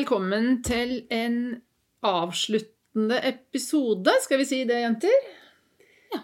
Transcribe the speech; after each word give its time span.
velkommen 0.00 0.62
til 0.64 1.02
en 1.12 1.34
avsluttende 2.06 3.18
episode. 3.28 4.14
Skal 4.24 4.38
vi 4.40 4.46
si 4.48 4.60
det, 4.64 4.78
jenter? 4.80 5.26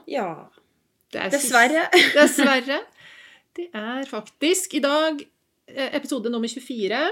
Ja. 0.08 0.46
Det 1.12 1.20
er 1.20 1.34
Dessverre. 1.34 1.82
Dessverre. 2.14 2.78
Det 3.56 3.66
er 3.76 4.08
faktisk 4.08 4.78
i 4.78 4.80
dag 4.80 5.20
eh, 5.68 5.90
episode 5.98 6.32
nummer 6.32 6.48
24. 6.48 7.02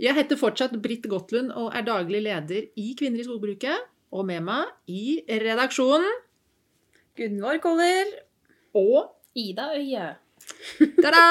Jeg 0.00 0.16
heter 0.16 0.40
fortsatt 0.40 0.78
Britt 0.80 1.04
Gottlund 1.12 1.52
og 1.52 1.76
er 1.76 1.84
daglig 1.84 2.24
leder 2.24 2.72
i 2.80 2.94
Kvinner 2.96 3.20
i 3.20 3.28
skogbruket. 3.28 3.84
Og 4.16 4.24
med 4.24 4.48
meg 4.48 4.72
i 4.88 5.20
redaksjonen 5.28 6.22
Gunvor 7.20 7.60
Koller. 7.60 8.16
og 8.72 9.12
Ida 9.36 9.74
Øye. 9.76 10.14
Ta-da! 11.04 11.26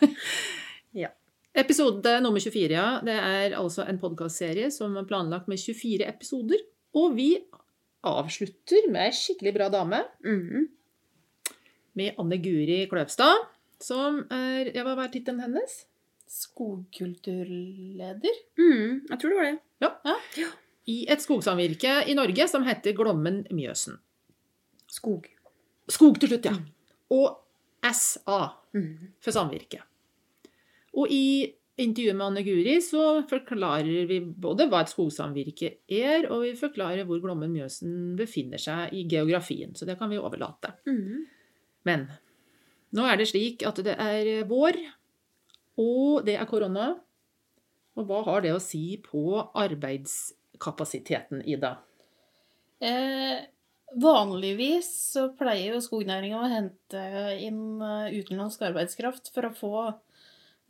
Ja. 1.56 1.62
Episode 1.64 2.18
nummer 2.20 2.40
24, 2.40 2.70
ja. 2.76 3.00
Det 3.04 3.14
er 3.16 3.54
altså 3.56 3.86
en 3.88 3.98
podkastserie 4.02 4.68
som 4.74 4.96
er 5.00 5.04
planlagt 5.08 5.48
med 5.48 5.56
24 5.58 6.04
episoder. 6.06 6.58
Og 6.96 7.14
vi 7.16 7.30
avslutter 8.06 8.90
med 8.92 9.06
ei 9.08 9.12
skikkelig 9.16 9.54
bra 9.56 9.68
dame. 9.72 10.02
Mhm. 10.24 10.66
Med 11.96 12.14
Anne 12.20 12.36
Guri 12.44 12.82
Kløvstad. 12.90 13.36
Som 13.80 14.22
er 14.32 14.70
ja, 14.74 14.82
Hva 14.84 14.94
var 14.96 15.08
tittelen 15.12 15.40
hennes? 15.40 15.84
Skogkulturleder. 16.28 18.34
Mm, 18.58 19.00
Jeg 19.10 19.18
tror 19.20 19.30
det 19.30 19.36
var 19.36 19.44
det. 19.44 19.58
Ja, 19.80 19.90
I 20.86 21.06
et 21.10 21.20
skogsamvirke 21.20 22.04
i 22.08 22.14
Norge 22.14 22.48
som 22.48 22.62
heter 22.64 22.92
Glommen 22.96 23.46
Mjøsen. 23.50 23.98
Skog. 24.88 25.26
Skog 25.88 26.18
til 26.20 26.28
slutt, 26.30 26.44
ja. 26.44 26.52
Og 27.10 27.38
SA 27.82 28.48
Mhm. 28.74 29.12
for 29.20 29.30
samvirket. 29.30 29.80
Og 30.96 31.12
i 31.12 31.46
intervjuet 31.76 32.16
med 32.16 32.26
Anne 32.30 32.42
Guri 32.46 32.76
så 32.80 33.02
forklarer 33.28 34.06
vi 34.08 34.20
både 34.24 34.68
hva 34.70 34.80
et 34.82 34.92
skogsamvirke 34.92 35.72
er, 35.92 36.28
og 36.32 36.46
vi 36.46 36.54
forklarer 36.56 37.04
hvor 37.08 37.20
Glommen 37.20 37.52
Mjøsen 37.52 38.14
befinner 38.16 38.60
seg 38.60 38.94
i 38.96 39.04
geografien. 39.08 39.74
Så 39.76 39.88
det 39.88 39.98
kan 40.00 40.10
vi 40.12 40.20
overlate. 40.20 40.72
Mm. 40.88 41.26
Men 41.86 42.06
nå 42.96 43.04
er 43.04 43.20
det 43.20 43.28
slik 43.28 43.66
at 43.68 43.82
det 43.84 43.96
er 44.00 44.46
vår, 44.48 44.78
og 45.82 46.24
det 46.26 46.38
er 46.40 46.48
korona. 46.48 46.94
Og 47.96 48.08
hva 48.08 48.22
har 48.26 48.44
det 48.44 48.54
å 48.56 48.62
si 48.62 48.96
på 49.00 49.40
arbeidskapasiteten, 49.56 51.44
Ida? 51.48 51.76
Eh, 52.84 53.44
vanligvis 53.96 54.88
så 55.14 55.30
pleier 55.36 55.76
jo 55.76 55.84
skognæringa 55.84 56.40
å 56.40 56.50
hente 56.52 57.04
inn 57.40 57.80
eh, 57.80 58.16
utenlandsk 58.18 58.66
arbeidskraft 58.68 59.32
for 59.32 59.48
å 59.48 59.54
få 59.56 59.76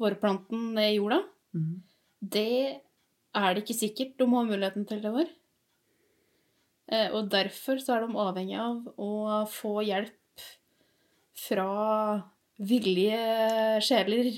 vårplanten 0.01 0.75
ned 0.77 0.93
i 0.93 0.97
jorda. 0.99 1.23
Det 2.21 2.47
er 3.37 3.55
det 3.55 3.63
ikke 3.65 3.77
sikkert 3.79 4.17
de 4.21 4.27
har 4.33 4.45
muligheten 4.49 4.87
til 4.89 5.01
det 5.05 5.13
år. 5.23 5.29
Eh, 6.93 7.09
og 7.17 7.31
derfor 7.33 7.81
så 7.83 7.97
er 7.97 8.07
de 8.07 8.19
avhengig 8.23 8.59
av 8.63 8.85
å 9.03 9.45
få 9.51 9.81
hjelp 9.87 10.45
fra 11.37 12.23
villige 12.57 13.81
sjeler 13.85 14.31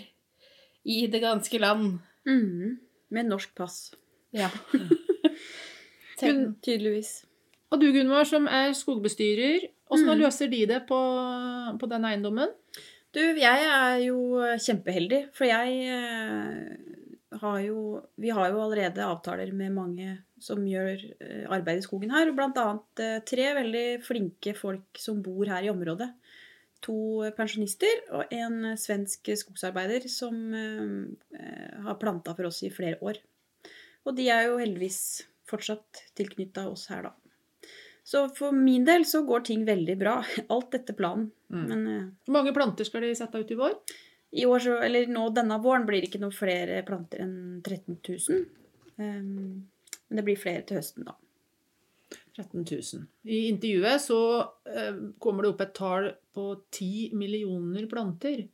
i 0.89 1.07
det 1.13 1.21
ganske 1.23 1.61
land. 1.61 1.99
Mm. 2.27 2.79
Med 3.11 3.29
norsk 3.31 3.55
pass. 3.57 3.95
Ja. 4.33 4.49
Kun- 6.21 6.55
Tydeligvis. 6.65 7.25
Og 7.71 7.83
du, 7.83 7.91
Gunvor, 7.93 8.25
som 8.25 8.47
er 8.49 8.73
skogbestyrer, 8.73 9.67
åssen 9.93 10.09
Mm. 10.09 10.19
løser 10.23 10.49
de 10.49 10.63
det 10.67 10.87
på, 10.89 10.97
på 11.81 11.89
den 11.91 12.05
eiendommen? 12.09 12.49
Du, 13.17 13.21
jeg 13.41 13.65
er 13.65 14.03
jo 14.05 14.19
kjempeheldig, 14.61 15.21
for 15.37 15.49
jeg 15.49 15.77
eh, 15.89 17.37
har 17.41 17.61
jo 17.65 18.03
Vi 18.21 18.33
har 18.35 18.51
jo 18.53 18.61
allerede 18.61 19.05
avtaler 19.05 19.53
med 19.57 19.73
mange 19.73 20.17
som 20.39 20.61
gjør 20.69 21.01
eh, 21.25 21.47
arbeid 21.49 21.81
i 21.81 21.87
skogen 21.87 22.13
her, 22.13 22.29
og 22.29 22.37
blant 22.37 22.61
annet 22.61 23.03
eh, 23.05 23.23
tre 23.25 23.47
veldig 23.57 23.87
flinke 24.05 24.53
folk 24.59 25.01
som 25.01 25.23
bor 25.25 25.49
her 25.49 25.65
i 25.65 25.73
området. 25.73 26.11
To 26.85 27.25
pensjonister 27.35 28.05
og 28.15 28.31
en 28.31 28.77
svensk 28.79 29.33
skogsarbeider 29.41 30.05
som 30.07 30.37
har 30.55 31.97
planta 31.99 32.37
for 32.39 32.47
oss 32.47 32.61
i 32.63 32.71
flere 32.71 33.01
år. 33.03 33.19
Og 34.07 34.15
de 34.15 34.29
er 34.31 34.45
jo 34.47 34.61
heldigvis 34.61 35.01
fortsatt 35.51 36.05
tilknytta 36.15 36.69
oss 36.71 36.87
her, 36.93 37.09
da. 37.09 37.28
Så 38.09 38.25
for 38.33 38.57
min 38.57 38.87
del 38.89 39.05
så 39.05 39.21
går 39.29 39.43
ting 39.51 39.65
veldig 39.69 39.97
bra. 40.01 40.19
Alt 40.55 40.77
etter 40.79 40.97
planen. 40.97 41.31
Mm. 41.53 41.65
Men 41.69 41.89
eh, 41.93 42.05
Hvor 42.25 42.39
mange 42.39 42.55
planter 42.57 42.89
skal 42.89 43.05
de 43.05 43.15
sette 43.19 43.43
ut 43.43 43.51
i 43.53 43.59
vår? 43.59 43.75
i 44.31 44.47
år 44.47 44.59
så, 44.59 44.77
eller 44.85 45.09
nå 45.09 45.29
denne 45.33 45.59
våren 45.63 45.87
blir 45.89 46.03
det 46.03 46.11
ikke 46.11 46.21
noen 46.21 46.37
flere 46.37 46.83
planter 46.87 47.25
enn 47.25 47.63
13 47.65 47.97
000. 47.97 48.45
Um, 48.99 49.65
men 50.09 50.21
det 50.21 50.25
blir 50.27 50.41
flere 50.41 50.65
til 50.69 50.81
høsten, 50.81 51.09
da. 51.09 51.17
13 52.39 52.63
000. 52.63 53.07
I 53.29 53.41
intervjuet 53.49 54.05
så 54.05 54.21
uh, 54.45 55.01
kommer 55.19 55.45
det 55.45 55.53
opp 55.55 55.65
et 55.65 55.75
tall 55.77 56.13
på 56.35 56.47
10 56.77 57.17
millioner 57.19 57.89
planter. 57.91 58.45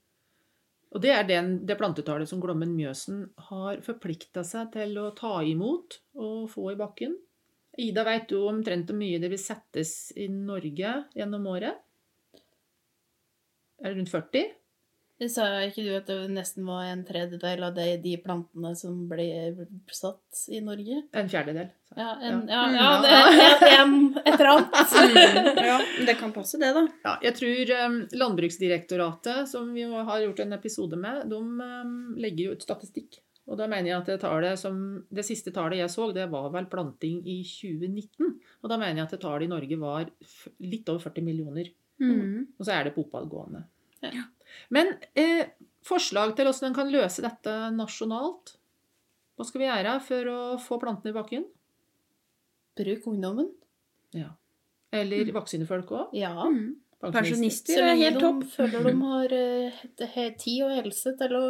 Og 0.94 1.02
det 1.02 1.10
er 1.10 1.26
den, 1.26 1.56
det 1.66 1.76
plantetallet 1.78 2.30
som 2.30 2.38
Glommen 2.42 2.76
Mjøsen 2.76 3.24
har 3.50 3.82
forplikta 3.82 4.44
seg 4.46 4.70
til 4.76 4.94
å 5.02 5.10
ta 5.18 5.40
imot 5.42 5.98
og 6.14 6.46
få 6.52 6.70
i 6.70 6.78
bakken. 6.78 7.16
Ida, 7.80 8.04
veit 8.06 8.28
du 8.30 8.36
omtrent 8.46 8.86
hvor 8.90 8.98
mye 8.98 9.18
det 9.22 9.30
vil 9.32 9.40
settes 9.40 10.12
i 10.16 10.28
Norge 10.30 10.92
gjennom 11.16 11.46
året? 11.50 11.80
Er 13.82 13.90
det 13.90 13.96
rundt 13.98 14.12
40? 14.12 14.52
Det 15.14 15.28
sa 15.30 15.44
ikke 15.62 15.82
du 15.86 15.90
at 15.94 16.08
det 16.10 16.16
nesten 16.34 16.64
var 16.66 16.88
en 16.90 17.04
tredjedel 17.06 17.62
av 17.62 17.74
de, 17.76 17.84
de 18.02 18.16
plantene 18.22 18.72
som 18.76 18.96
ble 19.10 19.26
satt 19.94 20.40
i 20.50 20.58
Norge? 20.64 21.04
En 21.14 21.28
fjerdedel. 21.30 21.68
Så. 21.86 21.94
Ja, 22.00 22.08
en, 22.18 22.40
Ja. 22.50 22.62
ja, 22.64 22.64
Mm. 22.64 22.74
ja 22.80 22.88
det 23.04 23.68
er 23.68 23.76
en, 23.84 23.94
et 24.18 24.32
eller 24.34 24.50
annet. 24.56 25.54
Ja, 25.70 25.76
men 25.98 26.06
det 26.10 26.16
kan 26.18 26.32
passe, 26.34 26.58
det, 26.58 26.72
da. 26.74 26.82
Ja, 27.06 27.12
jeg 27.22 27.36
tror 27.38 27.70
um, 27.86 28.00
Landbruksdirektoratet, 28.12 29.48
som 29.50 29.70
vi 29.74 29.86
har 29.86 30.20
gjort 30.26 30.42
en 30.42 30.52
episode 30.58 30.98
med, 30.98 31.22
de 31.30 31.38
um, 31.38 31.94
legger 32.18 32.48
jo 32.50 32.56
ut 32.58 32.66
statistikk. 32.66 33.20
Og 33.44 33.58
da 33.60 33.66
mener 33.68 33.90
jeg 33.90 33.98
at 33.98 34.08
det, 34.08 34.18
tallet 34.22 34.56
som, 34.56 34.76
det 35.12 35.24
siste 35.26 35.52
tallet 35.52 35.82
jeg 35.82 35.92
så, 35.92 36.08
det 36.16 36.24
var 36.32 36.48
vel 36.54 36.68
planting 36.72 37.18
i 37.28 37.42
2019. 37.44 38.30
Og 38.64 38.70
da 38.72 38.78
mener 38.80 39.02
jeg 39.02 39.08
at 39.08 39.16
det 39.16 39.20
tallet 39.24 39.46
i 39.46 39.52
Norge 39.52 39.78
var 39.80 40.08
litt 40.64 40.88
over 40.88 41.04
40 41.10 41.26
millioner. 41.26 41.68
Mm. 42.00 42.54
Og 42.56 42.64
så 42.64 42.72
er 42.78 42.88
det 42.88 42.94
på 42.96 43.04
oppadgående. 43.04 43.66
Ja. 44.04 44.24
Men 44.72 44.94
eh, 45.18 45.52
forslag 45.84 46.32
til 46.36 46.48
hvordan 46.48 46.70
en 46.70 46.78
kan 46.78 46.92
løse 46.92 47.24
dette 47.24 47.56
nasjonalt? 47.76 48.56
Hva 49.34 49.46
skal 49.48 49.60
vi 49.60 49.68
gjøre 49.68 49.98
for 50.06 50.30
å 50.30 50.38
få 50.62 50.80
plantene 50.80 51.12
i 51.12 51.18
bakken? 51.18 51.44
Bruk 52.78 53.10
ungdommen. 53.10 53.52
Ja. 54.16 54.32
Eller 54.94 55.30
vaksinefolk 55.34 55.92
òg? 55.92 56.16
Ja. 56.16 56.32
Mhm. 56.48 56.80
Pensjonister 57.04 57.82
er 57.84 57.98
helt 58.00 58.22
topp. 58.22 58.44
føler 58.48 58.86
de 58.86 58.92
har 58.96 59.32
eh, 59.36 60.30
tid 60.40 60.62
og 60.64 60.70
helse 60.72 61.10
til 61.20 61.34
å 61.36 61.48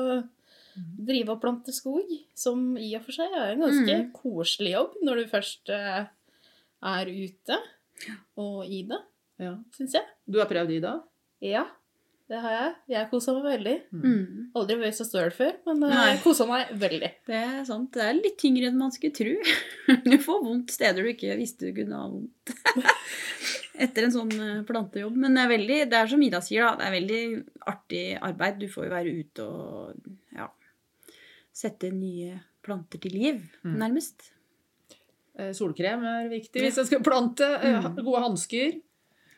drive 0.77 1.29
og 1.37 1.41
plante 1.43 1.73
skog, 1.73 2.09
som 2.35 2.77
i 2.81 2.95
og 2.97 3.03
for 3.07 3.13
seg 3.17 3.31
er 3.33 3.53
en 3.55 3.61
ganske 3.67 3.95
Mm. 4.01 4.11
koselig 4.17 4.73
jobb 4.75 4.95
når 5.03 5.17
du 5.23 5.25
først 5.31 5.71
eh, 5.71 6.07
er 6.83 7.07
ute 7.15 7.59
og 8.37 8.65
i 8.67 8.83
det, 8.89 9.01
Ja. 9.41 9.55
syns 9.77 9.93
jeg. 9.95 10.05
Du 10.29 10.39
har 10.39 10.47
prøvd, 10.51 10.71
i 10.77 10.81
det? 10.81 10.95
Ja, 11.43 11.65
det 12.29 12.41
har 12.41 12.51
jeg. 12.57 12.75
Jeg 12.89 13.11
kosa 13.11 13.35
meg 13.35 13.45
veldig. 13.61 13.75
Mm. 13.93 14.51
Aldri 14.57 14.77
vært 14.81 14.97
så 14.97 15.05
støl 15.05 15.31
før, 15.31 15.53
men 15.67 15.83
eh, 15.91 16.15
jeg 16.15 16.23
kosa 16.25 16.47
meg 16.49 16.71
veldig. 16.81 17.11
Det 17.27 17.35
er 17.41 17.65
sant. 17.69 17.91
Det 17.93 18.03
er 18.03 18.15
litt 18.15 18.39
tyngre 18.41 18.67
enn 18.71 18.79
man 18.81 18.91
skulle 18.95 19.13
tro. 19.15 19.35
Du 20.05 20.17
får 20.19 20.43
vondt 20.43 20.71
steder 20.73 21.03
du 21.05 21.11
ikke 21.13 21.37
visste 21.37 21.69
du 21.71 21.73
kunne 21.83 21.99
ha 22.01 22.09
vondt. 22.09 22.55
Etter 23.85 24.07
en 24.07 24.13
sånn 24.15 24.33
eh, 24.39 24.63
plantejobb. 24.67 25.17
Men 25.19 25.35
det 25.35 25.43
er 25.45 25.51
veldig, 25.51 25.79
det 25.91 25.99
er 25.99 26.07
som 26.11 26.23
Ida 26.23 26.41
sier, 26.45 26.63
da. 26.65 26.77
Det 26.79 26.87
er 26.87 26.95
veldig 26.95 27.23
artig 27.73 28.05
arbeid. 28.23 28.59
Du 28.63 28.69
får 28.71 28.87
jo 28.87 28.93
være 28.95 29.15
ute 29.21 29.47
og 29.49 30.13
sette 31.55 31.91
nye 31.95 32.41
planter 32.65 32.99
til 33.05 33.13
liv, 33.15 33.41
Mm. 33.65 33.77
nærmest. 33.79 34.31
Eh, 35.39 35.53
Solkrem 35.53 36.03
er 36.07 36.29
viktig 36.31 36.61
hvis 36.63 36.77
jeg 36.81 36.87
skal 36.87 37.03
plante. 37.03 37.45
Eh, 37.63 37.81
Mm. 37.83 37.97
Gode 38.05 38.23
hansker. 38.23 38.81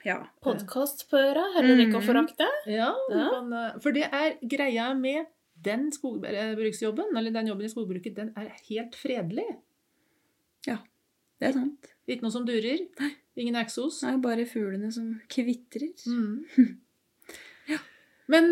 Ja. 0.05 0.19
Podkast 0.43 1.09
på 1.11 1.17
øra, 1.19 1.45
heller 1.57 1.77
ikke 1.83 1.99
å 1.99 2.03
Mhm. 2.03 2.07
forakte. 2.07 2.47
Ja, 2.67 2.93
kan, 3.11 3.53
eh, 3.53 3.79
for 3.81 3.93
det 3.93 4.05
er 4.13 4.37
greia 4.47 4.95
med 4.99 5.27
den 5.61 5.91
skogbruksjobben, 5.91 7.17
eller 7.17 7.31
den 7.33 7.47
jobben 7.49 7.65
i 7.65 7.69
skogbruket, 7.73 8.15
den 8.15 8.33
er 8.37 8.53
helt 8.69 8.93
fredelig. 8.95 9.47
Ja, 10.67 10.79
Det 11.39 11.49
er 11.49 11.53
sant. 11.53 11.87
Ikke 12.09 12.23
noe 12.23 12.31
som 12.33 12.47
durer. 12.47 12.79
Nei. 12.99 13.11
Ingen 13.37 13.57
eksos. 13.57 14.03
Er 14.05 14.17
bare 14.17 14.47
fuglene 14.47 14.91
som 14.91 15.21
kvitrer. 15.29 15.93
Mm. 16.07 16.47
Men 18.33 18.51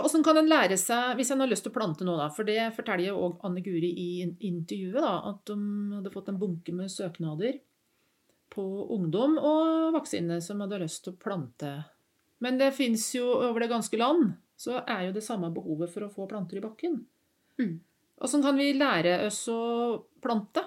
åssen 0.00 0.22
kan 0.24 0.38
en 0.40 0.48
lære 0.48 0.78
seg, 0.80 1.12
hvis 1.18 1.30
en 1.34 1.42
har 1.42 1.50
lyst 1.50 1.66
til 1.66 1.72
å 1.74 1.76
plante 1.76 2.06
nå, 2.08 2.14
da 2.16 2.30
For 2.32 2.48
det 2.48 2.70
forteller 2.76 3.10
jo 3.10 3.18
òg 3.26 3.42
Anne 3.44 3.60
Guri 3.64 3.90
i 3.92 4.10
intervjuet, 4.48 4.96
da, 5.04 5.18
at 5.28 5.42
de 5.50 5.58
hadde 5.98 6.12
fått 6.14 6.30
en 6.32 6.40
bunke 6.40 6.72
med 6.72 6.88
søknader 6.92 7.58
på 8.54 8.64
ungdom 8.94 9.36
og 9.38 9.92
vaksine 9.96 10.40
som 10.44 10.64
hadde 10.64 10.80
lyst 10.82 11.04
til 11.04 11.14
å 11.14 11.20
plante. 11.20 11.72
Men 12.40 12.58
det 12.60 12.72
fins 12.76 13.10
jo 13.16 13.28
over 13.34 13.64
det 13.64 13.70
ganske 13.72 14.00
land, 14.00 14.32
så 14.58 14.80
er 14.86 15.08
jo 15.08 15.14
det 15.18 15.24
samme 15.26 15.50
behovet 15.54 15.92
for 15.92 16.06
å 16.06 16.12
få 16.12 16.26
planter 16.30 16.58
i 16.58 16.64
bakken. 16.64 17.00
Mm. 17.60 17.76
Åssen 18.24 18.42
kan 18.42 18.58
vi 18.58 18.72
lære 18.74 19.20
oss 19.26 19.44
å 19.52 19.60
plante? 20.22 20.64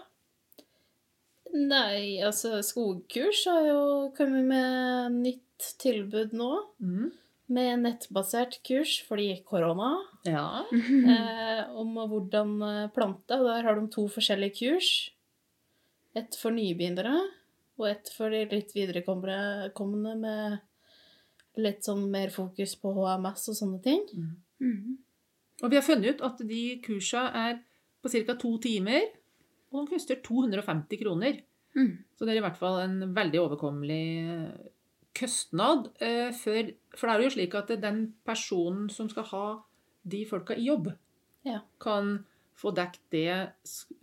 Nei, 1.52 2.22
altså 2.24 2.62
skogkurs 2.64 3.44
har 3.52 3.66
jo 3.68 3.82
kommet 4.16 4.48
med 4.48 5.18
nytt 5.18 5.74
tilbud 5.82 6.36
nå. 6.38 6.52
Mm. 6.80 7.10
Med 7.52 7.82
nettbasert 7.84 8.60
kurs 8.68 8.96
fordi 9.08 9.34
korona. 9.48 9.92
Ja. 10.28 10.64
Eh, 10.72 11.64
om 11.76 11.98
hvordan 11.98 12.56
eh, 12.64 12.90
plante. 12.96 13.38
Der 13.42 13.66
har 13.68 13.78
de 13.80 13.88
to 13.92 14.08
forskjellige 14.12 14.58
kurs. 14.62 14.92
Et 16.16 16.36
for 16.40 16.54
nybegynnere 16.56 17.16
og 17.82 17.88
et 17.90 18.12
for 18.14 18.34
de 18.34 18.44
litt 18.52 18.74
viderekommende 18.76 20.16
med 20.22 20.60
litt 21.62 21.84
sånn 21.86 22.06
mer 22.12 22.32
fokus 22.32 22.76
på 22.80 22.94
HMS 22.96 23.50
og 23.52 23.58
sånne 23.58 23.82
ting. 23.84 24.06
Mhm. 24.62 25.00
Og 25.62 25.70
vi 25.70 25.78
har 25.78 25.86
funnet 25.86 26.16
ut 26.16 26.24
at 26.26 26.40
de 26.48 26.62
kursa 26.82 27.28
er 27.38 27.60
på 28.02 28.10
ca. 28.10 28.36
to 28.36 28.56
timer, 28.58 29.04
og 29.72 29.86
de 29.86 29.94
koster 29.94 30.22
250 30.26 30.98
kroner. 31.04 31.42
Mm. 31.76 31.92
Så 32.18 32.26
det 32.26 32.34
er 32.34 32.40
i 32.40 32.44
hvert 32.44 32.58
fall 32.58 32.80
en 32.82 33.14
veldig 33.16 33.40
overkommelig 33.44 34.06
kostnad. 35.18 35.90
eh, 36.00 36.32
For, 36.32 36.72
for 36.96 37.08
det 37.08 37.16
er 37.16 37.24
jo 37.24 37.34
slik 37.36 37.56
at 37.56 37.68
den 37.82 38.14
personen 38.26 38.90
som 38.90 39.10
skal 39.10 39.24
ha 39.32 39.46
de 40.04 40.26
folka 40.26 40.56
i 40.58 40.66
jobb, 40.68 40.92
Ja. 41.46 41.62
kan 41.80 42.26
få 42.56 42.72
dekket 42.76 43.02
det 43.10 43.28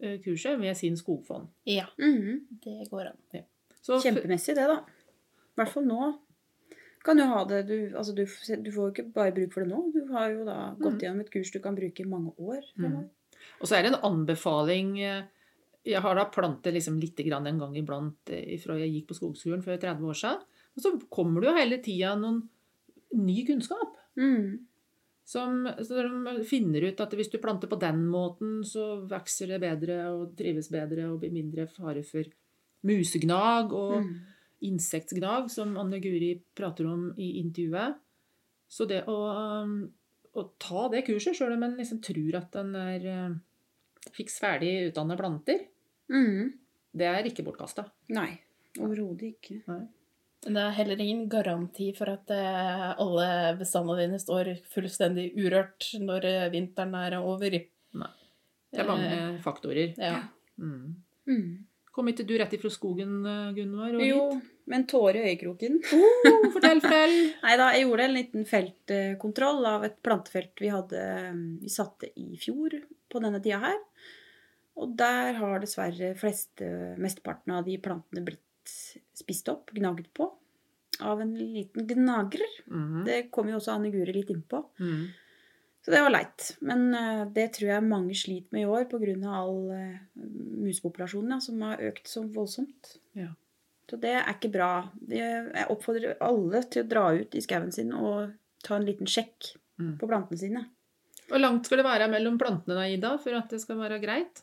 eh, 0.02 0.18
kurset 0.24 0.58
med 0.58 0.76
sin 0.76 0.96
skogfond. 0.96 1.48
Ja, 1.66 1.86
Mhm. 1.98 2.46
det 2.64 2.88
går 2.90 3.06
an. 3.12 3.44
Så 3.82 4.00
Kjempemessig, 4.02 4.54
det, 4.56 4.66
da. 4.66 4.80
I 4.82 5.54
hvert 5.56 5.72
fall 5.72 5.84
nå. 5.86 6.18
Kan 7.04 7.16
du 7.16 7.22
ha 7.24 7.44
det 7.44 7.66
du, 7.68 7.96
altså 7.96 8.12
du, 8.14 8.24
du 8.26 8.70
får 8.72 8.88
jo 8.88 8.90
ikke 8.92 9.12
bare 9.14 9.32
bruk 9.32 9.52
for 9.52 9.62
det 9.64 9.70
nå. 9.70 9.92
Du 9.94 10.12
har 10.12 10.30
jo 10.30 10.44
da 10.44 10.74
gått 10.78 10.98
mm. 10.98 11.00
gjennom 11.00 11.20
et 11.20 11.30
kurs 11.30 11.50
du 11.54 11.58
kan 11.60 11.74
bruke 11.76 12.00
i 12.00 12.04
mange 12.04 12.32
år. 12.38 12.60
Mm. 12.76 13.08
Og 13.60 13.66
så 13.68 13.76
er 13.78 13.82
det 13.86 13.92
en 13.94 14.02
anbefaling 14.12 14.98
eh, 15.00 15.22
Jeg 15.86 16.02
har 16.02 16.14
da 16.18 16.24
plantet 16.28 16.74
liksom 16.74 16.98
litt 17.00 17.16
grann 17.16 17.46
en 17.46 17.58
gang 17.58 17.76
iblant 17.76 18.18
fra 18.60 18.76
jeg 18.76 18.90
gikk 18.92 19.06
på 19.08 19.14
skogskolen 19.16 19.62
for 19.64 19.76
30 19.78 20.04
år 20.04 20.18
siden. 20.18 20.42
Og 20.78 20.84
så 20.84 20.94
kommer 21.10 21.42
det 21.42 21.50
jo 21.50 21.58
hele 21.58 21.82
tida 21.82 22.14
noen 22.14 22.44
ny 23.18 23.42
kunnskap. 23.48 23.96
Mm. 24.18 24.68
Som, 25.28 25.66
så 25.84 26.04
de 26.06 26.44
finner 26.48 26.86
ut 26.88 27.00
at 27.02 27.14
hvis 27.18 27.28
du 27.32 27.40
planter 27.42 27.68
på 27.68 27.76
den 27.82 28.04
måten, 28.08 28.60
så 28.64 29.02
vokser 29.10 29.50
det 29.52 29.58
bedre 29.60 29.98
og 30.14 30.36
trives 30.38 30.70
bedre 30.72 31.10
og 31.10 31.18
blir 31.20 31.34
mindre 31.34 31.66
fare 31.68 32.04
for 32.06 32.30
musegnag 32.88 33.74
og 33.74 33.98
mm. 34.04 34.14
insektgnag, 34.70 35.50
som 35.52 35.74
Anne 35.82 36.00
Guri 36.00 36.30
prater 36.56 36.88
om 36.88 37.10
i 37.18 37.34
intervjuet. 37.42 37.98
Så 38.70 38.86
det 38.88 39.02
å, 39.10 39.18
um, 39.66 39.82
å 40.38 40.46
ta 40.62 40.86
det 40.94 41.04
kurset, 41.10 41.36
sjøl 41.36 41.56
om 41.56 41.66
en 41.66 41.76
liksom 41.80 42.00
tror 42.04 42.38
at 42.38 42.56
en 42.62 42.72
er 42.78 43.06
uh, 43.10 43.36
fiks 44.14 44.38
ferdig 44.40 44.72
utdanna 44.92 45.18
planter, 45.18 45.66
mm. 46.08 46.50
det 46.96 47.10
er 47.10 47.28
ikke 47.28 47.44
bortkasta. 47.50 47.88
Nei, 48.14 48.30
overhodet 48.78 49.34
ikke. 49.34 49.60
Men 49.66 49.88
det 50.46 50.60
er 50.62 50.76
heller 50.76 51.00
ingen 51.02 51.26
garanti 51.30 51.88
for 51.96 52.12
at 52.12 52.30
eh, 52.30 52.84
alle 53.02 53.28
bestandene 53.58 54.04
dine 54.04 54.20
står 54.22 54.52
fullstendig 54.70 55.32
urørt 55.38 55.90
når 55.98 56.28
eh, 56.30 56.44
vinteren 56.52 56.94
er 56.98 57.18
over. 57.18 57.58
Det 58.68 58.82
er 58.82 58.88
mange 58.88 59.18
faktorer. 59.42 59.96
Ja. 59.98 60.20
Mm. 60.60 60.94
Mm. 61.28 61.50
Kom 61.98 62.10
ikke 62.12 62.26
du 62.28 62.36
rett 62.38 62.52
ifra 62.54 62.70
skogen, 62.70 63.16
uh, 63.26 63.50
Gunvor? 63.56 63.96
Jo, 64.04 64.20
hit? 64.30 64.50
med 64.70 64.76
en 64.78 64.86
tåre 64.86 65.18
i 65.18 65.32
øyekroken. 65.32 65.80
Oh, 66.28 66.44
fortell, 66.52 66.82
fortell! 66.84 67.14
Nei 67.44 67.56
da, 67.58 67.72
jeg 67.74 67.88
gjorde 67.88 68.04
en 68.04 68.14
liten 68.14 68.46
feltkontroll 68.46 69.66
av 69.66 69.86
et 69.88 69.96
plantefelt 70.04 70.62
vi 70.62 70.70
hadde 70.70 71.02
Vi 71.64 71.72
satte 71.72 72.12
i 72.20 72.38
fjor 72.38 72.76
på 73.10 73.22
denne 73.24 73.40
tida 73.42 73.58
her. 73.64 73.80
Og 74.78 74.92
der 75.00 75.40
har 75.40 75.58
dessverre 75.58 76.12
fleste, 76.18 76.68
mesteparten 77.02 77.56
av 77.56 77.66
de 77.66 77.80
plantene 77.82 78.22
blitt 78.28 78.44
spist 79.18 79.48
opp, 79.52 79.72
gnaget 79.76 80.10
på, 80.16 80.26
av 81.00 81.20
en 81.22 81.34
liten 81.38 81.86
gnager. 81.86 82.44
Mhm. 82.66 83.04
Det 83.06 83.18
kom 83.34 83.48
jo 83.50 83.58
også 83.60 83.74
Anne 83.76 83.90
Guri 83.94 84.14
litt 84.16 84.30
innpå. 84.34 84.62
Mm. 84.80 85.08
Så 85.84 85.92
det 85.94 86.00
var 86.02 86.10
leit. 86.10 86.48
Men 86.60 86.88
eh, 86.94 87.24
det 87.32 87.46
tror 87.56 87.68
jeg 87.70 87.86
mange 87.86 88.16
sliter 88.18 88.52
med 88.52 88.66
i 88.66 88.68
år 88.68 88.88
pga. 88.90 89.14
all 89.30 89.70
uh, 89.70 90.24
musepopulasjonen 90.64 91.36
ja, 91.36 91.40
som 91.40 91.62
har 91.62 91.80
økt 91.90 92.10
så 92.10 92.24
voldsomt. 92.26 92.96
Ja. 93.16 93.30
Så 93.88 93.96
det 93.96 94.10
er 94.18 94.26
ikke 94.34 94.50
bra. 94.52 94.90
Jeg 95.08 95.64
oppfordrer 95.72 96.18
alle 96.20 96.60
til 96.68 96.82
å 96.84 96.88
dra 96.90 97.06
ut 97.16 97.34
i 97.34 97.40
skauen 97.40 97.72
sin 97.72 97.94
og 97.96 98.34
ta 98.66 98.76
en 98.76 98.84
liten 98.88 99.06
sjekk 99.08 99.54
Mm. 99.78 99.92
på 100.00 100.08
plantene 100.10 100.38
sine. 100.40 100.60
Hvor 101.28 101.38
langt 101.38 101.68
skal 101.68 101.78
det 101.78 101.84
være 101.86 102.08
mellom 102.10 102.34
plantene, 102.34 102.74
da, 102.74 102.86
Ida, 102.90 103.12
for 103.22 103.36
at 103.38 103.52
det 103.52 103.60
skal 103.62 103.78
være 103.78 104.00
greit? 104.02 104.40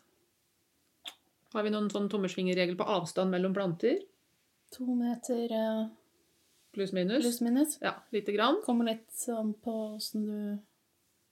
Har 1.52 1.66
vi 1.66 1.74
noen 1.74 1.90
sånn 1.92 2.08
tommelfingerregel 2.08 2.78
på 2.80 2.88
avstand 2.88 3.34
mellom 3.36 3.52
planter? 3.56 3.98
To 4.78 4.86
meter 4.96 5.52
eh, 5.52 5.88
Pluss 6.76 6.92
minus? 6.94 7.24
pluss 7.24 7.42
minus. 7.42 7.78
Ja, 7.82 7.94
lite 8.12 8.32
grann. 8.36 8.62
Kommer 8.66 8.86
litt 8.90 9.08
sånn 9.16 9.54
på 9.64 9.96
åssen 9.96 10.26
du 10.26 10.58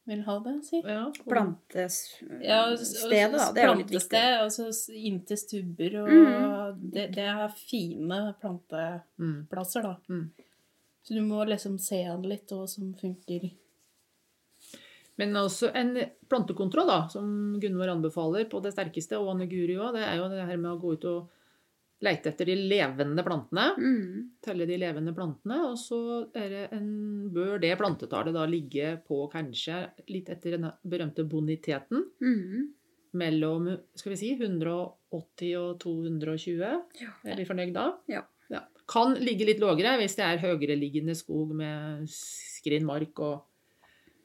vil 0.05 0.21
ha 0.23 0.37
det, 0.43 0.53
si. 0.67 0.81
Ja. 0.83 1.05
Plantestedet, 1.27 2.41
Ja, 2.43 2.65
da. 3.31 3.51
Det 3.55 3.61
er 3.63 3.67
jo 3.67 3.75
litt 3.79 3.91
viktig. 3.91 4.09
Plantested, 4.09 4.39
altså 4.43 4.67
s- 4.69 4.89
inntil 4.89 5.37
stubber 5.37 5.95
og 6.01 6.09
Mhm. 6.09 6.91
det, 6.91 7.05
det 7.15 7.25
er 7.27 7.47
fine 7.55 8.33
planteplasser, 8.41 9.81
Mm. 9.81 9.83
da. 9.83 9.95
Mm. 10.09 10.31
Så 11.03 11.13
du 11.15 11.21
må 11.21 11.45
liksom 11.47 11.77
se 11.79 12.03
an 12.05 12.21
litt 12.23 12.47
hva 12.47 12.67
som 12.67 12.93
funker. 12.93 13.51
Men 15.17 15.33
også 15.33 15.71
en 15.75 15.97
plantekontroll, 16.29 16.87
da, 16.87 17.07
som 17.07 17.59
Gunvor 17.61 17.89
anbefaler 17.89 18.45
på 18.49 18.61
det 18.63 18.73
sterkeste, 18.73 19.19
og 19.19 19.29
Anne 19.35 19.47
Guri 19.47 19.75
òg, 19.77 19.93
det 19.93 20.03
er 20.07 20.15
jo 20.17 20.29
det 20.29 20.45
her 20.47 20.57
med 20.57 20.71
å 20.71 20.81
gå 20.81 20.93
ut 20.93 21.05
og 21.05 21.29
leite 22.03 22.31
etter 22.33 22.49
de 22.51 22.55
levende 22.57 23.23
plantene. 23.25 23.69
Mm. 23.77 24.21
Telle 24.43 24.67
de 24.69 24.77
levende 24.79 25.13
plantene. 25.15 25.59
Og 25.69 25.77
så 25.79 25.99
er 26.35 26.49
det 26.51 26.63
en, 26.75 26.89
bør 27.33 27.61
det 27.63 27.73
plantetallet 27.79 28.35
da 28.35 28.45
ligge 28.49 28.95
på 29.07 29.23
kanskje 29.31 29.85
litt 30.11 30.31
etter 30.33 30.57
den 30.57 30.69
berømte 30.83 31.27
boniteten. 31.27 32.07
Mm. 32.23 32.71
mellom 33.13 33.67
skal 33.93 34.09
vi 34.15 34.15
si, 34.17 34.29
180 34.33 35.51
og 35.59 35.75
220. 35.83 36.61
Ja. 36.97 37.11
Er 37.29 37.37
vi 37.37 37.45
fornøyd 37.45 37.75
da? 37.75 37.91
Ja. 38.09 38.23
Kan 38.89 39.15
ligge 39.23 39.45
litt 39.47 39.61
lågere 39.63 39.95
hvis 40.01 40.17
det 40.17 40.25
er 40.27 40.41
høyereliggende 40.41 41.15
skog 41.15 41.53
med 41.55 42.03
skrinn 42.11 42.85
mark. 42.87 43.19
Og, 43.23 43.45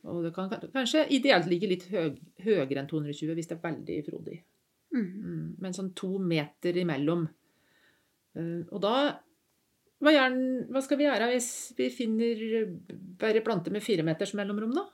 og 0.09 0.25
det 0.27 0.33
kan 0.35 0.51
kanskje 0.51 1.07
ideelt 1.15 1.47
ligge 1.51 1.71
litt 1.71 1.87
høyere 1.93 2.81
enn 2.81 2.91
220 2.91 3.37
hvis 3.39 3.51
det 3.51 3.59
er 3.59 3.67
veldig 3.69 3.99
frodig. 4.09 4.41
Mm. 4.95 5.05
Mm, 5.05 5.49
men 5.61 5.77
sånn 5.77 5.93
to 5.97 6.17
meter 6.23 6.77
imellom. 6.81 7.27
Eh, 8.39 8.63
og 8.71 8.83
da 8.85 8.95
hva, 9.99 10.13
gjerne, 10.15 10.69
hva 10.71 10.83
skal 10.85 11.01
vi 11.01 11.09
gjøre 11.09 11.33
hvis 11.33 11.51
vi 11.79 11.89
finner 11.91 12.43
bare 13.19 13.43
planter 13.43 13.75
med 13.75 13.83
fire 13.83 14.05
meters 14.07 14.35
mellomrom, 14.39 14.77
da? 14.77 14.87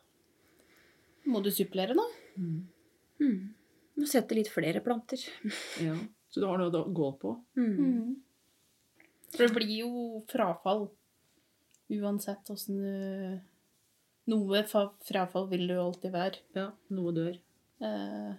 Må 1.28 1.40
du 1.44 1.50
supplere, 1.52 1.96
da? 1.96 2.06
Mm. 2.40 3.36
Må 3.94 4.08
sette 4.10 4.36
litt 4.36 4.50
flere 4.52 4.82
planter. 4.84 5.20
Ja. 5.82 5.96
Så 6.32 6.42
du 6.42 6.48
har 6.48 6.58
noe 6.58 6.72
å 6.74 6.88
gå 6.90 7.08
på? 7.20 7.36
Mm. 7.60 8.16
For 9.34 9.44
det 9.44 9.54
blir 9.54 9.74
jo 9.84 10.22
frafall 10.30 10.88
uansett 11.94 12.48
åssen 12.50 12.80
du 12.80 13.42
Noe 14.32 14.62
frafall 14.64 15.50
vil 15.50 15.66
det 15.68 15.74
jo 15.76 15.82
alltid 15.84 16.12
være. 16.14 16.38
Ja, 16.56 16.70
noe 16.96 17.10
dør. 17.12 17.34
Eh, 17.84 18.30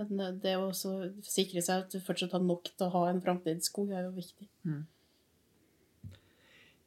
Men 0.00 0.24
eh, 0.24 0.32
det 0.42 0.56
å 0.58 0.70
også 0.70 0.96
sikre 1.26 1.62
seg 1.64 1.84
at 1.84 1.94
du 1.94 2.00
fortsatt 2.04 2.34
har 2.36 2.42
nok 2.44 2.72
til 2.72 2.88
å 2.88 2.92
ha 2.96 3.04
en 3.10 3.22
framtidsskog, 3.24 3.92
er 3.92 4.08
jo 4.08 4.16
viktig. 4.16 4.48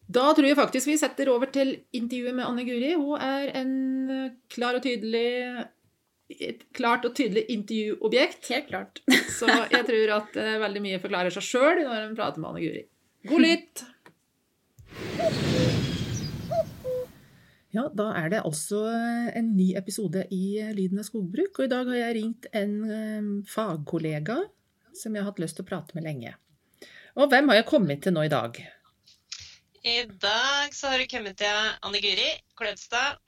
Da 0.06 0.26
tror 0.38 0.46
jeg 0.46 0.58
faktisk 0.58 0.92
vi 0.92 1.00
setter 1.02 1.32
over 1.34 1.50
til 1.54 1.80
intervjuet 1.98 2.38
med 2.38 2.46
Anne 2.46 2.66
Guri. 2.68 2.92
Hun 2.94 3.22
er 3.22 3.54
en 3.62 3.74
eh, 4.14 4.36
klar 4.54 4.78
og 4.78 4.86
tydelig 4.86 5.72
et 6.26 6.64
klart 6.74 7.06
og 7.06 7.14
tydelig 7.18 7.46
intervjuobjekt. 7.54 8.50
Helt 8.54 8.70
klart. 8.70 9.02
Så 9.38 9.50
jeg 9.50 9.86
tror 9.90 10.16
at 10.20 10.40
eh, 10.42 10.60
veldig 10.66 10.86
mye 10.86 11.02
forklarer 11.04 11.34
seg 11.34 11.50
sjøl 11.50 11.84
når 11.86 12.08
en 12.08 12.16
prater 12.18 12.42
med 12.42 12.54
Anne 12.54 12.66
Guri. 12.66 12.86
God 13.30 13.46
lytt! 13.46 15.44
Ja, 17.76 17.90
da 17.92 18.06
er 18.16 18.30
det 18.32 18.44
altså 18.48 18.86
en 19.36 19.50
ny 19.58 19.74
episode 19.76 20.22
i 20.32 20.62
Lyden 20.78 21.02
av 21.02 21.08
skogbruk. 21.10 21.58
Og 21.60 21.66
i 21.66 21.72
dag 21.74 21.90
har 21.90 21.98
jeg 22.00 22.16
ringt 22.16 22.48
en 22.56 22.76
eh, 22.88 23.26
fagkollega 23.52 24.38
som 24.96 25.12
jeg 25.12 25.26
har 25.26 25.28
hatt 25.28 25.42
lyst 25.44 25.60
til 25.60 25.66
å 25.66 25.68
prate 25.74 25.98
med 25.98 26.06
lenge. 26.08 26.32
Og 27.20 27.28
hvem 27.32 27.52
har 27.52 27.60
jeg 27.60 27.68
kommet 27.68 28.06
til 28.06 28.16
nå 28.16 28.24
i 28.28 28.32
dag? 28.32 28.62
I 29.84 29.98
dag 30.08 30.72
så 30.78 30.94
har 30.94 31.04
du 31.04 31.10
kommet 31.12 31.36
til 31.42 31.52
Anne 31.84 32.00
Guri 32.00 32.30
Kløvstad. 32.56 33.20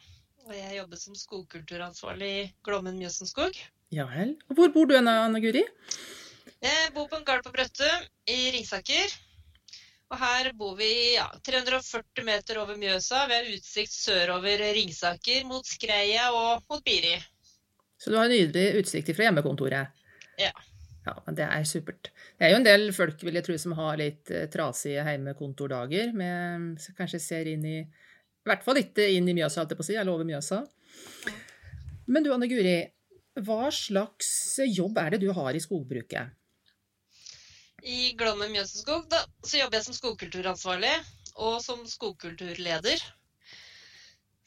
Og 0.48 0.56
jeg 0.56 0.78
jobber 0.78 1.02
som 1.02 1.20
skogkulturansvarlig 1.20 2.32
i 2.38 2.50
Glommen 2.64 2.96
Mjøsen 3.02 3.28
skog. 3.28 3.58
Ja 3.92 4.08
vel. 4.08 4.38
Hvor 4.48 4.72
bor 4.72 4.88
du 4.88 4.96
hen, 4.96 5.12
Anne 5.12 5.44
Guri? 5.44 5.66
Jeg 6.64 6.92
bor 6.96 7.12
på 7.12 7.20
en 7.20 7.28
gard 7.28 7.44
på 7.44 7.52
Brøttum 7.52 8.08
i 8.32 8.40
Ringsaker. 8.56 9.12
Og 10.08 10.20
her 10.22 10.54
bor 10.56 10.78
vi 10.80 10.90
ja, 11.18 11.28
340 11.44 12.24
meter 12.28 12.62
over 12.62 12.80
Mjøsa. 12.80 13.26
Vi 13.28 13.36
har 13.36 13.50
utsikt 13.52 13.92
sørover 13.92 14.64
Ringsaker, 14.78 15.44
mot 15.50 15.68
Skreia 15.68 16.30
og 16.32 16.64
mot 16.70 16.84
Biri. 16.86 17.18
Så 18.00 18.14
du 18.14 18.18
har 18.20 18.30
nydelig 18.32 18.84
utsikt 18.84 19.12
fra 19.18 19.28
hjemmekontoret? 19.28 20.04
Ja. 20.40 20.54
Ja, 21.08 21.14
men 21.26 21.36
Det 21.36 21.46
er 21.48 21.64
supert. 21.68 22.12
Det 22.38 22.46
er 22.46 22.52
jo 22.52 22.60
en 22.60 22.68
del 22.68 22.90
folk 22.96 23.22
vil 23.24 23.40
jeg 23.40 23.48
tro, 23.48 23.56
som 23.60 23.76
har 23.80 24.00
litt 24.00 24.32
eh, 24.32 24.48
trasige 24.52 25.04
heimekontordager. 25.08 26.12
Med, 26.16 26.82
kanskje 26.98 27.22
ser 27.24 27.52
inn 27.52 27.66
i 27.66 27.78
I 27.80 28.48
hvert 28.48 28.64
fall 28.64 28.80
ikke 28.80 29.08
inn 29.12 29.28
i 29.28 29.36
Mjøsa, 29.36 29.62
holdt 29.62 29.74
jeg 29.76 29.80
på 29.80 29.86
å 29.86 29.88
si, 29.88 29.96
eller 29.96 30.14
over 30.14 30.28
Mjøsa. 30.28 30.62
Men 32.08 32.24
du 32.24 32.32
Anne 32.32 32.48
Guri, 32.48 32.78
hva 33.44 33.72
slags 33.76 34.30
jobb 34.72 35.00
er 35.04 35.16
det 35.16 35.26
du 35.26 35.32
har 35.36 35.56
i 35.56 35.64
skogbruket? 35.64 36.36
I 37.84 38.14
Glommen 38.18 38.52
Mjøsenskog 38.52 39.12
så 39.46 39.60
jobber 39.60 39.78
jeg 39.78 39.86
som 39.86 39.96
skogkulturansvarlig 39.98 40.94
og 41.38 41.60
som 41.62 41.84
skogkulturleder. 41.88 43.04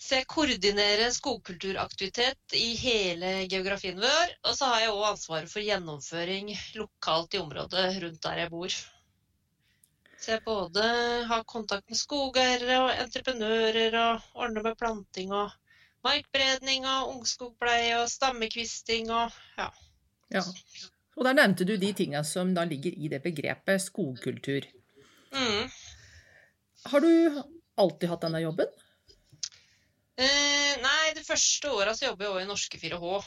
Så 0.00 0.16
jeg 0.16 0.26
koordinerer 0.32 1.12
skogkulturaktivitet 1.14 2.56
i 2.56 2.72
hele 2.80 3.32
geografien 3.52 4.00
vår. 4.00 4.32
Og 4.49 4.56
så 4.56 4.70
har 4.72 4.80
jeg 4.82 4.94
òg 4.94 5.04
ansvaret 5.10 5.52
for 5.52 5.62
gjennomføring 5.62 6.50
lokalt 6.80 7.37
i 7.37 7.42
området 7.42 7.84
rundt 8.02 8.22
der 8.25 8.42
jeg 8.42 8.52
bor. 8.54 8.76
Så 10.20 10.34
jeg 10.34 10.44
både 10.44 10.84
har 11.30 11.44
kontakt 11.49 11.88
med 11.88 12.00
skogeiere 12.00 12.80
og 12.82 12.90
entreprenører 12.96 13.99
og 14.00 14.25
ordner 14.34 14.66
med 14.66 14.78
planting 14.80 15.32
og 15.32 15.52
markbredning 16.04 16.88
og 16.88 17.14
ungskogpleie 17.14 17.94
og 18.00 18.10
stammekvisting 18.10 19.12
og 19.12 19.37
ja. 19.60 19.68
Ja. 20.32 20.42
Og 21.20 21.26
der 21.28 21.36
nevnte 21.36 21.66
du 21.68 21.74
de 21.76 21.90
tinga 21.92 22.22
som 22.24 22.54
da 22.56 22.64
ligger 22.64 22.96
i 22.96 23.10
det 23.12 23.20
begrepet 23.20 23.82
skogkultur. 23.84 24.64
Mm. 25.36 25.68
Har 26.88 27.04
du 27.04 27.42
alltid 27.76 28.08
hatt 28.08 28.24
denne 28.24 28.40
jobben? 28.40 28.72
Eh, 30.16 30.72
nei, 30.80 31.12
de 31.16 31.24
første 31.24 31.74
åra 31.76 31.92
så 31.96 32.08
jobber 32.08 32.26
jeg 32.26 32.32
òg 32.32 32.40
i 32.40 32.48
Norske 32.48 32.80
4H. 32.80 33.20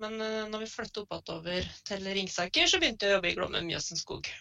Men 0.00 0.16
eh, 0.24 0.48
når 0.48 0.64
vi 0.64 0.70
flyttet 0.72 1.02
opp 1.04 1.32
over 1.36 1.70
til 1.84 2.10
Ringsaker, 2.16 2.70
så 2.70 2.80
begynte 2.80 3.04
jeg 3.04 3.12
å 3.12 3.18
jobbe 3.18 3.32
i 3.32 3.36
Glommen 3.36 3.68
Mjøsen 3.68 4.00
skog. 4.00 4.32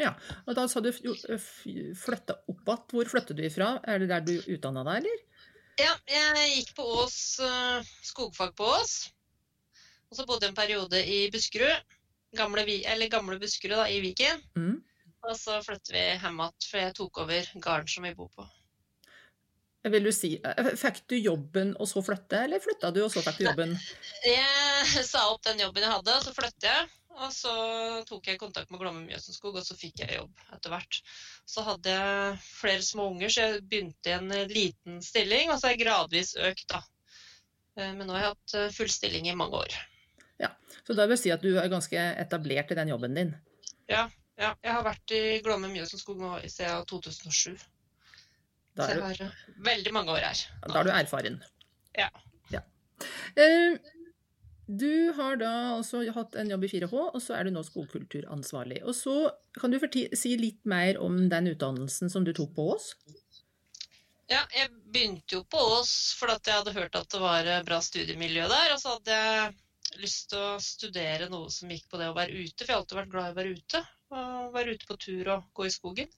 Ja, 0.00 0.14
og 0.48 0.56
da 0.56 0.64
sa 0.72 0.80
du 0.80 0.88
flytta 0.96 2.38
opp 2.48 2.64
igjen. 2.64 2.84
Hvor 2.94 3.12
flyttet 3.12 3.36
du 3.36 3.44
ifra? 3.44 3.74
Er 3.84 4.00
det 4.00 4.08
der 4.08 4.24
du 4.24 4.36
utdanna 4.54 4.86
deg, 4.88 5.04
eller? 5.04 5.24
Ja, 5.80 5.92
jeg 6.08 6.48
gikk 6.54 6.74
på 6.76 6.84
Ås 7.02 7.18
uh, 7.44 7.84
skogfag 8.04 8.56
på 8.56 8.68
Ås. 8.78 9.10
Og 10.10 10.18
så 10.18 10.26
bodde 10.26 10.46
jeg 10.46 10.52
en 10.52 10.58
periode 10.58 11.00
i 11.06 11.18
Buskerud. 11.32 11.98
Gamle, 12.38 12.64
eller 12.92 13.10
gamle 13.10 13.38
Buskerud 13.42 13.78
da, 13.78 13.88
i 13.90 14.00
Viken. 14.02 14.42
Mm. 14.58 14.78
Og 15.28 15.36
så 15.36 15.58
flyttet 15.62 15.92
vi 15.94 16.02
hjem 16.02 16.40
igjen, 16.40 16.56
for 16.66 16.82
jeg 16.82 16.96
tok 16.96 17.20
over 17.24 17.52
gården 17.66 17.92
som 17.92 18.06
vi 18.06 18.16
bor 18.16 18.30
på. 18.34 18.46
Vil 19.88 20.04
du 20.04 20.12
si, 20.12 20.34
eh, 20.44 20.70
Fikk 20.76 21.06
du 21.08 21.16
jobben 21.16 21.72
og 21.80 21.88
så 21.88 22.02
flytte, 22.04 22.42
eller 22.44 22.60
flytta 22.60 22.90
du 22.92 23.04
og 23.06 23.12
så 23.12 23.22
fikk 23.24 23.38
du 23.38 23.46
jobben? 23.46 23.76
Jeg 24.28 25.04
sa 25.08 25.30
opp 25.30 25.44
den 25.46 25.62
jobben 25.62 25.84
jeg 25.84 25.92
hadde, 25.92 26.16
og 26.16 26.24
så 26.24 26.32
flyttet 26.36 26.66
jeg. 26.66 26.88
Og 27.20 27.32
så 27.34 27.52
tok 28.08 28.28
jeg 28.30 28.38
kontakt 28.40 28.70
med 28.70 28.80
Glommen 28.80 29.06
Mjøsenskog, 29.08 29.56
og 29.58 29.66
så 29.66 29.74
fikk 29.76 30.00
jeg 30.04 30.14
jobb 30.20 30.44
etter 30.54 30.72
hvert. 30.72 31.00
Så 31.48 31.64
hadde 31.66 31.92
jeg 31.92 32.38
flere 32.44 32.84
små 32.86 33.08
unger, 33.10 33.32
så 33.32 33.46
jeg 33.46 33.64
begynte 33.66 34.12
i 34.12 34.14
en 34.16 34.30
liten 34.52 35.00
stilling, 35.04 35.50
og 35.50 35.58
så 35.58 35.68
har 35.68 35.74
jeg 35.74 35.82
gradvis 35.82 36.36
økt, 36.38 36.68
da. 36.70 36.80
Eh, 37.76 37.92
men 37.96 38.06
nå 38.06 38.14
har 38.16 38.24
jeg 38.24 38.34
hatt 38.34 38.56
eh, 38.60 38.72
full 38.76 38.92
stilling 38.92 39.28
i 39.28 39.36
mange 39.36 39.64
år. 39.64 39.76
Ja, 40.40 40.54
Så 40.86 40.96
da 40.96 41.04
vil 41.06 41.16
jeg 41.18 41.22
si 41.24 41.34
at 41.34 41.44
du 41.44 41.52
er 41.60 41.68
ganske 41.72 42.06
etablert 42.22 42.72
i 42.72 42.78
den 42.78 42.92
jobben 42.94 43.14
din? 43.18 43.34
Ja, 43.90 44.08
ja. 44.40 44.54
jeg 44.64 44.72
har 44.72 44.86
vært 44.86 45.14
i 45.14 45.22
Glomme 45.44 45.68
Mjøsenskog 45.72 46.20
nå 46.20 46.38
siden 46.48 46.86
2007. 46.88 47.58
Da 48.78 48.86
Så 48.86 48.96
jeg 48.96 49.04
har 49.04 49.22
eh, 49.26 49.38
veldig 49.66 49.92
mange 49.94 50.14
år 50.14 50.24
her. 50.30 50.44
da 50.66 50.80
er 50.80 50.88
du 50.88 50.92
erfaren. 50.94 51.40
Ja. 51.98 52.08
ja. 52.54 52.62
Eh, 53.36 53.76
du 54.70 55.12
har 55.16 55.36
da 55.40 55.52
også 55.80 56.04
hatt 56.14 56.36
en 56.38 56.50
jobb 56.52 56.64
i 56.64 56.70
4H, 56.70 56.92
og 56.94 57.18
så 57.22 57.34
er 57.34 57.48
du 57.48 57.54
nå 57.56 57.64
skogkulturansvarlig. 57.66 58.84
Og 58.86 58.94
så 58.94 59.32
Kan 59.58 59.72
du 59.74 59.80
si 60.14 60.36
litt 60.38 60.62
mer 60.64 61.00
om 61.02 61.26
den 61.28 61.50
utdannelsen 61.50 62.10
som 62.10 62.24
du 62.24 62.32
tok 62.32 62.54
på 62.54 62.68
Ås? 62.76 62.92
Ja, 64.30 64.44
jeg 64.54 64.70
begynte 64.94 65.34
jo 65.34 65.42
på 65.42 65.58
Ås 65.58 66.14
fordi 66.14 66.52
jeg 66.52 66.60
hadde 66.60 66.76
hørt 66.76 66.94
at 66.94 67.10
det 67.10 67.20
var 67.20 67.48
eh, 67.50 67.64
bra 67.66 67.80
studiemiljø 67.82 68.46
der. 68.46 68.76
Og 68.76 68.78
så 68.78 68.94
hadde 68.94 69.16
jeg 69.18 69.56
lyst 69.98 70.30
til 70.30 70.40
å 70.40 70.60
studere 70.62 71.28
noe 71.32 71.50
som 71.52 71.70
gikk 71.72 71.88
på 71.90 71.98
det 72.00 72.10
å 72.10 72.16
være 72.16 72.36
ute, 72.36 72.62
for 72.62 72.68
jeg 72.68 72.76
har 72.76 72.82
alltid 72.82 73.00
vært 73.00 73.12
glad 73.14 73.28
i 73.28 73.34
å 73.34 73.38
være 73.40 73.54
ute. 73.58 73.82
Og 74.10 74.54
være 74.54 74.74
ute 74.74 74.88
på 74.88 74.98
tur 74.98 75.32
og 75.36 75.48
gå 75.54 75.66
i 75.66 75.72
skogen. 75.74 76.12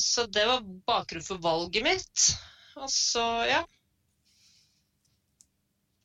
Så 0.00 0.26
det 0.32 0.44
var 0.48 0.64
bakgrunnen 0.88 1.26
for 1.26 1.42
valget 1.44 1.84
mitt. 1.84 2.26
Og 2.80 2.88
så, 2.90 3.24
ja. 3.48 3.64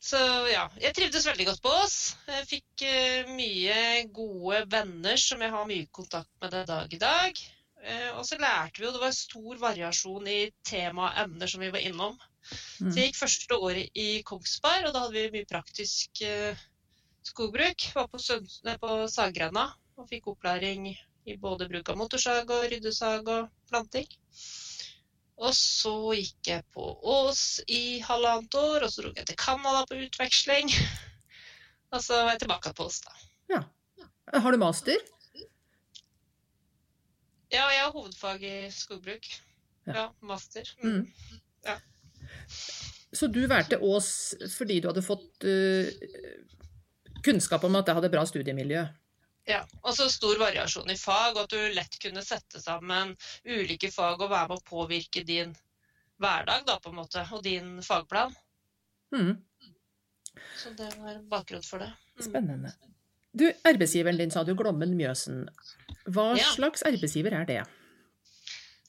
Så 0.10 0.20
ja, 0.50 0.66
jeg 0.80 0.96
trivdes 0.96 1.28
veldig 1.28 1.48
godt 1.50 1.64
på 1.64 1.72
Ås. 1.84 1.96
Jeg 2.28 2.50
fikk 2.50 2.84
eh, 2.88 3.32
mye 3.36 3.80
gode 4.16 4.64
venner 4.72 5.20
som 5.20 5.42
jeg 5.44 5.54
har 5.54 5.70
mye 5.70 5.88
kontakt 5.96 6.32
med 6.42 6.54
den 6.56 6.68
dag 6.70 6.94
i 6.96 7.02
dag. 7.02 7.42
Eh, 7.84 8.10
og 8.16 8.26
så 8.28 8.40
lærte 8.40 8.80
vi 8.80 8.88
jo, 8.88 8.94
det 8.96 9.04
var 9.04 9.16
stor 9.16 9.60
variasjon 9.62 10.28
i 10.32 10.40
tema 10.68 11.10
og 11.10 11.22
emner 11.24 11.52
som 11.52 11.64
vi 11.64 11.72
var 11.74 11.84
innom. 11.84 12.16
Så 12.50 12.96
jeg 12.96 13.10
gikk 13.10 13.20
første 13.20 13.58
året 13.60 13.90
i 14.00 14.08
Kongsberg, 14.28 14.88
og 14.90 14.94
da 14.96 15.04
hadde 15.06 15.14
vi 15.18 15.32
mye 15.40 15.50
praktisk 15.50 16.22
eh, 16.26 16.58
skogbruk. 17.28 17.90
Var 17.96 18.08
på, 18.08 18.18
Søn- 18.24 18.80
på 18.82 18.96
Saggrenda 19.12 19.68
og 20.00 20.08
fikk 20.10 20.28
opplæring 20.32 20.88
i 21.28 21.36
både 21.38 21.68
bruk 21.70 21.90
av 21.92 21.98
motorsag 22.00 22.50
og 22.50 22.66
ryddesag 22.72 23.28
og 23.28 23.50
planting. 23.70 24.08
Og 25.40 25.54
så 25.56 25.94
gikk 26.18 26.50
jeg 26.52 26.64
på 26.76 26.84
Ås 27.14 27.62
i 27.72 28.00
halvannet 28.04 28.56
år, 28.60 28.84
og 28.84 28.92
så 28.92 29.06
dro 29.06 29.12
jeg 29.16 29.28
til 29.30 29.38
Canada 29.40 29.86
på 29.88 30.00
utveksling. 30.08 30.72
Og 31.96 32.04
så 32.06 32.20
var 32.22 32.36
jeg 32.36 32.42
tilbake 32.44 32.70
på 32.78 32.86
Ås, 32.86 33.00
da. 33.02 33.14
Ja. 33.50 33.62
Har 34.44 34.52
du 34.54 34.60
master? 34.62 35.00
Ja, 37.50 37.64
jeg 37.74 37.80
har 37.82 37.92
hovedfag 37.96 38.44
i 38.46 38.70
skogbruk. 38.70 39.26
Ja. 39.88 39.94
Ja, 39.96 40.04
master. 40.22 40.70
Mm. 40.84 41.00
Mm. 41.00 41.80
Så 43.12 43.28
du 43.28 43.42
valgte 43.50 43.80
Ås 43.82 44.36
fordi 44.54 44.80
du 44.82 44.88
hadde 44.92 45.02
fått 45.02 45.46
uh, 45.48 45.88
kunnskap 47.26 47.64
om 47.66 47.76
at 47.80 47.88
det 47.88 47.96
hadde 47.98 48.12
bra 48.14 48.26
studiemiljø? 48.30 48.84
Ja, 49.50 49.64
og 49.82 49.96
så 49.98 50.06
stor 50.14 50.38
variasjon 50.38 50.92
i 50.94 50.98
fag, 51.00 51.34
og 51.34 51.48
at 51.48 51.56
du 51.56 51.74
lett 51.74 51.96
kunne 52.02 52.22
sette 52.22 52.62
sammen 52.62 53.16
ulike 53.50 53.90
fag 53.92 54.22
og 54.22 54.30
være 54.30 54.52
med 54.52 54.60
å 54.60 54.68
påvirke 54.68 55.24
din 55.26 55.56
hverdag, 56.22 56.68
da, 56.68 56.76
på 56.84 56.92
en 56.92 57.00
måte, 57.00 57.24
og 57.34 57.42
din 57.44 57.80
fagplan. 57.82 58.36
Mm, 59.16 59.40
Så 60.60 60.70
det 60.78 60.92
var 61.00 61.18
bakgrunn 61.32 61.66
for 61.66 61.82
det. 61.82 61.90
Mm. 62.20 62.26
spennende. 62.28 62.74
Du, 63.34 63.48
arbeidsgiveren 63.64 64.20
din 64.20 64.32
sa 64.32 64.44
du 64.44 64.54
Glommen 64.58 64.94
Mjøsen. 64.98 65.48
Hva 66.06 66.38
Ja. 66.38 66.46
slags 66.54 66.84
arbeidsgiver 66.84 67.34
er 67.34 67.46
det? 67.46 67.64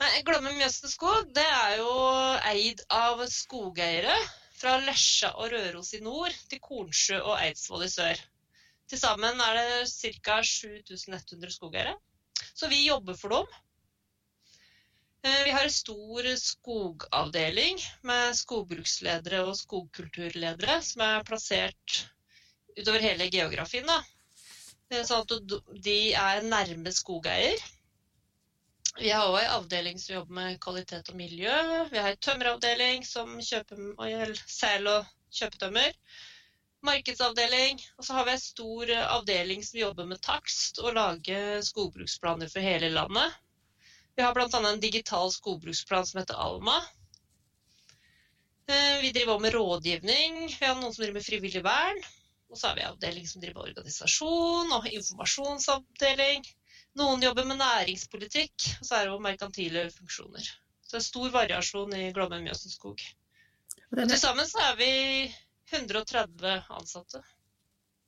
Nei, 0.01 0.23
Glomme 0.25 0.53
Mjøsen 0.57 0.89
skog 0.89 1.33
det 1.37 1.45
er 1.45 1.75
jo 1.77 1.89
eid 2.49 2.81
av 2.97 3.21
skogeiere 3.29 4.15
fra 4.57 4.79
Lesja 4.87 5.29
og 5.37 5.51
Røros 5.53 5.91
i 5.97 6.01
nord 6.05 6.37
til 6.49 6.61
Kornsjø 6.65 7.19
og 7.21 7.35
Eidsvoll 7.37 7.85
i 7.85 7.89
sør. 7.93 8.21
Til 8.89 9.01
sammen 9.01 9.43
er 9.45 9.59
det 9.59 9.91
ca. 9.93 10.39
7100 10.43 11.53
skogeiere. 11.53 11.93
Så 12.57 12.71
vi 12.73 12.79
jobber 12.87 13.19
for 13.21 13.35
dem. 13.35 13.51
Eh, 15.23 15.43
Vi 15.45 15.53
har 15.53 15.69
en 15.69 15.75
stor 15.75 16.29
skogavdeling 16.43 17.83
med 18.09 18.39
skogbruksledere 18.39 19.43
og 19.45 19.59
skogkulturledere 19.59 20.79
som 20.87 21.05
er 21.05 21.27
plassert 21.29 21.99
utover 22.79 23.05
hele 23.05 23.29
geografien. 23.37 23.85
Da. 23.93 24.01
Eh, 24.91 25.05
Sånn 25.05 25.29
at 25.29 25.85
de 25.85 25.99
er 26.25 26.49
nærme 26.49 26.97
skogeier. 26.97 27.61
Vi 28.99 29.11
har 29.11 29.29
òg 29.31 29.39
en 29.41 29.53
avdeling 29.55 29.99
som 30.03 30.15
jobber 30.17 30.35
med 30.35 30.59
kvalitet 30.63 31.13
og 31.13 31.17
miljø. 31.19 31.55
Vi 31.93 31.99
har 31.99 32.11
en 32.11 32.25
tømmeravdeling 32.27 33.05
som 33.07 33.37
kjøper 33.39 34.35
sel 34.51 34.91
og 34.91 35.07
kjøpetømmer. 35.31 35.95
markedsavdeling. 36.83 37.81
Og 37.99 38.05
så 38.05 38.15
har 38.17 38.25
vi 38.25 38.33
en 38.33 38.41
stor 38.41 38.91
avdeling 38.99 39.65
som 39.65 39.79
jobber 39.79 40.07
med 40.09 40.21
takst 40.25 40.79
og 40.81 40.95
lager 40.97 41.61
skogbruksplaner 41.63 42.49
for 42.49 42.65
hele 42.65 42.89
landet. 42.89 43.35
Vi 44.17 44.25
har 44.25 44.35
bl.a. 44.35 44.49
en 44.49 44.81
digital 44.81 45.31
skogbruksplan 45.33 46.07
som 46.07 46.21
heter 46.21 46.41
Alma. 46.41 46.79
Eh, 48.71 48.97
vi 49.03 49.13
driver 49.13 49.35
også 49.35 49.45
med 49.45 49.55
rådgivning. 49.55 50.41
Vi 50.57 50.67
har 50.67 50.75
noen 50.75 50.95
som 50.95 51.05
driver 51.05 51.19
med 51.21 51.27
frivillig 51.27 51.63
vern. 51.65 52.01
Og 52.51 52.59
så 52.59 52.69
har 52.69 52.77
vi 52.79 52.83
en 52.87 52.95
avdeling 52.95 53.29
som 53.29 53.43
driver 53.43 53.61
med 53.61 53.71
organisasjon 53.71 54.73
og 54.73 54.89
informasjonsavdeling. 54.91 56.49
Noen 56.99 57.23
jobber 57.23 57.45
med 57.47 57.61
næringspolitikk, 57.61 58.65
og 58.81 58.87
så 58.87 58.95
er 58.99 59.05
det 59.07 59.13
jo 59.13 59.19
merkantile 59.23 59.85
funksjoner. 59.95 60.43
Så 60.83 60.97
det 60.97 60.99
er 61.01 61.07
stor 61.07 61.31
variasjon 61.31 61.93
i 61.95 62.09
Glommen 62.13 62.43
Mjøsen 62.45 62.71
skog. 62.73 62.99
Og 63.91 63.97
denne, 63.99 64.11
til 64.11 64.19
sammen 64.19 64.47
så 64.51 64.59
er 64.73 64.77
vi 64.81 64.91
130 65.71 66.65
ansatte. 66.71 67.23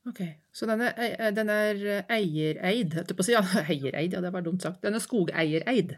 ok, 0.07 0.21
Så 0.53 0.67
den 0.67 0.81
er, 0.81 0.95
eh, 0.99 1.31
den 1.33 1.49
er 1.51 2.05
eiereid, 2.11 2.95
holdt 2.99 3.09
jeg 3.13 3.17
på 3.17 3.23
å 3.23 3.27
si. 3.29 3.33
Ja, 3.37 3.43
eiereid, 3.71 4.13
ja, 4.17 4.21
det 4.21 4.33
var 4.35 4.43
dumt 4.43 4.63
sagt. 4.67 4.83
Den 4.83 4.95
er 4.99 5.05
skogeiereid. 5.05 5.95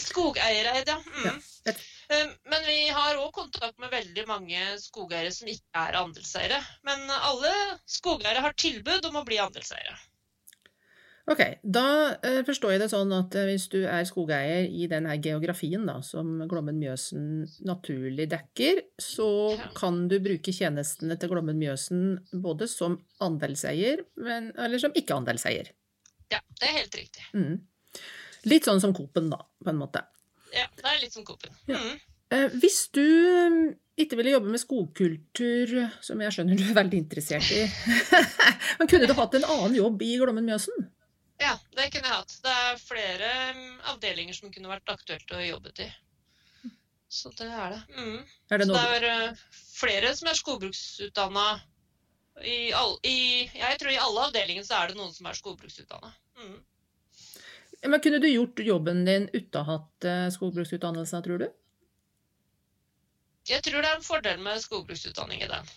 Skogeiereid, 0.00 0.88
ja. 0.88 1.00
Ja, 1.24 1.32
Mm. 1.32 1.42
et- 1.66 1.88
Um, 2.12 2.28
Men 2.44 2.64
vi 2.66 2.88
har 2.92 3.16
òg 3.16 3.30
kontakt 3.32 3.78
med 3.78 3.88
veldig 3.90 4.26
mange 4.28 4.58
skogeiere 4.82 5.30
som 5.32 5.48
ikke 5.48 5.62
er 5.80 5.94
andelseiere. 5.96 6.58
Men 6.84 7.08
alle 7.10 7.52
skogeiere 7.88 8.40
har 8.44 8.52
tilbud 8.52 9.06
om 9.08 9.16
å 9.16 9.24
bli 9.24 9.38
andelseiere. 9.40 9.94
Ok, 11.30 11.40
da 11.62 11.86
eh, 12.26 12.40
forstår 12.42 12.72
jeg 12.74 12.80
det 12.82 12.88
sånn 12.90 13.12
at 13.14 13.36
eh, 13.38 13.46
hvis 13.46 13.68
du 13.70 13.84
er 13.86 14.02
skogeier 14.08 14.66
i 14.66 14.88
den 14.90 15.06
her 15.06 15.20
geografien 15.22 15.84
da, 15.86 16.00
som 16.02 16.40
Glommen 16.50 16.80
Mjøsen 16.80 17.44
naturlig 17.66 18.26
dekker, 18.32 18.80
så 18.98 19.28
kan 19.76 20.08
du 20.10 20.16
bruke 20.22 20.50
tjenestene 20.54 21.14
til 21.20 21.30
Glommen 21.30 21.60
Mjøsen 21.60 22.16
både 22.42 22.66
som 22.70 22.96
andelseier, 23.22 24.02
men, 24.18 24.50
eller 24.58 24.82
som 24.82 24.96
ikke-andelseier. 24.98 25.70
Ja, 26.32 26.40
det 26.58 26.66
er 26.66 26.74
helt 26.80 26.98
riktig. 26.98 27.28
Mm. 27.38 27.60
Litt 28.50 28.66
sånn 28.66 28.82
som 28.82 28.94
Coop-en, 28.96 29.28
da, 29.30 29.38
på 29.62 29.70
en 29.70 29.78
måte. 29.78 30.02
Ja, 30.50 30.64
Det 30.74 30.88
er 30.90 30.98
litt 31.04 31.14
som 31.14 31.26
Coop-en. 31.28 31.54
Mm. 31.70 32.00
Ja. 32.32 32.48
hvis 32.58 32.80
du 32.96 33.04
mm, 33.04 33.60
ikke 34.02 34.18
ville 34.18 34.32
jobbe 34.34 34.50
med 34.50 34.62
skogkultur, 34.64 35.76
som 36.02 36.24
jeg 36.24 36.34
skjønner 36.34 36.58
du 36.58 36.64
er 36.66 36.80
veldig 36.80 36.98
interessert 37.04 37.46
i, 37.54 37.62
men 38.80 38.90
kunne 38.90 39.06
du 39.06 39.14
hatt 39.20 39.38
en 39.38 39.46
annen 39.46 39.78
jobb 39.78 40.02
i 40.02 40.16
Glommen 40.18 40.50
Mjøsen? 40.50 40.90
Ja, 41.42 41.56
det 41.74 41.88
kunne 41.90 42.06
jeg 42.06 42.14
hatt. 42.20 42.34
Det 42.44 42.54
er 42.54 42.80
flere 42.80 43.28
mm, 43.56 43.76
avdelinger 43.92 44.36
som 44.36 44.52
kunne 44.54 44.70
vært 44.70 44.92
aktuelt 44.92 45.34
å 45.34 45.42
jobbe 45.42 45.72
til. 45.76 45.90
Så 47.12 47.32
det 47.36 47.48
er 47.50 47.74
det. 47.74 47.80
Mm. 47.98 48.20
Er 48.48 48.62
det 48.62 48.66
noe 48.70 48.80
det 48.80 48.98
er 48.98 49.06
eh, 49.10 49.40
flere 49.76 50.12
som 50.16 50.30
er 50.30 50.38
skogbruksutdanna. 50.38 51.46
I 52.48 52.58
all, 52.72 52.94
i, 53.04 53.44
jeg 53.52 53.80
tror 53.80 53.92
i 53.92 54.00
alle 54.00 54.28
avdelinger 54.30 54.64
så 54.64 54.78
er 54.78 54.92
det 54.92 54.96
noen 55.00 55.12
som 55.12 55.28
er 55.28 55.36
skogbruksutdanna. 55.36 56.12
Mm. 56.40 56.54
Men 57.92 58.00
kunne 58.00 58.22
du 58.22 58.28
gjort 58.30 58.62
jobben 58.64 59.04
din 59.04 59.26
uten 59.34 59.58
å 59.60 59.66
ha 59.66 59.76
hatt 59.76 60.08
eh, 60.08 60.28
skogbruksutdannelse, 60.32 61.20
tror 61.26 61.42
du? 61.42 61.48
Jeg 63.50 63.64
tror 63.66 63.82
det 63.82 63.90
er 63.90 63.98
en 63.98 64.06
fordel 64.06 64.40
med 64.40 64.62
skogbruksutdanning 64.62 65.42
i 65.42 65.50
den. 65.50 65.72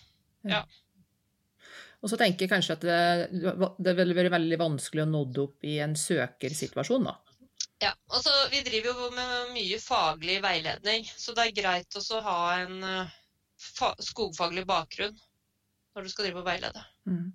Og 2.06 2.12
så 2.12 2.20
tenker 2.22 2.46
jeg 2.46 2.52
kanskje 2.52 2.76
at 2.78 2.84
det, 2.86 3.70
det 3.82 3.94
ville 3.98 4.14
vært 4.14 4.36
veldig 4.36 4.60
vanskelig 4.62 5.02
å 5.08 5.10
nådd 5.10 5.40
opp 5.42 5.66
i 5.66 5.80
en 5.82 5.96
søkersituasjon, 5.98 7.08
da. 7.10 7.16
Ja, 7.82 7.92
altså 8.14 8.32
Vi 8.52 8.62
driver 8.64 8.92
jo 8.94 9.08
med 9.16 9.56
mye 9.56 9.80
faglig 9.82 10.36
veiledning, 10.44 11.08
så 11.18 11.34
det 11.36 11.48
er 11.48 11.56
greit 11.58 11.98
også 11.98 12.20
å 12.20 12.26
ha 12.28 12.38
en 12.62 12.86
eh, 12.86 13.16
fa 13.58 13.90
skogfaglig 14.00 14.68
bakgrunn 14.70 15.18
når 15.96 16.06
du 16.06 16.12
skal 16.12 16.28
drive 16.28 16.44
og 16.44 16.48
veilede. 16.48 16.86
Mm. 17.10 17.34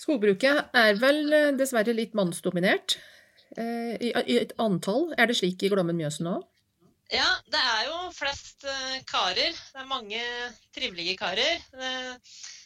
Skogbruket 0.00 0.74
er 0.80 0.96
vel 1.00 1.20
eh, 1.28 1.52
dessverre 1.60 1.94
litt 1.96 2.16
mannsdominert. 2.16 2.96
Eh, 3.56 3.94
I, 4.00 4.10
I 4.10 4.40
et 4.46 4.56
antall. 4.62 5.10
Er 5.18 5.30
det 5.30 5.38
slik 5.38 5.62
i 5.62 5.70
Glommen 5.72 6.00
Mjøsen 6.00 6.32
òg? 6.32 6.48
Ja, 7.12 7.28
det 7.52 7.60
er 7.60 7.86
jo 7.90 7.98
flest 8.16 8.64
eh, 8.64 9.00
karer. 9.06 9.52
Det 9.52 9.84
er 9.84 9.90
mange 9.92 10.24
trivelige 10.74 11.18
karer. 11.20 11.62
Det, 11.76 11.92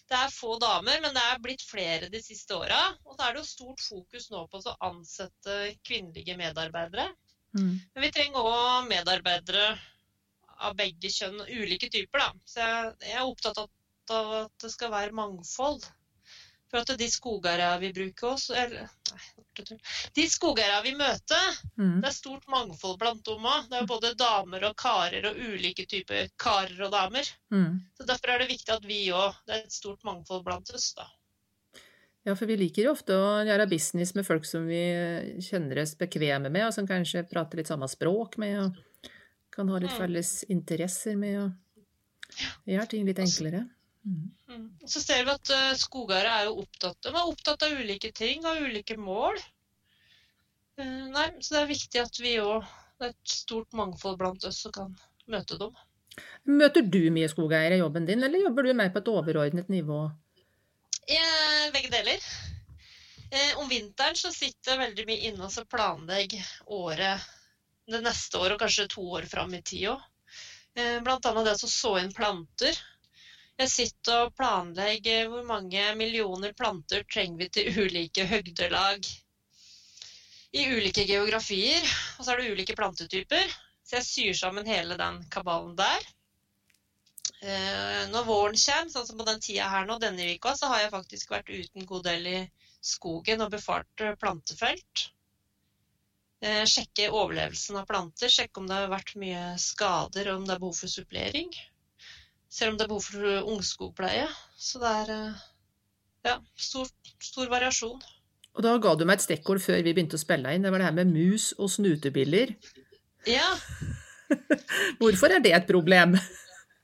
det 0.08 0.16
er 0.16 0.32
få 0.32 0.56
damer, 0.60 1.00
men 1.04 1.14
det 1.16 1.22
er 1.22 1.40
blitt 1.44 1.62
flere 1.68 2.08
de 2.12 2.20
siste 2.24 2.56
åra. 2.56 2.80
Og 3.04 3.16
så 3.16 3.26
er 3.26 3.34
det 3.34 3.42
jo 3.42 3.48
stort 3.50 3.82
fokus 3.84 4.30
nå 4.32 4.46
på 4.48 4.60
å 4.64 4.76
ansette 4.88 5.58
kvinnelige 5.84 6.36
medarbeidere. 6.38 7.10
Mm. 7.56 7.74
Men 7.76 8.04
vi 8.06 8.12
trenger 8.14 8.48
òg 8.48 8.88
medarbeidere 8.88 9.68
av 10.64 10.74
begge 10.78 11.10
kjønn, 11.12 11.42
ulike 11.44 11.90
typer, 11.92 12.24
da. 12.24 12.30
Så 12.48 12.64
jeg, 12.64 12.94
jeg 13.10 13.20
er 13.20 13.28
opptatt 13.28 13.60
av 13.62 14.34
at 14.42 14.64
det 14.64 14.72
skal 14.72 14.92
være 14.94 15.16
mangfold. 15.16 15.84
For 16.68 16.82
at 16.82 16.98
de 17.00 17.08
skogeierne 17.08 17.80
vi 17.80 17.92
bruker 17.96 18.34
også, 18.34 18.56
eller, 18.60 18.88
De 20.14 20.24
skogeierne 20.30 20.82
vi 20.84 20.92
møter, 20.94 21.56
Mm. 21.78 22.00
det 22.02 22.08
er 22.08 22.14
stort 22.14 22.46
mangfold 22.48 22.98
blant 22.98 23.24
dem 23.24 23.44
òg. 23.44 23.68
Det 23.70 23.80
er 23.82 23.86
både 23.86 24.14
damer 24.18 24.64
og 24.68 24.76
karer 24.76 25.26
og 25.30 25.36
ulike 25.36 25.86
typer 25.86 26.28
karer 26.38 26.80
og 26.86 26.92
damer. 26.92 27.24
Mm. 27.50 27.80
Så 27.98 28.06
Derfor 28.06 28.28
er 28.34 28.38
det 28.38 28.48
viktig 28.48 28.74
at 28.74 28.84
vi 28.84 29.08
òg 29.10 29.34
Det 29.46 29.54
er 29.56 29.64
et 29.64 29.72
stort 29.72 30.02
mangfold 30.04 30.44
blant 30.44 30.70
oss, 30.74 30.92
da. 30.94 31.06
Ja, 32.26 32.34
for 32.34 32.46
vi 32.46 32.56
liker 32.56 32.84
jo 32.84 32.92
ofte 32.92 33.14
å 33.14 33.44
gjøre 33.46 33.68
business 33.70 34.14
med 34.14 34.26
folk 34.26 34.44
som 34.44 34.66
vi 34.68 34.82
kjenner 35.40 35.80
oss 35.82 35.94
bekvemme 35.96 36.50
med, 36.50 36.66
og 36.66 36.74
som 36.74 36.86
kanskje 36.86 37.22
prater 37.30 37.56
litt 37.56 37.66
samme 37.70 37.88
språk 37.88 38.36
med, 38.38 38.58
og 38.58 39.10
kan 39.50 39.68
ha 39.68 39.78
litt 39.78 39.90
Mm. 39.90 39.98
felles 39.98 40.44
interesser 40.48 41.16
med, 41.16 41.38
og 41.42 41.52
gjør 42.66 42.88
ting 42.88 43.06
litt 43.06 43.18
enklere. 43.18 43.68
Mm. 44.06 44.30
Mm. 44.48 44.68
Så 44.86 45.02
ser 45.02 45.24
vi 45.26 45.34
at 45.34 45.52
uh, 45.52 45.72
skogeiere 45.78 46.34
er 46.40 46.48
jo 46.48 46.62
opptatt, 46.62 46.98
de 47.04 47.12
er 47.12 47.30
opptatt 47.32 47.64
av 47.66 47.74
ulike 47.80 48.12
ting 48.16 48.46
og 48.46 48.62
ulike 48.68 48.96
mål. 49.00 49.38
Uh, 50.78 51.08
nei, 51.12 51.28
så 51.42 51.56
det 51.56 51.62
er 51.62 51.72
viktig 51.72 52.04
at 52.04 52.20
vi 52.22 52.38
òg 52.42 52.62
Det 52.98 53.06
er 53.06 53.12
et 53.12 53.30
stort 53.30 53.74
mangfold 53.78 54.16
blant 54.18 54.44
oss 54.48 54.64
som 54.64 54.72
kan 54.74 54.94
møte 55.30 55.58
dem. 55.60 55.74
Møter 56.50 56.82
du 56.82 57.04
mye 57.14 57.28
skogeiere 57.30 57.76
i 57.76 57.82
jobben 57.82 58.08
din, 58.08 58.24
eller 58.26 58.42
jobber 58.42 58.66
du 58.66 58.72
mer 58.74 58.90
på 58.90 59.02
et 59.02 59.10
overordnet 59.12 59.68
nivå? 59.70 60.00
Eh, 61.08 61.70
begge 61.72 61.92
deler. 61.92 62.24
Eh, 63.30 63.58
om 63.60 63.68
vinteren 63.68 64.16
så 64.16 64.32
sitter 64.32 64.72
jeg 64.72 64.82
veldig 64.82 65.04
mye 65.08 65.30
inne 65.30 65.46
og 65.46 65.52
så 65.52 65.62
planlegger 65.68 66.48
året 66.74 67.26
det 67.88 68.00
neste 68.04 68.40
året 68.40 68.56
og 68.56 68.62
kanskje 68.62 68.88
to 68.92 69.04
år 69.16 69.28
fram 69.28 69.54
i 69.56 69.62
tid 69.62 69.90
òg. 69.92 70.06
Eh, 70.78 70.98
annet 71.00 71.44
det 71.46 71.56
å 71.56 71.70
så 71.70 71.94
inn 72.00 72.12
planter. 72.14 72.76
Jeg 73.58 73.70
sitter 73.72 74.24
og 74.24 74.34
planlegger 74.38 75.30
hvor 75.32 75.46
mange 75.46 75.82
millioner 75.98 76.52
planter 76.54 77.02
trenger 77.10 77.40
vi 77.40 77.48
til 77.56 77.80
ulike 77.86 78.26
høgdelag 78.30 79.08
i 80.54 80.66
ulike 80.70 81.02
geografier. 81.08 81.82
Og 82.18 82.22
så 82.22 82.32
er 82.32 82.40
det 82.42 82.52
ulike 82.52 82.76
plantetyper. 82.78 83.50
Så 83.82 83.98
jeg 83.98 84.06
syr 84.06 84.38
sammen 84.44 84.68
hele 84.68 84.94
den 85.00 85.18
kabalen 85.32 85.74
der. 85.78 86.06
Eh, 87.42 88.04
når 88.12 88.26
våren 88.28 88.58
kommer, 88.58 88.92
sånn 88.92 89.06
som 89.08 89.18
på 89.18 89.26
den 89.26 89.42
tida 89.42 89.66
her 89.72 89.88
nå, 89.88 89.98
denne 90.02 90.28
uka, 90.34 90.54
så 90.58 90.70
har 90.70 90.84
jeg 90.84 90.94
faktisk 90.94 91.32
vært 91.34 91.50
uten 91.50 91.86
god 91.88 92.06
del 92.06 92.28
i 92.30 92.40
skogen 92.92 93.42
og 93.42 93.52
befart 93.54 94.04
plantefelt. 94.22 95.08
Eh, 96.42 96.62
sjekke 96.70 97.10
overlevelsen 97.10 97.78
av 97.80 97.90
planter, 97.90 98.30
sjekke 98.30 98.62
om 98.62 98.70
det 98.70 98.78
har 98.78 98.94
vært 98.94 99.16
mye 99.18 99.42
skader, 99.62 100.30
og 100.30 100.42
om 100.42 100.46
det 100.46 100.54
er 100.54 100.62
behov 100.62 100.78
for 100.78 100.94
supplering. 100.94 101.50
Ser 102.48 102.72
om 102.72 102.78
det 102.78 102.86
er 102.86 102.92
behov 102.92 103.04
for 103.04 103.28
eh, 103.28 103.44
ungskogpleie. 103.54 104.26
Så 104.56 104.80
det 104.82 104.94
er 105.02 105.14
eh, 105.14 105.46
ja, 106.30 106.38
stor, 106.56 106.88
stor 107.22 107.50
variasjon. 107.52 108.00
Og 108.56 108.64
da 108.64 108.74
ga 108.82 108.96
du 108.98 109.04
meg 109.06 109.20
et 109.20 109.28
stikkord 109.28 109.62
før 109.62 109.82
vi 109.84 109.92
begynte 109.92 110.18
å 110.18 110.22
spille 110.22 110.54
inn, 110.54 110.64
det 110.64 110.72
var 110.74 110.82
det 110.82 110.88
her 110.88 110.96
med 110.96 111.12
mus 111.12 111.52
og 111.58 111.70
snutebiller. 111.70 112.56
Ja, 113.28 113.52
Hvorfor 115.00 115.32
er 115.32 115.42
det 115.44 115.52
et 115.56 115.68
problem? 115.68 116.16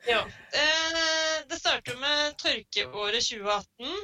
Ja. 0.08 0.22
Eh, 0.60 1.00
det 1.48 1.60
startet 1.60 1.98
med 2.00 2.36
tørkeåret 2.40 3.24
2018. 3.26 3.94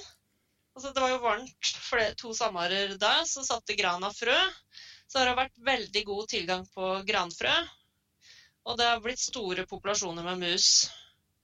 Altså, 0.76 0.92
det 0.94 1.02
var 1.02 1.12
jo 1.12 1.22
varmt 1.24 1.72
for 1.84 2.16
to 2.20 2.34
sommerer 2.36 2.94
da, 3.00 3.20
så 3.26 3.44
satte 3.46 3.76
grana 3.78 4.12
frø. 4.14 4.36
Så 5.10 5.18
har 5.18 5.30
det 5.30 5.38
vært 5.40 5.62
veldig 5.66 6.04
god 6.06 6.30
tilgang 6.30 6.66
på 6.74 6.92
granfrø. 7.08 7.54
Og 8.68 8.76
det 8.78 8.86
har 8.86 9.00
blitt 9.02 9.22
store 9.22 9.64
populasjoner 9.66 10.26
med 10.26 10.44
mus. 10.44 10.90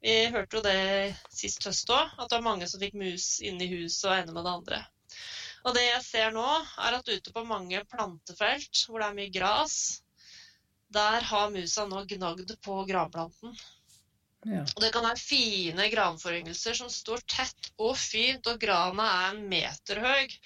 Vi 0.05 0.17
hørte 0.35 0.59
jo 0.59 0.65
det 0.65 1.17
sist 1.33 1.65
høst 1.67 1.91
òg, 1.91 2.13
at 2.19 2.29
det 2.29 2.39
var 2.39 2.45
mange 2.47 2.69
som 2.71 2.83
fikk 2.83 2.99
mus 3.01 3.39
inn 3.41 3.61
i 3.63 3.71
huset 3.71 4.11
og 4.11 4.17
ene 4.19 4.35
med 4.37 4.45
det 4.47 4.53
andre. 4.59 4.83
Og 5.67 5.75
det 5.75 5.87
jeg 5.87 6.03
ser 6.07 6.35
nå, 6.35 6.47
er 6.87 6.99
at 6.99 7.09
ute 7.09 7.33
på 7.35 7.47
mange 7.47 7.81
plantefelt 7.91 8.85
hvor 8.87 9.03
det 9.03 9.09
er 9.09 9.17
mye 9.17 9.33
gras, 9.35 9.79
der 10.95 11.25
har 11.27 11.51
musa 11.51 11.87
nå 11.89 12.05
gnagd 12.13 12.53
på 12.63 12.77
granplanten. 12.87 13.57
Ja. 14.47 14.63
Og 14.63 14.83
det 14.83 14.93
kan 14.95 15.03
være 15.09 15.19
fine 15.19 15.89
granforyngelser 15.91 16.77
som 16.79 16.91
står 16.93 17.25
tett 17.27 17.73
og 17.83 17.97
fint, 17.99 18.47
og 18.47 18.61
grana 18.63 19.09
er 19.25 19.29
en 19.33 19.43
meter 19.51 20.03
høy. 20.05 20.37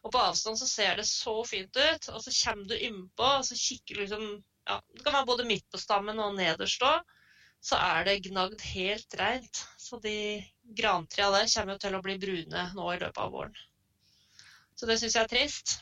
Og 0.00 0.14
på 0.14 0.22
avstand 0.22 0.56
så 0.56 0.68
ser 0.68 0.96
det 0.96 1.04
så 1.10 1.34
fint 1.44 1.76
ut, 1.76 2.08
og 2.08 2.22
så 2.24 2.32
kommer 2.38 2.70
du 2.70 2.78
innpå, 2.78 3.26
og 3.40 3.44
så 3.44 3.58
kikker 3.58 3.98
du 3.98 4.04
liksom 4.06 4.28
ja, 4.70 4.78
Det 4.94 5.04
kan 5.04 5.18
være 5.18 5.28
både 5.28 5.48
midt 5.48 5.66
på 5.72 5.80
stammen 5.82 6.22
og 6.24 6.38
nederst 6.38 6.84
òg. 6.86 7.04
Så 7.60 7.76
er 7.76 8.06
det 8.08 8.22
gnagd 8.28 8.62
helt 8.72 9.18
reint. 9.20 9.62
Så 9.78 9.98
de 10.00 10.40
grantrea 10.76 11.28
der 11.34 11.50
kommer 11.52 11.76
jo 11.76 11.82
til 11.84 11.98
å 11.98 12.02
bli 12.04 12.16
brune 12.22 12.64
nå 12.76 12.88
i 12.94 13.00
løpet 13.00 13.20
av 13.20 13.34
våren. 13.34 13.60
Så 14.78 14.88
det 14.88 14.96
syns 15.00 15.16
jeg 15.16 15.26
er 15.26 15.32
trist. 15.32 15.76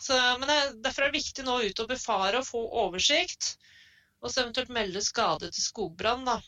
Så, 0.00 0.16
men 0.40 0.48
det, 0.50 0.58
derfor 0.84 1.06
er 1.06 1.12
det 1.12 1.20
viktig 1.20 1.44
nå 1.46 1.60
ut 1.68 1.82
og 1.82 1.90
befare 1.90 2.40
og 2.42 2.48
få 2.48 2.62
oversikt. 2.82 3.54
Og 4.22 4.32
så 4.32 4.42
eventuelt 4.42 4.72
melde 4.74 5.02
skade 5.04 5.50
til 5.52 5.62
skogbrann, 5.62 6.24
da. 6.26 6.40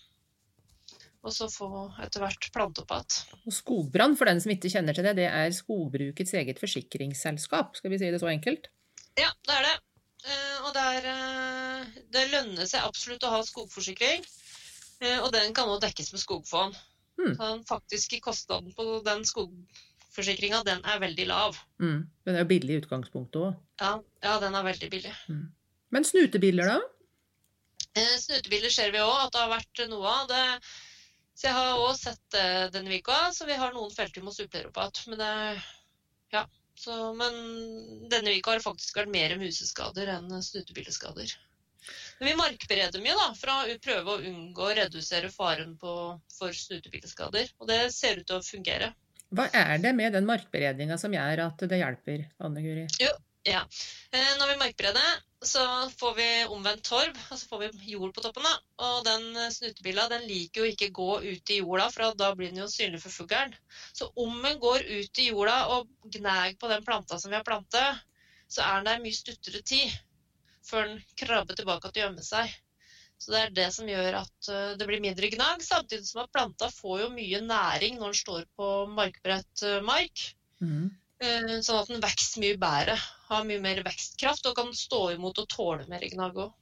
Og 1.26 1.34
så 1.34 1.48
få 1.50 1.68
etter 2.02 2.22
hvert 2.22 2.48
plante 2.54 2.82
opp 2.82 2.94
igjen. 2.94 3.38
Og 3.42 3.54
Skogbrann, 3.54 4.14
for 4.18 4.30
den 4.30 4.40
som 4.42 4.52
ikke 4.54 4.70
kjenner 4.72 4.96
til 4.96 5.06
det, 5.06 5.16
det 5.18 5.26
er 5.28 5.54
skogbrukets 5.54 6.34
eget 6.38 6.60
forsikringsselskap. 6.62 7.76
Skal 7.78 7.92
vi 7.92 7.98
si 8.00 8.10
det 8.14 8.20
så 8.22 8.30
enkelt? 8.30 8.70
Ja, 9.18 9.32
det 9.46 9.56
er 9.56 9.66
det. 9.66 9.74
Eh, 10.28 10.58
og 10.66 10.70
det, 10.74 10.84
er, 10.98 11.08
eh, 11.12 11.98
det 12.14 12.24
lønner 12.32 12.70
seg 12.70 12.86
absolutt 12.86 13.26
å 13.26 13.34
ha 13.34 13.42
skogforsikring. 13.46 14.24
Eh, 15.00 15.18
og 15.22 15.32
den 15.32 15.54
kan 15.54 15.68
nå 15.70 15.78
dekkes 15.82 16.12
med 16.12 16.20
skogfond. 16.22 16.76
Hmm. 17.18 17.34
Så 17.34 17.50
den 17.54 17.64
faktiske 17.66 18.20
kostnaden 18.22 18.72
på 18.74 19.00
den 19.06 19.24
skogforsikringa, 19.26 20.62
den 20.66 20.84
er 20.86 21.00
veldig 21.02 21.26
lav. 21.26 21.56
Mm. 21.82 22.04
Den 22.26 22.34
er 22.36 22.44
jo 22.44 22.50
billig 22.52 22.76
i 22.76 22.80
utgangspunktet 22.82 23.40
òg. 23.42 23.56
Ja, 23.82 23.92
ja, 24.22 24.36
den 24.42 24.54
er 24.54 24.66
veldig 24.66 24.90
billig. 24.90 25.14
Men 25.90 26.04
snutebiller, 26.06 26.70
da? 26.76 26.78
Eh, 27.96 28.14
Snutebiler 28.22 28.70
ser 28.70 28.92
vi 28.94 29.00
òg 29.02 29.16
at 29.24 29.32
det 29.34 29.40
har 29.42 29.50
vært 29.56 29.82
noe 29.90 30.06
av. 30.06 30.28
det 30.28 30.44
så 31.38 31.46
jeg 31.46 31.54
har 31.54 31.78
òg 31.78 31.94
sett 31.94 32.20
det 32.34 32.72
denne 32.74 32.96
uka, 32.98 33.16
så 33.30 33.46
vi 33.46 33.54
har 33.54 33.70
noen 33.72 33.92
felt 33.94 34.16
vi 34.16 34.22
må 34.26 34.32
supplere 34.34 34.66
opp 34.72 34.78
igjen. 34.82 35.10
Men, 35.14 35.18
det- 35.18 35.62
ja, 36.32 36.44
så- 36.74 37.14
men 37.14 38.08
denne 38.10 38.34
uka 38.38 38.50
har 38.50 38.58
det 38.58 38.64
faktisk 38.64 38.96
vært 38.98 39.12
mer 39.12 39.36
museskader 39.38 40.08
enn 40.16 40.28
snutebilleskader. 40.42 41.30
Men 42.18 42.30
vi 42.30 42.38
markbereder 42.38 43.02
mye 43.04 43.16
da, 43.18 43.28
for 43.38 43.52
å 43.54 43.76
prøve 43.84 44.14
å 44.14 44.22
unngå 44.30 44.64
å 44.66 44.74
redusere 44.80 45.30
faren 45.32 45.76
på, 45.80 45.92
for 46.38 46.56
snutebilleskader. 46.56 47.52
Og 47.62 47.70
det 47.70 47.80
ser 47.94 48.20
ut 48.20 48.26
til 48.28 48.40
å 48.40 48.44
fungere. 48.44 48.92
Hva 49.28 49.48
er 49.52 49.78
det 49.82 49.92
med 49.96 50.14
den 50.16 50.26
markberedninga 50.28 50.96
som 51.00 51.14
gjør 51.14 51.44
at 51.50 51.64
det 51.70 51.80
hjelper, 51.82 52.28
Anne 52.44 52.64
Guri? 52.64 52.86
Ja. 53.48 53.62
Eh, 54.10 54.32
Når 54.40 54.52
vi 54.52 54.56
markbereder, 54.60 55.20
så 55.44 55.62
får 56.00 56.14
vi 56.16 56.28
omvendt 56.50 56.82
torv, 56.88 57.14
og 57.30 57.38
så 57.38 57.46
får 57.48 57.60
vi 57.62 57.92
jord 57.92 58.14
på 58.16 58.24
toppen. 58.24 58.48
da. 58.48 58.54
Og 58.88 59.04
den 59.06 59.52
snutebilla 59.54 60.08
den 60.10 60.26
liker 60.28 60.64
jo 60.64 60.72
ikke 60.72 60.90
gå 60.96 61.10
ut 61.22 61.52
i 61.54 61.60
jorda, 61.60 61.90
for 61.94 62.18
da 62.18 62.32
blir 62.34 62.50
den 62.50 62.64
jo 62.64 62.68
synlig 62.72 63.02
for 63.04 63.14
fuglen. 63.14 63.54
Så 63.92 64.10
om 64.16 64.42
den 64.42 64.58
går 64.58 64.84
ut 64.88 65.22
i 65.22 65.30
jorda 65.30 65.60
og 65.76 65.88
gnager 66.16 66.58
på 66.58 66.72
den 66.72 66.84
planta 66.84 67.20
som 67.20 67.30
vi 67.30 67.38
har 67.38 67.46
plantet, 67.46 68.02
så 68.48 68.64
er 68.64 68.80
den 68.80 68.90
der 68.90 69.02
mye 69.04 69.16
stuttere 69.16 69.62
tid 69.62 69.92
før 70.68 70.88
den 70.90 71.04
krabber 71.18 71.58
tilbake 71.58 71.90
til 71.90 72.02
å 72.02 72.06
gjemme 72.06 72.24
seg. 72.26 72.52
Så 73.18 73.32
det 73.34 73.40
er 73.40 73.54
det 73.56 73.66
som 73.74 73.88
gjør 73.90 74.20
at 74.20 74.48
eh, 74.52 74.74
det 74.78 74.86
blir 74.86 75.02
mindre 75.02 75.30
gnag, 75.32 75.62
samtidig 75.64 76.06
som 76.06 76.22
at 76.22 76.32
planta 76.34 76.70
får 76.70 77.00
jo 77.02 77.08
mye 77.16 77.42
næring 77.42 77.98
når 77.98 78.12
den 78.12 78.20
står 78.20 78.44
på 78.58 78.70
markbredt 78.94 79.64
eh, 79.66 79.80
mark. 79.82 80.22
Mm. 80.62 80.86
Eh, 81.18 81.50
Sånn 81.66 81.82
at 81.82 81.90
den 81.90 82.04
vokser 82.04 82.44
mye 82.44 82.60
bedre, 82.62 82.94
har 83.28 83.48
mye 83.48 83.64
mer 83.64 83.82
vekstkraft 83.86 84.46
og 84.46 84.54
kan 84.60 84.70
stå 84.76 85.02
imot 85.16 85.42
og 85.42 85.50
tåle 85.50 85.88
mer 85.90 86.06
gnag 86.14 86.38
òg. 86.46 86.54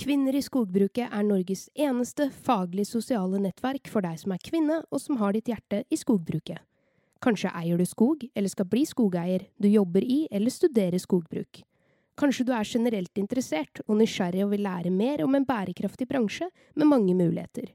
Kvinner 0.00 0.32
i 0.38 0.40
skogbruket 0.40 1.10
er 1.12 1.26
Norges 1.26 1.66
eneste 1.76 2.30
faglig 2.46 2.86
sosiale 2.88 3.42
nettverk 3.42 3.90
for 3.92 4.06
deg 4.06 4.16
som 4.22 4.32
er 4.32 4.40
kvinne 4.46 4.78
og 4.88 5.02
som 5.02 5.18
har 5.20 5.34
ditt 5.36 5.50
hjerte 5.50 5.82
i 5.90 5.98
skogbruket. 6.00 6.62
Kanskje 7.20 7.50
eier 7.52 7.76
du 7.76 7.84
skog, 7.84 8.24
eller 8.34 8.48
skal 8.48 8.68
bli 8.70 8.86
skogeier, 8.88 9.44
du 9.60 9.68
jobber 9.68 10.04
i 10.04 10.22
eller 10.32 10.50
studerer 10.50 10.98
skogbruk. 10.98 11.62
Kanskje 12.20 12.46
du 12.48 12.52
er 12.52 12.68
generelt 12.68 13.20
interessert 13.20 13.82
og 13.86 13.98
nysgjerrig 14.00 14.42
og 14.44 14.50
vil 14.54 14.64
lære 14.64 14.92
mer 14.92 15.22
om 15.24 15.36
en 15.36 15.46
bærekraftig 15.48 16.08
bransje 16.08 16.48
med 16.74 16.88
mange 16.88 17.14
muligheter. 17.14 17.72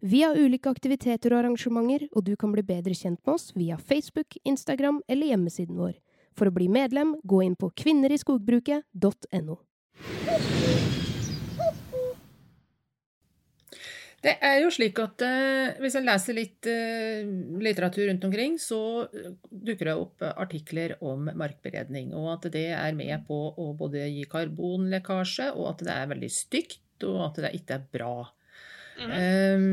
Vi 0.00 0.22
har 0.22 0.38
ulike 0.38 0.70
aktiviteter 0.70 1.34
og 1.34 1.42
arrangementer, 1.42 2.06
og 2.16 2.24
du 2.24 2.36
kan 2.36 2.52
bli 2.54 2.64
bedre 2.64 2.94
kjent 2.96 3.20
med 3.26 3.34
oss 3.34 3.50
via 3.54 3.76
Facebook, 3.76 4.38
Instagram 4.44 5.02
eller 5.08 5.34
hjemmesiden 5.34 5.76
vår. 5.76 5.98
For 6.32 6.48
å 6.48 6.54
bli 6.54 6.70
medlem, 6.72 7.16
gå 7.22 7.42
inn 7.44 7.58
på 7.58 7.70
kvinneriskogbruket.no. 7.82 9.60
Det 14.20 14.34
er 14.44 14.58
jo 14.60 14.68
slik 14.72 14.98
at 15.00 15.22
eh, 15.24 15.78
hvis 15.80 15.94
en 15.96 16.04
leser 16.04 16.36
litt 16.36 16.66
eh, 16.68 17.24
litteratur 17.64 18.04
rundt 18.10 18.24
omkring, 18.28 18.58
så 18.60 18.80
eh, 19.08 19.30
dukker 19.48 19.88
det 19.88 19.94
opp 19.96 20.24
artikler 20.34 20.92
om 21.00 21.30
markberedning, 21.40 22.10
og 22.12 22.34
at 22.34 22.50
det 22.52 22.66
er 22.76 22.98
med 22.98 23.24
på 23.28 23.38
å 23.56 23.70
både 23.78 24.04
gi 24.10 24.26
karbonlekkasje, 24.28 25.54
og 25.54 25.70
at 25.72 25.86
det 25.86 25.94
er 25.94 26.10
veldig 26.12 26.30
stygt, 26.34 27.06
og 27.08 27.22
at 27.30 27.40
det 27.46 27.54
ikke 27.56 27.78
er 27.78 27.86
bra. 27.96 28.12
Mm. 29.00 29.14
Eh, 29.16 29.64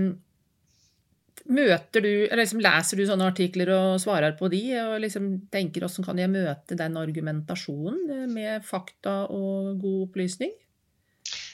møter 1.58 2.04
du, 2.04 2.12
eller 2.30 2.46
liksom 2.46 2.64
leser 2.64 3.00
du 3.00 3.04
sånne 3.08 3.28
artikler 3.34 3.74
og 3.76 4.00
svarer 4.04 4.38
på 4.40 4.48
de, 4.52 4.62
og 4.80 4.96
liksom 5.04 5.28
tenker 5.52 5.84
hvordan 5.84 6.08
kan 6.08 6.24
jeg 6.24 6.32
møte 6.32 6.80
den 6.80 6.96
argumentasjonen 7.04 8.32
med 8.32 8.64
fakta 8.68 9.26
og 9.28 9.76
god 9.84 10.08
opplysning? 10.08 10.56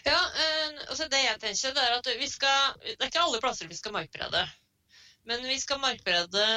Ja, 0.03 0.19
eh, 0.19 0.81
altså 0.89 1.07
det 1.07 1.21
jeg 1.23 1.39
tenker, 1.39 1.73
det 1.75 1.83
er 1.83 1.93
at 1.95 2.07
vi 2.19 2.27
skal 2.27 2.73
Det 2.83 2.97
er 2.99 3.09
ikke 3.11 3.23
alle 3.23 3.39
plasser 3.43 3.69
vi 3.71 3.77
skal 3.79 3.95
markberede. 3.95 4.43
Men 5.23 5.45
vi 5.47 5.55
skal 5.61 5.79
markberede 5.79 6.47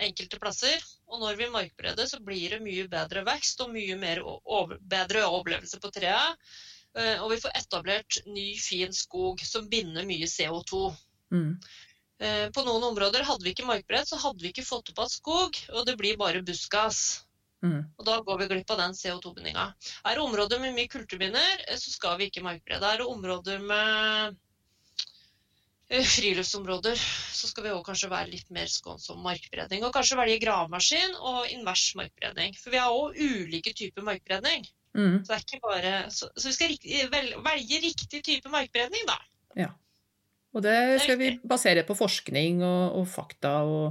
enkelte 0.00 0.40
plasser. 0.40 0.80
Og 1.06 1.20
når 1.20 1.36
vi 1.38 1.50
markbereder, 1.52 2.08
så 2.08 2.20
blir 2.24 2.56
det 2.56 2.62
mye 2.64 2.86
bedre 2.90 3.22
vekst 3.26 3.60
og 3.64 3.74
mye 3.74 3.96
mer 4.00 4.22
over, 4.24 4.78
bedre 4.80 5.26
overlevelse 5.28 5.80
på 5.82 5.92
trærne. 5.94 6.36
Eh, 6.96 7.20
Og 7.22 7.30
vi 7.34 7.40
får 7.42 7.52
etablert 7.60 8.22
ny, 8.26 8.54
fin 8.56 8.92
skog 8.92 9.42
som 9.44 9.68
binder 9.68 10.06
mye 10.08 10.26
CO2. 10.26 10.88
Mm. 11.32 11.52
Eh, 12.20 12.46
På 12.56 12.64
noen 12.64 12.88
områder 12.88 13.26
hadde 13.28 13.44
vi 13.44 13.52
ikke 13.52 13.68
markbredd, 13.68 14.08
så 14.08 14.16
hadde 14.22 14.40
vi 14.40 14.54
ikke 14.54 14.64
fått 14.64 14.90
opp 14.94 15.02
igjen 15.04 15.12
skog, 15.12 15.60
og 15.74 15.86
det 15.86 15.98
blir 16.00 16.16
bare 16.16 16.40
buskas. 16.42 17.25
Mm. 17.64 17.84
Og 17.96 18.06
da 18.06 18.16
går 18.24 18.40
vi 18.42 18.48
glipp 18.50 18.72
av 18.74 18.80
den 18.82 18.96
CO2-bindinga. 18.96 19.66
Er 20.04 20.16
det 20.16 20.24
områder 20.24 20.60
med 20.62 20.74
mye 20.76 20.90
kulturbinder, 20.92 21.62
eh, 21.66 21.78
så 21.80 21.92
skal 21.94 22.18
vi 22.20 22.28
ikke 22.30 22.44
markberede. 22.44 22.90
Er 22.90 23.00
det 23.00 23.08
områder 23.08 23.62
med 23.64 24.36
eh, 25.88 26.08
friluftsområder, 26.16 27.00
så 27.40 27.50
skal 27.50 27.66
vi 27.66 27.72
også 27.74 27.88
kanskje 27.90 28.12
være 28.12 28.32
litt 28.34 28.50
mer 28.54 28.68
skånsom 28.70 29.22
markbredning. 29.24 29.86
Og 29.86 29.94
kanskje 29.96 30.20
velge 30.20 30.42
gravemaskin 30.44 31.16
og 31.20 31.46
invers 31.54 31.88
markbredning. 31.98 32.56
For 32.60 32.74
vi 32.74 32.82
har 32.82 32.92
òg 32.92 33.16
ulike 33.16 33.72
typer 33.76 34.04
markbredning. 34.06 34.68
Mm. 34.96 35.24
Så, 35.28 35.60
bare, 35.60 35.96
så, 36.12 36.28
så 36.36 36.48
vi 36.48 36.56
skal 36.56 36.70
riktig, 36.72 37.00
vel, 37.12 37.34
velge 37.44 37.80
riktig 37.84 38.22
type 38.24 38.52
markbredning, 38.52 39.08
da. 39.08 39.18
Og 40.56 40.62
det 40.64 40.76
skal 41.04 41.18
vi 41.20 41.34
basere 41.44 41.84
på 41.84 41.94
forskning 41.98 42.62
og, 42.64 43.00
og 43.00 43.08
fakta 43.12 43.58
og 43.68 43.90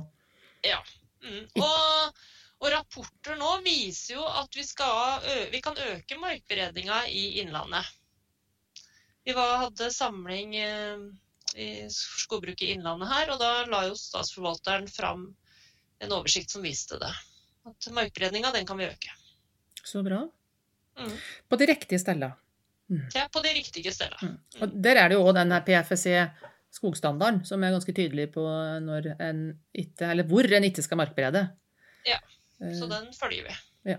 Mm. 1.25 1.43
Og, 1.62 2.23
og 2.63 2.72
rapporter 2.72 3.38
nå 3.39 3.52
viser 3.65 4.15
jo 4.15 4.26
at 4.26 4.56
vi, 4.56 4.63
skal, 4.63 5.26
vi 5.52 5.62
kan 5.63 5.78
øke 5.91 6.18
markberedninga 6.22 7.02
i 7.12 7.26
Innlandet. 7.41 7.89
Vi 9.26 9.34
var, 9.36 9.58
hadde 9.65 9.89
samling 9.91 10.56
i 10.56 11.68
skogbruket 11.91 12.68
i 12.68 12.72
Innlandet 12.76 13.12
her, 13.12 13.34
og 13.34 13.41
da 13.41 13.52
la 13.68 13.84
jo 13.89 13.98
statsforvalteren 14.00 14.88
fram 14.91 15.28
en 16.04 16.15
oversikt 16.15 16.54
som 16.54 16.63
viste 16.65 17.00
det. 17.02 17.12
At 17.65 17.91
markberedninga, 17.91 18.54
den 18.54 18.68
kan 18.70 18.80
vi 18.80 18.88
øke. 18.88 19.13
Så 19.84 20.04
bra. 20.06 20.24
Mm. 21.00 21.15
På 21.50 21.60
de 21.60 21.68
riktige 21.70 22.00
stedene. 22.00 22.32
Ja, 23.15 23.26
på 23.34 23.41
de 23.41 23.54
riktige 23.58 23.91
stedene. 23.94 24.36
Mm. 24.36 24.62
Og 24.62 24.76
der 24.86 25.02
er 25.02 25.10
det 25.10 25.18
jo 25.18 25.26
òg 25.26 25.36
den 25.39 25.54
her 25.56 25.65
PFC 25.65 26.13
skogstandarden 26.76 27.41
som 27.48 27.63
er 27.63 27.74
ganske 27.74 27.94
tydelig 27.96 28.30
på 28.36 28.44
når 28.84 29.13
en 29.24 29.46
ikke, 29.74 30.12
eller 30.12 30.28
hvor 30.30 30.46
en 30.46 30.68
ikke 30.68 30.84
skal 30.86 31.00
markberede. 31.00 31.48
Ja, 32.06 32.20
Så 32.60 32.88
den 32.88 33.10
følger 33.13 33.50
vi. 33.50 33.56
Ja. 33.86 33.98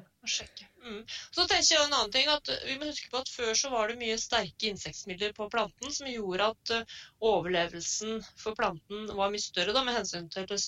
Mm. 0.87 1.03
Så 1.07 1.45
tenker 1.47 1.75
jeg 1.75 1.85
en 1.85 1.95
annen 1.95 2.13
ting 2.15 2.29
at 2.31 2.49
Vi 2.67 2.75
må 2.79 2.89
huske 2.89 3.11
på 3.11 3.21
at 3.21 3.31
før 3.31 3.53
så 3.59 3.71
var 3.71 3.91
det 3.91 3.99
mye 4.01 4.17
sterke 4.19 4.71
insektmidler 4.73 5.35
på 5.37 5.47
planten 5.51 5.93
som 5.95 6.09
gjorde 6.11 6.49
at 6.51 6.73
eh, 6.75 6.97
overlevelsen 7.23 8.19
for 8.39 8.59
planten 8.59 9.07
var 9.19 9.31
mye 9.31 9.43
større 9.43 9.75
da, 9.77 9.85
med 9.87 9.99
hensyn 9.99 10.27
til 10.33 10.49
det 10.51 10.59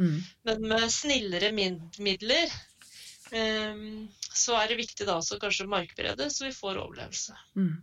mm. 0.00 0.16
Men 0.48 0.66
med 0.72 0.88
snillere 0.92 1.52
midler 1.52 2.56
um, 3.32 4.08
så 4.32 4.56
er 4.56 4.72
det 4.72 4.80
viktig 4.80 5.08
da 5.08 5.18
også 5.18 5.40
kanskje 5.42 5.68
markberede, 5.68 6.30
så 6.30 6.46
vi 6.46 6.56
får 6.56 6.80
overlevelse. 6.80 7.36
Mm. 7.58 7.74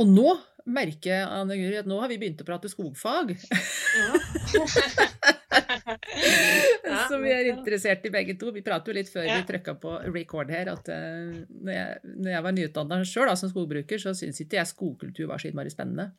Og 0.00 0.12
nå 0.12 0.30
merker 0.66 1.12
jeg 1.12 1.28
Anne 1.30 1.56
Guri, 1.58 1.76
at 1.78 1.88
nå 1.88 1.98
har 2.02 2.10
vi 2.10 2.18
begynt 2.20 2.42
å 2.42 2.46
prate 2.48 2.70
skogfag. 2.70 3.34
Ja, 3.36 4.10
som 7.10 7.22
vi 7.22 7.32
er 7.32 7.50
interessert 7.52 8.04
i 8.06 8.12
begge 8.12 8.36
to. 8.40 8.50
Vi 8.54 8.64
pratet 8.66 8.90
jo 8.90 8.96
litt 8.98 9.10
før 9.12 9.26
Ja. 9.28 9.38
vi 9.40 9.48
trykka 9.48 9.76
på 9.80 9.94
record 10.12 10.50
her, 10.52 10.70
at 10.72 10.88
eh, 10.92 11.44
når, 11.48 11.72
jeg, 11.72 12.14
når 12.16 12.30
jeg 12.32 12.46
var 12.48 12.56
nyutdanna 12.58 13.00
sjøl 13.06 13.32
som 13.38 13.52
skogbruker, 13.52 14.02
så 14.02 14.14
syns 14.16 14.42
ikke 14.42 14.60
jeg 14.60 14.72
skogkultur 14.72 15.30
var 15.30 15.42
så 15.42 15.50
innmari 15.50 15.72
spennende. 15.72 16.10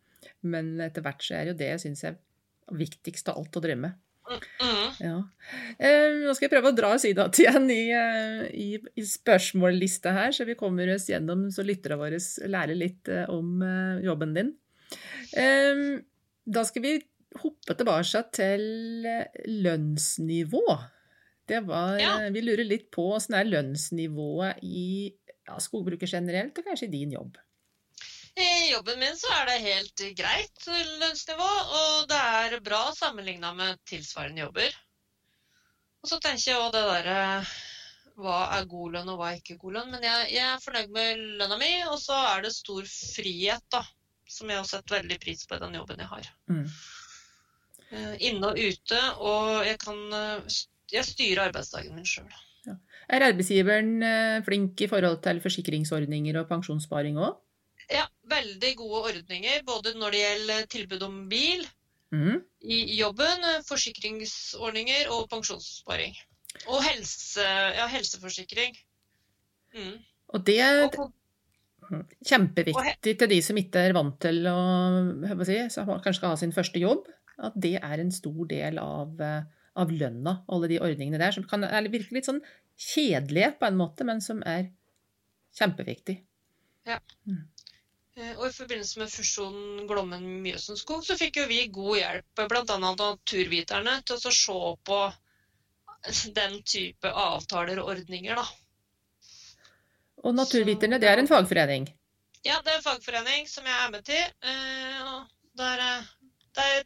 Men 0.47 0.75
etter 0.83 1.03
hvert 1.05 1.23
så 1.23 1.37
er 1.39 1.51
jo 1.51 1.57
det 1.59 1.73
syns 1.83 2.03
jeg 2.05 2.17
viktigst 2.77 3.29
av 3.31 3.39
alt 3.39 3.59
å 3.59 3.63
drive 3.63 3.79
med. 3.83 3.99
Mm. 4.27 4.87
Ja. 4.99 5.17
Eh, 5.79 6.17
nå 6.23 6.33
skal 6.35 6.47
jeg 6.47 6.53
prøve 6.53 6.71
å 6.71 6.75
dra 6.75 6.91
oss 6.95 7.05
innad 7.07 7.37
igjen 7.39 7.69
i, 7.71 7.83
eh, 7.95 8.43
i, 8.51 8.67
i 8.99 9.05
spørsmållista 9.07 10.13
her, 10.15 10.35
så 10.35 10.47
vi 10.47 10.57
kommer 10.59 10.91
oss 10.95 11.07
gjennom 11.11 11.47
så 11.53 11.65
lytterne 11.65 11.99
våre 12.01 12.19
lærer 12.51 12.77
litt 12.77 13.11
eh, 13.11 13.25
om 13.31 13.63
jobben 14.03 14.35
din. 14.37 14.51
Da 16.47 16.63
skal 16.63 16.83
vi 16.83 16.93
hoppe 17.41 17.75
tilbake 17.75 18.21
til 18.35 18.63
lønnsnivå. 19.65 20.63
Det 21.47 21.63
var, 21.67 21.97
Ja. 21.99 22.13
Vi 22.31 22.43
lurer 22.43 22.67
litt 22.67 22.89
på 22.91 23.09
åssen 23.15 23.35
er 23.39 23.47
lønnsnivået 23.47 24.63
i 24.63 25.13
ja, 25.47 25.59
skogbruket 25.63 26.11
generelt, 26.11 26.57
og 26.59 26.67
kanskje 26.67 26.89
i 26.89 26.95
din 26.97 27.13
jobb. 27.15 27.37
I 28.37 28.71
jobben 28.71 28.99
min 29.01 29.15
så 29.17 29.31
er 29.33 29.47
det 29.49 29.61
helt 29.63 30.03
greit 30.17 30.67
lønnsnivå, 31.01 31.47
og 31.79 32.09
det 32.11 32.19
er 32.41 32.59
bra 32.65 32.83
sammenligna 32.93 33.53
med 33.57 33.79
tilsvarende 33.89 34.43
jobber. 34.43 34.75
Og 36.03 36.11
så 36.11 36.19
tenker 36.21 36.51
jeg 36.51 36.59
òg 36.61 36.69
det 36.75 36.83
derre 36.85 37.17
hva 38.17 38.37
er 38.57 38.67
god 38.69 38.95
lønn 38.95 39.09
og 39.13 39.19
hva 39.19 39.31
er 39.31 39.39
ikke 39.39 39.57
god 39.61 39.77
lønn. 39.77 39.89
Men 39.93 40.05
jeg, 40.05 40.29
jeg 40.33 40.45
er 40.49 40.61
fornøyd 40.63 40.93
med 40.93 41.23
lønna 41.41 41.57
mi, 41.61 41.71
og 41.89 41.97
så 42.01 42.17
er 42.33 42.45
det 42.45 42.53
stor 42.55 42.85
frihet, 42.89 43.65
da. 43.73 43.83
Som 44.27 44.51
jeg 44.51 44.59
har 44.59 44.67
sett 44.67 44.91
veldig 44.91 45.17
pris 45.23 45.45
på 45.47 45.55
i 45.55 45.61
den 45.61 45.77
jobben 45.77 46.01
jeg 46.03 46.11
har. 46.11 46.29
Mm. 46.51 46.65
Eh, 47.87 48.15
Inne 48.29 48.49
og 48.51 48.59
ute, 48.59 49.01
og 49.23 49.63
jeg 49.63 49.79
kan 49.79 50.01
eh, 50.17 50.57
Jeg 50.91 51.07
styrer 51.07 51.45
arbeidsdagen 51.47 51.95
min 51.95 52.07
sjøl. 52.07 52.27
Er 53.07 53.23
arbeidsgiveren 53.23 54.03
eh, 54.03 54.37
flink 54.43 54.81
i 54.83 54.89
forhold 54.91 55.21
til 55.23 55.39
forsikringsordninger 55.43 56.41
og 56.41 56.49
pensjonssparing 56.49 57.19
òg? 57.19 57.37
Ja, 57.91 58.03
veldig 58.27 58.73
gode 58.79 59.13
ordninger, 59.13 59.61
både 59.67 59.93
når 59.95 60.15
det 60.15 60.23
gjelder 60.23 60.71
tilbud 60.71 61.03
om 61.07 61.19
bil 61.31 61.67
Mm. 62.11 62.39
i 62.63 62.95
jobben, 62.95 63.43
forsikringsordninger 63.67 65.09
og 65.11 65.25
pensjonssparing. 65.31 66.15
Og 66.71 66.79
helse, 66.85 67.43
ja, 67.43 67.87
helseforsikring. 67.91 68.77
Mm. 69.75 69.97
Og 70.33 70.45
det 70.47 70.59
er 70.63 70.87
kjempeviktig 72.25 73.13
til 73.19 73.29
de 73.31 73.41
som 73.43 73.59
ikke 73.59 73.83
er 73.89 73.95
vant 73.95 74.15
til 74.23 74.47
å 74.49 74.57
si, 75.47 75.59
kanskje 75.75 76.15
skal 76.17 76.33
ha 76.33 76.39
sin 76.39 76.55
første 76.55 76.79
jobb, 76.81 77.05
at 77.43 77.59
det 77.59 77.75
er 77.77 78.01
en 78.01 78.11
stor 78.11 78.47
del 78.49 78.79
av, 78.81 79.19
eh, 79.21 79.43
av 79.77 79.91
lønna, 79.91 80.41
alle 80.49 80.71
de 80.71 80.79
ordningene 80.79 81.19
der, 81.21 81.35
som 81.35 81.45
kan 81.47 81.67
virke 81.91 82.15
litt 82.15 82.27
sånn 82.27 82.41
kjedelige 82.77 83.53
på 83.59 83.67
en 83.67 83.77
måte, 83.77 84.07
men 84.07 84.23
som 84.23 84.41
er 84.47 84.71
kjempeviktig. 85.59 86.21
Eh, 86.87 86.99
Og 88.17 88.47
i 88.47 88.53
forbindelse 88.53 88.97
med 88.97 89.11
fusjonen 89.13 89.83
Glommen-Mjøsen-skog, 89.89 91.03
så 91.05 91.17
fikk 91.19 91.37
jo 91.37 91.45
vi 91.51 91.59
god 91.69 91.99
hjelp, 91.99 92.41
bl.a. 92.49 92.63
av 92.65 92.81
naturviterne, 92.97 93.99
til 94.07 94.17
å 94.17 94.33
se 94.33 94.57
på 94.89 95.01
den 96.33 96.57
type 96.65 97.11
avtaler 97.11 97.81
og 97.81 97.91
ordninger, 97.93 98.39
da. 98.39 98.47
Og 100.25 100.33
Naturviterne, 100.33 100.97
det 100.97 101.09
er 101.11 101.21
en 101.21 101.29
fagforening. 101.29 101.85
Ja, 102.45 102.57
det 102.65 102.73
er 102.73 102.79
en 102.79 102.85
fagforening 102.85 103.45
som 103.49 103.67
jeg 103.69 103.77
er 103.83 103.91
med 103.93 104.05
til. 104.07 104.23
eh, 104.41 105.25
Der, 105.57 105.79
eh, 105.79 106.03
der 106.55 106.83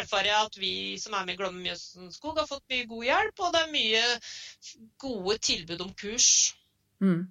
erfarer 0.00 0.28
jeg 0.30 0.46
at 0.46 0.58
vi 0.58 0.98
som 0.98 1.14
er 1.14 1.24
med 1.26 1.34
i 1.34 1.36
Glommen-Mjøsenskog 1.40 2.38
har 2.38 2.46
fått 2.46 2.66
mye 2.70 2.86
god 2.86 3.04
hjelp, 3.04 3.40
og 3.40 3.54
det 3.54 3.62
er 3.62 3.72
mye 3.72 4.02
gode 4.98 5.38
tilbud 5.38 5.80
om 5.80 5.94
kurs. 5.94 6.54
Mm. 7.02 7.26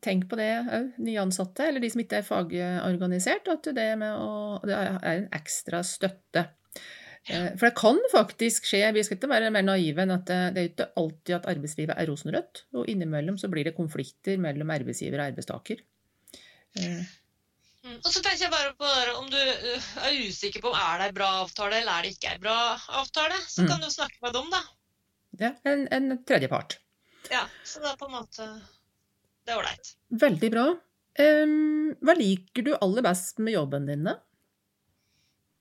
Tenk 0.00 0.28
på 0.30 0.36
det 0.40 0.48
òg, 0.64 0.94
nyansatte, 1.04 1.66
eller 1.68 1.82
de 1.84 1.90
som 1.92 2.00
ikke 2.00 2.20
er 2.22 2.24
fagorganisert, 2.24 3.48
at 3.52 3.68
det, 3.76 3.88
med 4.00 4.16
å, 4.16 4.60
det 4.64 4.72
er 4.76 4.98
en 5.10 5.28
ekstra 5.36 5.82
støtte. 5.84 6.46
Eh, 7.28 7.50
For 7.60 7.66
det 7.68 7.74
kan 7.76 7.98
faktisk 8.12 8.64
skje, 8.64 8.80
vi 8.96 9.02
skal 9.04 9.18
ikke 9.18 9.28
være 9.28 9.50
mer 9.52 9.66
naive 9.66 10.06
enn 10.06 10.14
at 10.16 10.24
det, 10.26 10.38
er 10.56 10.70
ikke 10.70 10.88
alltid 10.96 11.34
at 11.36 11.48
arbeidslivet 11.52 11.98
er 12.00 12.08
rosenrødt, 12.08 12.62
og 12.80 12.88
innimellom 12.88 13.36
så 13.36 13.50
blir 13.52 13.68
det 13.68 13.76
konflikter 13.76 14.40
mellom 14.40 14.72
arbeidsgiver 14.72 15.20
og 15.20 15.32
arbeidstaker. 15.32 15.82
Eh, 16.80 17.02
Mm. 17.80 17.94
Og 18.04 18.10
så 18.12 18.20
tenker 18.20 18.42
jeg 18.44 18.50
bare 18.52 18.74
på 18.76 18.88
om 19.16 19.30
du 19.32 19.38
uh, 19.40 19.84
er 20.04 20.18
usikker 20.28 20.60
på 20.60 20.68
om 20.68 20.74
er 20.76 20.98
det 21.00 21.06
en 21.08 21.14
bra 21.16 21.28
avtale 21.40 21.78
eller 21.78 21.94
er 21.94 22.04
det 22.04 22.10
ikke 22.12 22.34
en 22.34 22.42
bra 22.42 22.56
avtale, 23.00 23.38
så 23.48 23.62
Mm. 23.62 23.68
kan 23.70 23.80
du 23.80 23.86
snakke 23.88 24.18
med 24.20 24.34
dem, 24.36 24.50
da. 24.52 24.60
Ja, 25.40 25.50
en, 25.64 25.86
en 25.90 26.18
tredjepart. 26.28 26.76
Ja, 27.30 27.46
Så 27.64 27.80
det 27.80 27.88
er 27.88 27.96
på 27.96 28.10
en 28.10 28.18
måte 28.18 28.50
Det 29.50 29.56
er 29.56 29.64
ålreit. 29.64 29.88
Veldig 30.22 30.48
bra. 30.54 30.64
Hva 32.06 32.14
liker 32.14 32.62
du 32.62 32.68
aller 32.76 33.02
best 33.02 33.40
med 33.42 33.56
jobben 33.56 33.88
din, 33.88 34.04
da? 34.06 34.12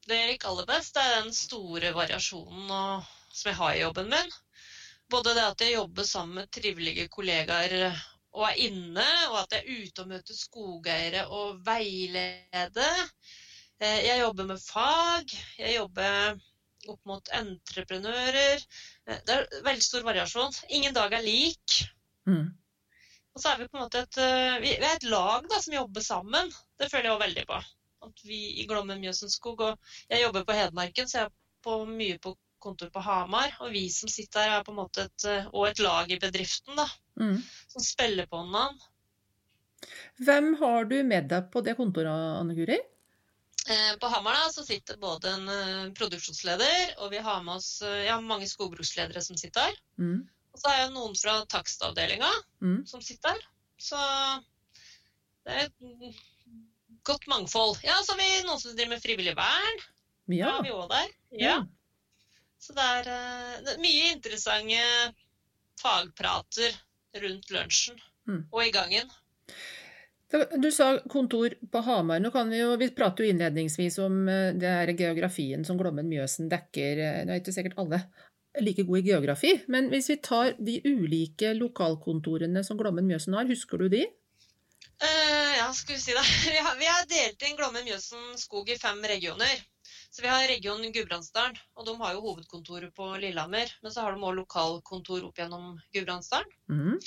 Det 0.05 0.19
jeg 0.19 0.27
liker 0.35 0.51
aller 0.51 0.67
best, 0.69 0.93
det 0.93 1.01
er 1.01 1.15
den 1.23 1.33
store 1.33 1.89
variasjonen 1.95 2.69
og, 2.69 3.07
som 3.33 3.49
jeg 3.49 3.57
har 3.57 3.73
i 3.73 3.81
jobben 3.81 4.11
min. 4.13 4.29
Både 5.09 5.33
det 5.33 5.47
at 5.55 5.63
jeg 5.65 5.73
jobber 5.73 6.05
sammen 6.05 6.37
med 6.37 6.51
trivelige 6.53 7.07
kollegaer 7.09 7.73
og 8.37 8.45
er 8.51 8.61
inne, 8.67 9.07
og 9.31 9.39
at 9.41 9.57
jeg 9.57 9.65
er 9.65 9.81
ute 9.81 10.05
og 10.05 10.13
møter 10.13 10.37
skogeiere 10.37 11.25
og 11.33 11.65
veileder. 11.65 13.01
Eh, 13.81 14.05
Jeg 14.05 14.21
jobber 14.21 14.51
med 14.53 14.61
fag, 14.61 15.33
jeg 15.57 15.79
jobber 15.79 16.37
opp 16.93 17.01
mot 17.09 17.33
entreprenører. 17.41 18.61
Eh, 19.09 19.17
Det 19.25 19.33
er 19.33 19.63
veldig 19.65 19.81
stor 19.89 20.05
variasjon. 20.05 20.53
Ingen 20.69 20.93
dag 20.93 21.17
er 21.17 21.25
lik. 21.25 21.79
Mm. 22.29 22.53
Og 23.39 23.43
så 23.45 23.53
er 23.53 23.59
vi 23.61 23.69
på 23.71 23.77
en 23.77 23.85
måte 23.85 23.99
et, 24.03 24.17
eh, 24.19 24.57
vi 24.59 24.71
er 24.75 24.97
et 24.97 25.05
lag 25.07 25.45
da, 25.47 25.61
som 25.63 25.71
jobber 25.71 26.03
sammen. 26.03 26.49
Det 26.75 26.89
føler 26.91 27.07
jeg 27.07 27.13
også 27.13 27.23
veldig 27.23 27.43
på. 27.47 27.59
At 28.03 28.23
vi 28.27 28.39
i 28.59 28.65
Glommen 28.67 28.99
Mjøsenskog 28.99 29.61
og 29.63 29.91
jeg 30.11 30.25
jobber 30.25 30.43
på 30.43 30.55
Hedmarken, 30.57 31.07
så 31.07 31.21
jeg 31.21 31.27
er 31.29 31.35
på, 31.63 31.75
mye 31.87 32.17
på 32.19 32.33
kontor 32.59 32.89
på 32.91 32.99
Hamar. 33.05 33.53
Og 33.63 33.71
vi 33.71 33.85
som 33.95 34.11
sitter 34.11 34.43
her, 34.43 34.57
er 34.57 34.65
på 34.67 34.73
en 34.73 34.79
måte 34.81 35.05
et, 35.07 35.25
eh, 35.31 35.47
og 35.53 35.69
et 35.69 35.79
lag 35.79 36.11
i 36.11 36.17
bedriften, 36.19 36.75
da. 36.75 36.83
Mm. 37.15 37.37
Som 37.71 37.85
spiller 37.85 38.27
på 38.27 38.41
hverandre. 38.41 38.89
Hvem 40.19 40.49
har 40.59 40.89
du 40.89 40.97
med 41.07 41.29
deg 41.31 41.47
på 41.53 41.63
det 41.63 41.77
kontoret, 41.79 42.11
Anne 42.41 42.57
Guri? 42.57 42.75
Eh, 43.71 43.93
På 44.01 44.09
Hamar 44.11 44.35
da, 44.35 44.49
så 44.51 44.65
sitter 44.67 44.99
både 44.99 45.31
en 45.31 45.95
produksjonsleder, 45.95 46.97
og 46.97 47.15
vi 47.15 47.23
har 47.23 47.39
med 47.47 47.61
oss 47.61 47.71
ja, 48.03 48.19
mange 48.19 48.51
skogbruksledere 48.51 49.23
som 49.23 49.39
sitter 49.39 49.69
her. 49.69 49.79
Mm. 49.95 50.27
Og 50.59 50.65
så 50.65 50.71
er 50.75 50.81
det 50.89 50.95
noen 50.97 51.13
fra 51.15 51.37
takstavdelinga 51.47 52.29
Mm. 52.61 52.81
som 52.85 52.99
sitter 53.01 53.31
der. 53.31 53.45
Så 53.79 53.99
det 55.47 55.53
er 55.55 55.69
et 55.69 56.15
godt 57.07 57.27
mangfold. 57.31 57.77
Ja, 57.85 57.95
så 58.03 58.11
har 58.11 58.19
vi 58.19 58.43
noen 58.43 58.59
som 58.59 58.75
driver 58.75 58.89
med 58.97 59.01
frivillig 59.05 59.35
vern. 59.37 59.79
Da 60.27 60.57
er 60.57 60.63
vi 60.67 60.73
også 60.75 60.89
der. 60.91 61.13
Ja. 61.39 61.55
Så 62.59 62.75
det 62.75 62.83
er, 62.83 63.07
eh, 63.07 63.61
det 63.63 63.73
er 63.77 63.79
mye 63.85 64.11
interessante 64.17 64.83
fagprater 65.79 66.75
rundt 67.23 67.49
lunsjen 67.55 68.01
Mm. 68.27 68.43
og 68.51 68.61
i 68.67 68.71
gangen. 68.71 69.09
Du 70.61 70.69
sa 70.69 70.99
kontor 71.09 71.55
på 71.71 71.81
Hamar. 71.81 72.19
Nå 72.19 72.29
kan 72.31 72.49
Vi 72.51 72.59
jo, 72.59 72.75
vi 72.77 72.89
prater 72.93 73.23
jo 73.25 73.31
innledningsvis 73.33 73.97
om 74.03 74.27
eh, 74.29 74.51
det 74.53 74.69
er 74.69 74.93
geografien 74.93 75.63
som 75.65 75.77
Glommen 75.79 76.05
Mjøsen 76.11 76.49
dekker. 76.51 76.99
Det 77.25 77.29
er 77.31 77.39
ikke 77.39 77.53
sikkert 77.55 77.79
alle 77.79 78.03
like 78.65 78.83
god 78.87 78.99
i 79.01 79.07
geografi, 79.11 79.51
men 79.67 79.89
hvis 79.93 80.09
vi 80.11 80.17
tar 80.23 80.53
de 80.59 80.79
ulike 80.85 81.53
lokalkontorene 81.57 82.63
som 82.65 82.79
Glommen 82.79 83.07
Mjøsen 83.07 83.37
har, 83.37 83.49
husker 83.49 83.81
du 83.81 83.89
de? 83.93 84.05
Uh, 84.99 85.51
ja, 85.55 85.67
skal 85.73 85.95
vi 85.95 86.01
si 86.01 86.15
det. 86.15 86.25
Vi 86.51 86.59
har, 86.59 86.75
vi 86.79 86.87
har 86.89 87.05
delt 87.07 87.43
inn 87.47 87.55
Glommen 87.55 87.85
Mjøsen 87.87 88.33
skog 88.39 88.67
i 88.69 88.75
fem 88.79 88.99
regioner. 89.07 89.61
Så 90.09 90.23
vi 90.25 90.27
har 90.27 90.47
region 90.49 90.81
Gudbrandsdalen, 90.91 91.55
og 91.77 91.85
de 91.85 91.93
har 92.01 92.15
jo 92.15 92.23
hovedkontoret 92.23 92.91
på 92.97 93.07
Lillehammer. 93.21 93.69
Men 93.83 93.93
så 93.93 94.03
har 94.03 94.15
de 94.15 94.25
òg 94.25 94.39
lokalkontor 94.41 95.27
opp 95.29 95.39
gjennom 95.39 95.77
Gudbrandsdalen. 95.95 96.51
Mm. 96.67 96.97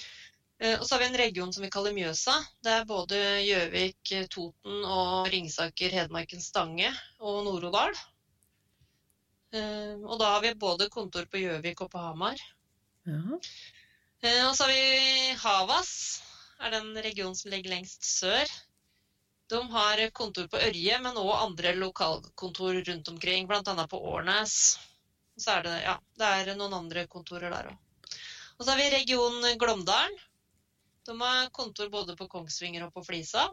Uh, 0.63 0.77
Og 0.79 0.87
så 0.87 0.95
har 0.95 1.03
vi 1.03 1.09
en 1.11 1.21
region 1.21 1.53
som 1.53 1.67
vi 1.67 1.73
kaller 1.75 1.93
Mjøsa. 1.97 2.39
Det 2.65 2.77
er 2.79 2.89
både 2.89 3.21
Gjøvik, 3.45 4.15
Toten 4.33 4.87
og 4.87 5.29
Ringsaker, 5.35 5.93
Hedmarken, 5.99 6.41
Stange 6.41 6.95
og 7.21 7.43
Nord-Odal. 7.49 7.93
Eh, 9.53 9.95
Og 10.09 10.19
da 10.19 10.35
har 10.35 10.43
vi 10.45 10.55
både 10.55 10.89
kontor 10.89 11.27
på 11.29 11.41
Gjøvik 11.43 11.81
og 11.85 11.91
på 11.93 12.01
Hamar. 12.01 12.41
Ja. 13.07 13.39
Eh, 14.23 14.47
Og 14.49 14.57
så 14.57 14.65
har 14.65 14.73
vi 14.73 15.35
Havas, 15.43 16.23
er 16.61 16.71
den 16.71 16.95
regionen 16.97 17.37
som 17.37 17.51
ligger 17.51 17.75
lengst 17.75 18.05
sør. 18.05 18.49
De 19.53 19.61
har 19.71 20.01
kontor 20.17 20.47
på 20.49 20.57
Ørje, 20.57 20.99
men 21.03 21.19
òg 21.21 21.33
andre 21.37 21.75
lokalkontor 21.77 22.81
rundt 22.89 23.09
omkring, 23.09 23.47
bl.a. 23.47 23.87
på 23.87 24.01
Årnes. 24.01 24.79
Så 25.37 25.59
er 25.59 25.63
det, 25.67 25.75
ja, 25.83 25.97
det 26.17 26.29
er 26.29 26.55
noen 26.57 26.73
andre 26.73 27.07
kontorer 27.07 27.53
der 27.53 27.73
òg. 27.73 27.77
Og 28.59 28.65
så 28.65 28.73
har 28.73 28.79
vi 28.81 28.91
region 28.95 29.43
Glåmdalen. 29.59 30.17
De 31.05 31.17
har 31.21 31.51
kontor 31.51 31.91
både 31.91 32.17
på 32.17 32.29
Kongsvinger 32.31 32.87
og 32.87 32.93
på 32.95 33.03
Flisa. 33.05 33.49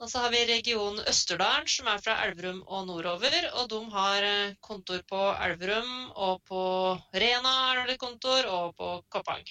Og 0.00 0.08
så 0.08 0.22
har 0.24 0.30
vi 0.32 0.46
region 0.48 0.96
Østerdalen, 1.10 1.66
som 1.68 1.88
er 1.92 2.00
fra 2.00 2.14
Elverum 2.24 2.62
og 2.64 2.86
nordover. 2.88 3.34
Og 3.60 3.66
de 3.68 3.80
har 3.92 4.24
eh, 4.24 4.54
kontor 4.64 5.02
på 5.08 5.24
Elverum, 5.44 5.90
og 6.16 6.40
på 6.48 6.62
Rena 7.12 7.52
er 7.74 7.82
det 7.90 7.98
kontor, 8.00 8.48
og 8.48 8.78
på 8.78 8.94
Koppang. 9.12 9.44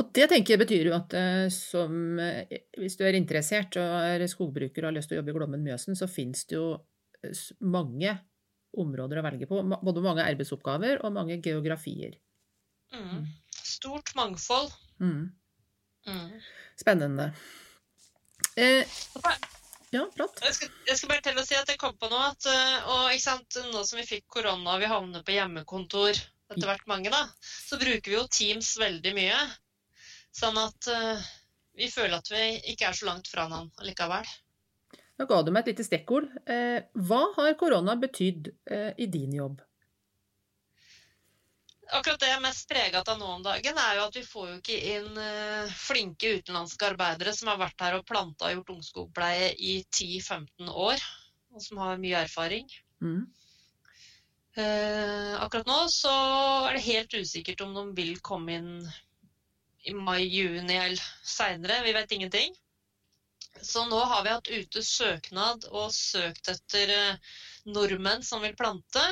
Og 0.00 0.08
det 0.16 0.30
tenker 0.30 0.54
jeg 0.54 0.62
betyr 0.62 0.88
jo 0.88 0.96
at 0.96 1.18
eh, 1.18 1.44
som, 1.52 1.92
eh, 2.22 2.64
hvis 2.80 2.96
du 2.96 3.04
er 3.04 3.18
interessert 3.18 3.76
og 3.76 3.98
er 4.08 4.24
skogbruker 4.30 4.86
og 4.86 4.92
har 4.92 4.96
lyst 4.96 5.12
til 5.12 5.18
å 5.18 5.20
jobbe 5.20 5.34
i 5.34 5.36
Glommen 5.36 5.68
Mjøsen, 5.68 5.98
så 5.98 6.08
finnes 6.08 6.46
det 6.48 6.56
jo 6.56 6.72
mange 7.60 8.16
områder 8.80 9.20
å 9.20 9.26
velge 9.28 9.50
på. 9.50 9.60
Både 9.84 10.04
mange 10.06 10.24
arbeidsoppgaver 10.24 11.04
og 11.04 11.12
mange 11.12 11.42
geografier. 11.44 12.16
Mm. 12.96 13.26
Stort 13.52 14.14
mangfold. 14.16 14.72
Mm. 15.02 15.26
Mm. 16.08 16.38
Spennende. 16.80 17.34
Eh, 18.60 18.98
ja, 19.90 20.04
prat. 20.16 20.42
Jeg 20.44 20.56
skal, 20.56 20.72
jeg 20.86 20.98
skal 20.98 21.10
bare 21.10 21.24
til 21.24 21.40
å 21.40 21.46
si 21.46 21.56
at 21.58 21.70
jeg 21.72 21.80
kom 21.80 21.96
på 21.98 22.10
noe 22.12 22.28
at 22.28 22.46
øh, 22.50 22.90
og, 22.92 23.14
sant, 23.22 23.56
Nå 23.72 23.82
som 23.88 23.98
vi 23.98 24.06
fikk 24.06 24.26
korona 24.38 24.76
og 24.76 24.84
vi 24.84 24.90
havner 24.90 25.24
på 25.24 25.34
hjemmekontor, 25.34 26.20
etter 26.50 26.68
hvert 26.68 26.86
mange, 26.90 27.10
da, 27.14 27.24
så 27.40 27.78
bruker 27.80 28.10
vi 28.10 28.18
jo 28.18 28.26
Teams 28.30 28.74
veldig 28.80 29.14
mye. 29.16 29.40
Sånn 30.34 30.58
at 30.60 30.86
uh, 30.90 31.30
vi 31.78 31.88
føler 31.90 32.18
at 32.18 32.30
vi 32.30 32.44
ikke 32.72 32.90
er 32.90 32.96
så 32.98 33.08
langt 33.08 33.30
fra 33.30 33.46
hverandre 33.46 33.86
likevel. 33.86 34.28
Da 35.20 35.26
ga 35.28 35.40
du 35.44 35.50
meg 35.52 35.66
et 35.66 35.74
lite 35.74 35.84
stikkord. 35.84 36.30
Eh, 36.48 36.80
hva 36.96 37.20
har 37.36 37.56
korona 37.60 37.96
betydd 38.00 38.50
eh, 38.72 38.92
i 38.96 39.08
din 39.12 39.34
jobb? 39.36 39.58
Akkurat 41.90 42.20
det 42.22 42.28
jeg 42.30 42.38
er 42.38 42.44
mest 42.44 42.68
preget 42.70 43.08
av 43.10 43.18
nå 43.18 43.28
om 43.34 43.42
dagen, 43.42 43.78
er 43.82 43.96
jo 43.98 44.04
at 44.06 44.16
vi 44.16 44.22
får 44.26 44.46
jo 44.50 44.58
ikke 44.60 44.78
inn 44.92 45.18
øh, 45.18 45.72
flinke 45.74 46.36
utenlandske 46.38 46.86
arbeidere 46.92 47.34
som 47.34 47.50
har 47.50 47.58
vært 47.58 47.82
her 47.82 47.96
og 47.98 48.06
planta 48.06 48.46
og 48.46 48.58
gjort 48.58 48.72
ungskogpleie 48.76 49.50
i 49.58 49.80
10-15 49.88 50.70
år, 50.70 51.02
og 51.50 51.64
som 51.64 51.82
har 51.82 51.98
mye 52.02 52.22
erfaring. 52.28 52.70
Mm. 53.02 53.24
Eh, 54.58 55.34
akkurat 55.42 55.68
nå 55.70 55.78
så 55.94 56.12
er 56.68 56.76
det 56.76 56.86
helt 56.86 57.14
usikkert 57.14 57.62
om 57.66 57.74
de 57.76 57.84
vil 57.98 58.18
komme 58.22 58.58
inn 58.58 58.72
i 59.86 59.94
mai-juni 59.94 60.76
eller 60.76 61.04
seinere. 61.24 61.82
Vi 61.86 61.94
vet 61.96 62.12
ingenting. 62.12 62.54
Så 63.62 63.84
nå 63.88 63.98
har 64.12 64.24
vi 64.24 64.34
hatt 64.34 64.50
ute 64.50 64.82
søknad 64.86 65.66
og 65.70 65.90
søkt 65.94 66.50
etter 66.52 66.92
eh, 66.94 67.34
nordmenn 67.66 68.22
som 68.26 68.42
vil 68.44 68.56
plante. 68.58 69.02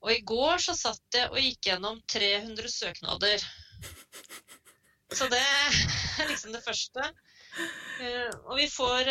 Og 0.00 0.12
i 0.14 0.20
går 0.24 0.62
så 0.64 0.74
satt 0.78 1.16
jeg 1.18 1.28
og 1.28 1.36
gikk 1.40 1.68
gjennom 1.68 2.00
300 2.08 2.70
søknader. 2.72 3.42
Så 5.12 5.26
det 5.28 5.40
er 5.42 6.30
liksom 6.30 6.54
det 6.54 6.62
første. 6.64 7.04
Eh, 8.00 8.30
og 8.46 8.56
vi 8.56 8.68
får 8.70 9.10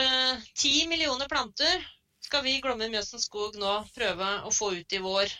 ti 0.58 0.88
millioner 0.90 1.28
planter 1.30 1.84
skal 2.30 2.44
vi 2.46 2.56
i 2.58 2.62
Glommen 2.62 2.92
Mjøsen 2.94 3.22
skog 3.22 3.56
nå 3.58 3.72
prøve 3.96 4.28
å 4.46 4.52
få 4.54 4.70
ut 4.78 4.94
i 4.94 5.00
vår. 5.02 5.32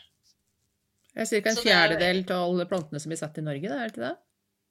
Det 1.14 1.26
er 1.26 1.30
ca. 1.30 1.52
en 1.52 1.58
er- 1.58 1.62
fjerdedel 1.62 2.22
av 2.34 2.48
alle 2.48 2.66
plantene 2.70 3.02
som 3.02 3.12
blir 3.14 3.20
satt 3.20 3.38
i 3.38 3.46
Norge, 3.46 3.70
da, 3.70 3.78
er 3.78 3.90
det 3.90 3.94
ikke 3.94 4.08
det? 4.08 4.18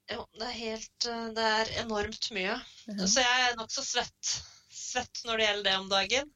Jo, 0.08 0.24
det 0.40 0.46
er 0.48 0.56
helt 0.56 1.06
eh, 1.12 1.24
Det 1.36 1.46
er 1.60 1.72
enormt 1.84 2.30
mye. 2.34 2.56
Ja. 2.88 3.06
Så 3.06 3.22
jeg 3.22 3.44
er 3.46 3.56
nokså 3.60 3.84
svett. 3.86 4.32
Svett 4.72 5.22
når 5.28 5.38
det 5.38 5.46
gjelder 5.48 5.68
det 5.68 5.76
om 5.78 5.88
dagen. 5.92 6.30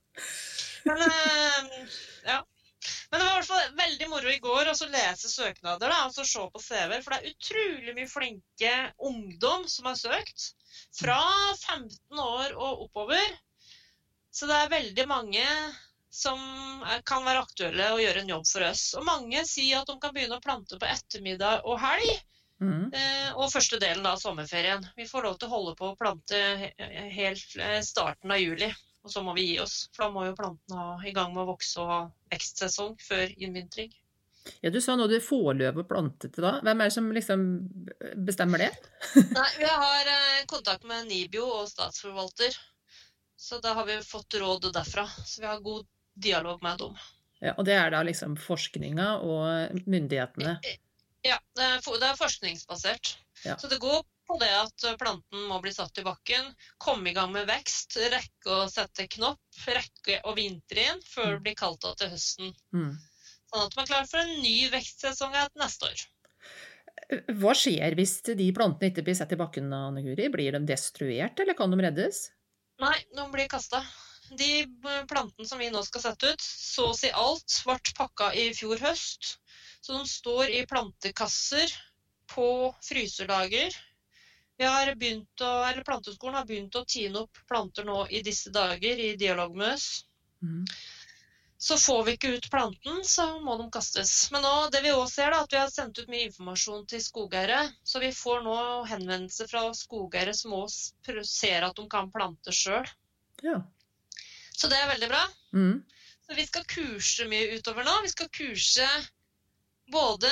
Men 0.87 1.05
eh, 1.09 1.97
ja. 2.29 2.39
Men 3.11 3.21
det 3.21 3.27
var 3.27 3.33
i 3.33 3.39
hvert 3.41 3.51
fall 3.51 3.77
veldig 3.79 4.09
moro 4.11 4.33
i 4.33 4.41
går 4.43 4.71
å 4.73 4.91
lese 4.93 5.31
søknader 5.31 5.93
da, 5.93 6.01
og 6.09 6.27
se 6.27 6.47
på 6.55 6.65
CV-er. 6.65 7.05
For 7.05 7.15
det 7.15 7.21
er 7.21 7.33
utrolig 7.35 7.95
mye 7.99 8.11
flinke 8.11 8.75
ungdom 9.11 9.69
som 9.71 9.89
har 9.91 9.99
søkt. 10.01 10.51
Fra 10.97 11.21
15 11.61 12.21
år 12.25 12.57
og 12.57 12.87
oppover. 12.89 13.39
Så 14.33 14.49
det 14.49 14.59
er 14.59 14.73
veldig 14.73 15.09
mange 15.11 15.47
som 16.13 16.41
kan 17.09 17.25
være 17.25 17.41
aktuelle 17.41 17.89
å 17.95 18.01
gjøre 18.01 18.23
en 18.23 18.35
jobb 18.35 18.45
for 18.49 18.67
oss. 18.69 18.85
Og 18.99 19.07
mange 19.07 19.45
sier 19.49 19.81
at 19.81 19.89
de 19.89 19.97
kan 20.01 20.13
begynne 20.13 20.37
å 20.37 20.45
plante 20.45 20.79
på 20.81 20.89
ettermiddag 20.89 21.65
og 21.69 21.81
helg. 21.81 22.13
Mm. 22.63 22.93
Eh, 22.95 23.31
og 23.35 23.51
første 23.51 23.79
delen 23.83 24.07
av 24.07 24.21
sommerferien. 24.23 24.85
Vi 24.97 25.09
får 25.09 25.27
lov 25.27 25.39
til 25.39 25.49
å 25.49 25.55
holde 25.57 25.75
på 25.79 25.89
å 25.91 25.99
plante 25.99 26.39
helt 27.17 27.57
eh, 27.59 27.81
starten 27.85 28.31
av 28.31 28.43
juli. 28.43 28.69
Og 29.03 29.11
så 29.11 29.23
må 29.27 29.35
vi 29.35 29.49
gi 29.51 29.59
oss, 29.63 29.89
for 29.95 30.07
da 30.07 30.15
må 30.15 30.27
jo 30.29 30.37
plantene 30.39 31.09
i 31.09 31.13
gang 31.15 31.33
med 31.35 31.43
å 31.43 31.53
vokse 31.55 31.83
og 31.83 31.91
ha 31.91 32.01
vekstsesong 32.31 32.95
før 33.03 33.33
innvintring. 33.35 33.91
Ja, 34.61 34.71
du 34.71 34.81
sa 34.83 34.97
nå 34.99 35.07
du 35.11 35.19
får 35.23 35.55
lov 35.59 35.81
å 35.83 35.87
plante 35.87 36.31
da. 36.35 36.57
Hvem 36.67 36.83
er 36.83 36.91
det 36.91 36.95
som 36.95 37.09
liksom 37.15 37.43
bestemmer 38.27 38.65
det? 38.65 38.71
Nei, 39.39 39.49
vi 39.59 39.71
har 39.71 40.13
eh, 40.13 40.45
kontakt 40.51 40.87
med 40.89 41.07
NIBIO 41.11 41.47
og 41.61 41.69
statsforvalter. 41.71 42.57
Så 43.39 43.59
da 43.63 43.75
har 43.79 43.87
vi 43.87 43.99
fått 44.07 44.39
råd 44.39 44.71
derfra. 44.75 45.07
Så 45.27 45.43
vi 45.43 45.51
har 45.51 45.63
god 45.63 45.87
dialog 46.15 46.63
med 46.63 46.79
dem. 46.83 46.99
Ja, 47.43 47.57
og 47.57 47.67
det 47.67 47.75
er 47.75 47.91
da 47.91 48.05
liksom 48.07 48.37
forskninga 48.39 49.09
og 49.27 49.83
myndighetene. 49.91 50.59
Ja, 51.27 51.39
det 51.59 51.71
det 51.83 52.07
er 52.07 52.19
forskningsbasert. 52.19 53.17
Ja. 53.43 53.57
Så 53.59 53.71
det 53.71 53.81
går 53.83 54.03
på 54.33 54.39
det 54.41 54.51
at 54.57 54.87
planten 55.01 55.47
må 55.51 55.59
bli 55.61 55.73
satt 55.75 55.99
i 56.01 56.05
bakken, 56.07 56.49
komme 56.81 57.11
i 57.11 57.17
gang 57.17 57.33
med 57.35 57.49
vekst, 57.51 57.99
rekke 58.13 58.55
å 58.55 58.69
sette 58.73 59.05
knopp, 59.13 59.43
rekke 59.67 60.23
å 60.29 60.33
vintre 60.37 60.87
inn 60.89 61.03
før 61.05 61.37
det 61.37 61.43
blir 61.45 61.59
kaldt 61.59 61.85
igjen 61.85 62.01
til 62.01 62.13
høsten. 62.15 62.55
Mm. 62.73 62.93
Sånn 63.53 63.67
at 63.67 63.77
man 63.77 63.85
er 63.85 63.91
klar 63.91 64.09
for 64.09 64.23
en 64.23 64.35
ny 64.41 64.57
vekstsesong 64.73 65.37
neste 65.61 65.91
år. 65.91 66.05
Hva 67.43 67.53
skjer 67.57 67.97
hvis 67.99 68.15
de 68.31 68.47
plantene 68.57 68.89
ikke 68.89 69.05
blir 69.05 69.19
satt 69.19 69.35
i 69.35 69.41
bakken, 69.41 69.69
Anne 69.77 70.05
Guri? 70.05 70.31
Blir 70.33 70.57
de 70.57 70.63
destruert, 70.71 71.43
eller 71.43 71.59
kan 71.59 71.73
de 71.73 71.83
reddes? 71.85 72.25
Nei, 72.81 72.97
de 73.13 73.29
blir 73.35 73.51
kasta. 73.53 73.83
De 74.39 74.63
eh, 74.65 75.05
plantene 75.11 75.45
som 75.45 75.61
vi 75.61 75.69
nå 75.75 75.83
skal 75.85 76.07
sette 76.07 76.33
ut, 76.33 76.41
så 76.41 76.89
å 76.89 76.97
si 76.97 77.13
alt, 77.13 77.61
ble 77.69 77.77
pakka 77.99 78.33
i 78.39 78.49
fjor 78.57 78.81
høst. 78.81 79.35
Så 79.85 79.99
de 79.99 80.09
står 80.09 80.55
i 80.57 80.65
plantekasser 80.71 81.75
på 82.33 82.47
fryselager. 82.87 83.75
Vi 84.63 84.69
har 84.71 84.95
begynt 84.95 85.43
å, 85.43 85.51
eller 85.67 85.83
Planteskolen 85.83 86.37
har 86.39 86.45
begynt 86.47 86.77
å 86.79 86.85
tine 86.87 87.25
opp 87.25 87.39
planter 87.51 87.83
nå 87.83 88.05
i 88.15 88.21
disse 88.23 88.53
dager 88.55 89.01
i 89.03 89.09
dialog 89.19 89.57
med 89.59 89.73
oss. 89.75 90.05
Mm. 90.39 90.63
Så 91.59 91.79
får 91.83 92.05
vi 92.07 92.15
ikke 92.15 92.31
ut 92.37 92.47
planten, 92.51 93.01
så 93.07 93.27
må 93.43 93.57
de 93.59 93.67
kastes. 93.75 94.13
Men 94.31 94.47
nå, 94.47 94.53
det 94.71 94.85
vi 94.85 94.95
også 94.95 95.17
ser, 95.17 95.35
da, 95.35 95.43
at 95.43 95.57
vi 95.57 95.59
har 95.59 95.75
sendt 95.75 95.99
ut 95.99 96.15
mye 96.15 96.29
informasjon 96.29 96.87
til 96.93 97.03
skogeiere. 97.03 97.59
Så 97.83 98.05
vi 98.05 98.13
får 98.15 98.47
nå 98.47 98.57
henvendelser 98.93 99.51
fra 99.51 99.65
skogeiere 99.75 100.35
som 100.39 100.55
også 100.61 101.27
ser 101.27 101.67
at 101.67 101.83
de 101.83 101.91
kan 101.91 102.15
plante 102.15 102.55
sjøl. 102.55 102.87
Ja. 103.43 103.59
Så 104.55 104.71
det 104.71 104.79
er 104.79 104.93
veldig 104.95 105.11
bra. 105.11 105.25
Mm. 105.59 105.81
Så 106.23 106.39
vi 106.39 106.47
skal 106.47 106.71
kurse 106.71 107.27
mye 107.35 107.59
utover 107.59 107.91
nå. 107.91 107.99
Vi 108.07 108.15
skal 108.15 108.31
kurse 108.31 108.87
både 109.91 110.31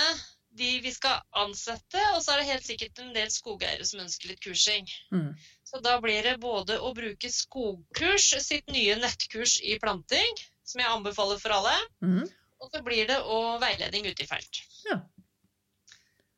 de 0.59 0.81
vi 0.83 0.91
skal 0.93 1.21
ansette, 1.39 2.01
og 2.17 2.23
så 2.25 2.33
er 2.35 2.41
det 2.41 2.49
helt 2.51 2.67
sikkert 2.67 2.99
en 2.99 3.13
del 3.15 3.29
skogeiere 3.31 3.85
som 3.87 4.01
ønsker 4.03 4.33
litt 4.33 4.41
kursing. 4.43 4.89
Mm. 5.15 5.31
Så 5.65 5.79
da 5.85 5.97
blir 6.03 6.23
det 6.27 6.37
både 6.43 6.79
å 6.83 6.91
bruke 6.97 7.31
Skogkurs, 7.31 8.33
sitt 8.43 8.67
nye 8.75 8.97
nettkurs 8.99 9.61
i 9.63 9.77
planting, 9.79 10.41
som 10.67 10.83
jeg 10.83 10.91
anbefaler 10.91 11.39
for 11.39 11.55
alle, 11.55 11.77
Mm. 12.03 12.25
og 12.61 12.71
så 12.75 12.83
blir 12.83 13.07
det 13.07 13.21
å 13.23 13.59
veiledning 13.63 14.07
ute 14.11 14.23
i 14.23 14.27
felt. 14.27 14.63
Ja. 14.91 15.01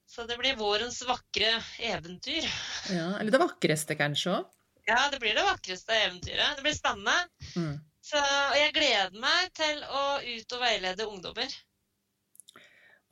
Så 0.07 0.27
det 0.29 0.37
blir 0.39 0.57
vårens 0.61 1.01
vakre 1.09 1.55
eventyr. 1.81 2.45
ja. 2.93 3.07
Eller 3.19 3.31
det 3.33 3.41
vakreste, 3.41 3.97
kanskje 3.97 4.35
òg. 4.37 4.51
Ja, 4.87 5.09
det 5.11 5.21
blir 5.23 5.35
det 5.35 5.45
vakreste 5.47 5.95
eventyret. 5.95 6.57
Det 6.59 6.63
blir 6.67 6.75
spennende. 6.75 7.17
Mm. 7.57 7.79
Så, 8.03 8.19
og 8.19 8.57
jeg 8.59 8.73
gleder 8.75 9.15
meg 9.23 9.53
til 9.55 9.79
å 9.87 10.03
ut 10.21 10.53
og 10.57 10.61
veilede 10.61 11.07
ungdommer. 11.07 11.53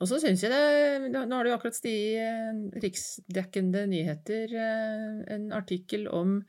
Og 0.01 0.09
så 0.09 0.17
syns 0.21 0.41
jeg 0.41 0.51
det 0.51 1.11
Nå 1.13 1.21
har 1.29 1.45
det 1.45 1.51
jo 1.51 1.57
akkurat 1.57 1.77
stiget 1.77 2.01
i 2.01 2.25
eh, 2.25 2.81
riksdekkende 2.81 3.85
nyheter 3.91 4.55
eh, 4.57 5.17
en 5.35 5.49
artikkel 5.55 6.07
om 6.09 6.39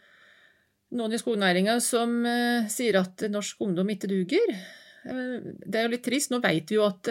noen 0.92 1.16
i 1.16 1.20
skognæringa 1.20 1.78
som 1.84 2.20
eh, 2.28 2.70
sier 2.72 3.00
at 3.00 3.26
norsk 3.32 3.60
ungdom 3.64 3.92
ikke 3.92 4.10
duger. 4.10 4.56
Det 5.02 5.78
er 5.78 5.86
jo 5.86 5.92
litt 5.96 6.04
trist. 6.06 6.30
Nå 6.30 6.38
vet 6.44 6.68
vi 6.70 6.76
jo 6.76 6.84
at 6.86 7.08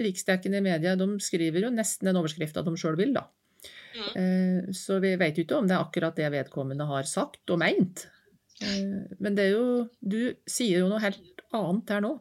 riksdekkende 0.00 0.62
media 0.64 0.94
de 0.96 1.10
skriver 1.20 1.66
jo 1.66 1.72
nesten 1.74 2.08
den 2.08 2.16
overskrifta 2.16 2.62
de 2.64 2.72
sjøl 2.80 2.96
vil, 2.96 3.12
da. 3.12 3.26
Mm. 4.16 4.70
Så 4.72 4.96
vi 5.02 5.10
vet 5.20 5.36
jo 5.36 5.44
ikke 5.44 5.58
om 5.58 5.68
det 5.68 5.76
er 5.76 5.82
akkurat 5.82 6.16
det 6.16 6.30
vedkommende 6.32 6.86
har 6.88 7.04
sagt 7.10 7.52
og 7.52 7.60
meint. 7.60 8.06
Men 9.20 9.36
det 9.36 9.44
er 9.44 9.52
jo 9.58 9.66
Du 10.00 10.22
sier 10.48 10.86
jo 10.86 10.88
noe 10.88 11.02
helt 11.04 11.44
annet 11.52 11.92
her 11.92 12.00
nå. 12.06 12.14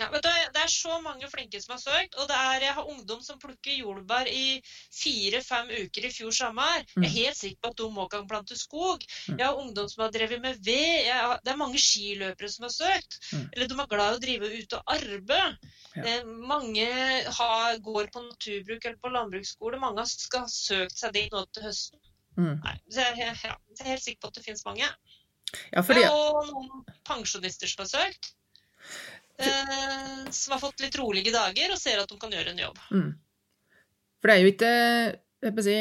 Ja, 0.00 0.08
du, 0.10 0.28
Det 0.54 0.62
er 0.62 0.70
så 0.72 0.96
mange 1.04 1.28
flinke 1.28 1.60
som 1.60 1.74
har 1.74 1.80
søkt. 1.82 2.16
og 2.16 2.28
det 2.30 2.36
er, 2.36 2.64
Jeg 2.64 2.74
har 2.78 2.88
ungdom 2.88 3.20
som 3.22 3.38
plukker 3.38 3.74
jordbær 3.76 4.30
i 4.30 4.60
fire-fem 4.96 5.72
uker 5.84 6.06
i 6.08 6.12
fjor 6.14 6.32
sommer. 6.32 6.84
Jeg 6.96 7.04
er 7.04 7.16
helt 7.16 7.40
sikker 7.40 7.60
på 7.60 7.72
at 7.72 7.78
de 7.82 7.88
òg 8.04 8.10
kan 8.14 8.28
plante 8.30 8.56
skog. 8.58 9.04
Mm. 9.28 9.38
Jeg 9.38 9.46
har 9.46 9.60
ungdom 9.60 9.88
som 9.92 10.04
har 10.04 10.14
drevet 10.14 10.40
med 10.40 10.62
ved. 10.64 11.10
Har, 11.10 11.38
det 11.44 11.52
er 11.52 11.60
mange 11.60 11.78
skiløpere 11.78 12.48
som 12.48 12.66
har 12.68 12.74
søkt. 12.74 13.20
Mm. 13.32 13.46
Eller 13.52 13.68
de 13.68 13.78
er 13.78 13.92
glad 13.94 14.14
i 14.14 14.18
å 14.18 14.24
drive 14.24 14.52
ute 14.56 14.80
og 14.80 14.94
arbeide. 14.96 15.40
Ja. 15.96 16.02
Eh, 16.06 16.24
mange 16.26 16.88
har, 17.38 17.78
går 17.84 18.12
på 18.14 18.24
naturbruk 18.24 18.84
eller 18.84 19.00
på 19.02 19.12
landbruksskole. 19.12 19.82
Mange 19.82 20.06
skal 20.08 20.46
ha 20.46 20.52
søkt 20.54 20.98
seg 20.98 21.16
dit 21.18 21.32
nå 21.34 21.44
til 21.52 21.68
høsten. 21.68 22.00
Mm. 22.38 22.56
Nei, 22.64 22.76
så 22.88 23.04
jeg, 23.04 23.16
ja, 23.20 23.56
jeg 23.76 23.84
er 23.84 23.90
helt 23.90 24.04
sikker 24.04 24.20
på 24.22 24.30
at 24.30 24.38
det 24.38 24.44
finnes 24.46 24.64
mange. 24.64 24.88
Ja, 25.74 25.82
fordi, 25.82 26.04
Og 26.08 26.46
noen 26.52 26.84
pensjonister 27.06 27.70
som 27.70 27.84
har 27.84 27.90
søkt. 27.90 28.34
Eh, 29.40 30.30
som 30.30 30.54
har 30.54 30.62
fått 30.62 30.84
litt 30.84 30.98
rolige 31.00 31.32
dager 31.34 31.72
og 31.74 31.80
ser 31.80 32.02
at 32.02 32.10
de 32.10 32.18
kan 32.20 32.32
gjøre 32.34 32.54
en 32.54 32.62
jobb. 32.66 32.78
Mm. 32.92 33.10
For 34.20 34.30
det 34.30 34.36
er 34.36 34.44
jo 34.44 34.52
ikke 34.54 34.72
jeg 35.40 35.56
må 35.56 35.64
si, 35.64 35.76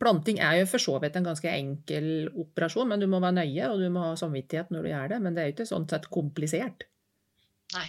Planting 0.00 0.38
er 0.44 0.60
jo 0.60 0.66
for 0.70 0.82
så 0.82 0.92
vidt 1.02 1.16
en 1.18 1.26
ganske 1.26 1.50
enkel 1.50 2.28
operasjon, 2.38 2.86
men 2.88 3.00
du 3.02 3.08
må 3.10 3.18
være 3.22 3.40
nøye 3.40 3.70
og 3.72 3.80
du 3.82 3.88
må 3.92 4.04
ha 4.04 4.12
samvittighet 4.18 4.70
når 4.70 4.84
du 4.86 4.90
gjør 4.92 5.08
det. 5.12 5.18
Men 5.24 5.34
det 5.34 5.42
er 5.42 5.48
jo 5.48 5.54
ikke 5.56 5.66
sånn 5.66 5.88
sett 5.90 6.06
komplisert. 6.14 6.86
Eh, 7.74 7.88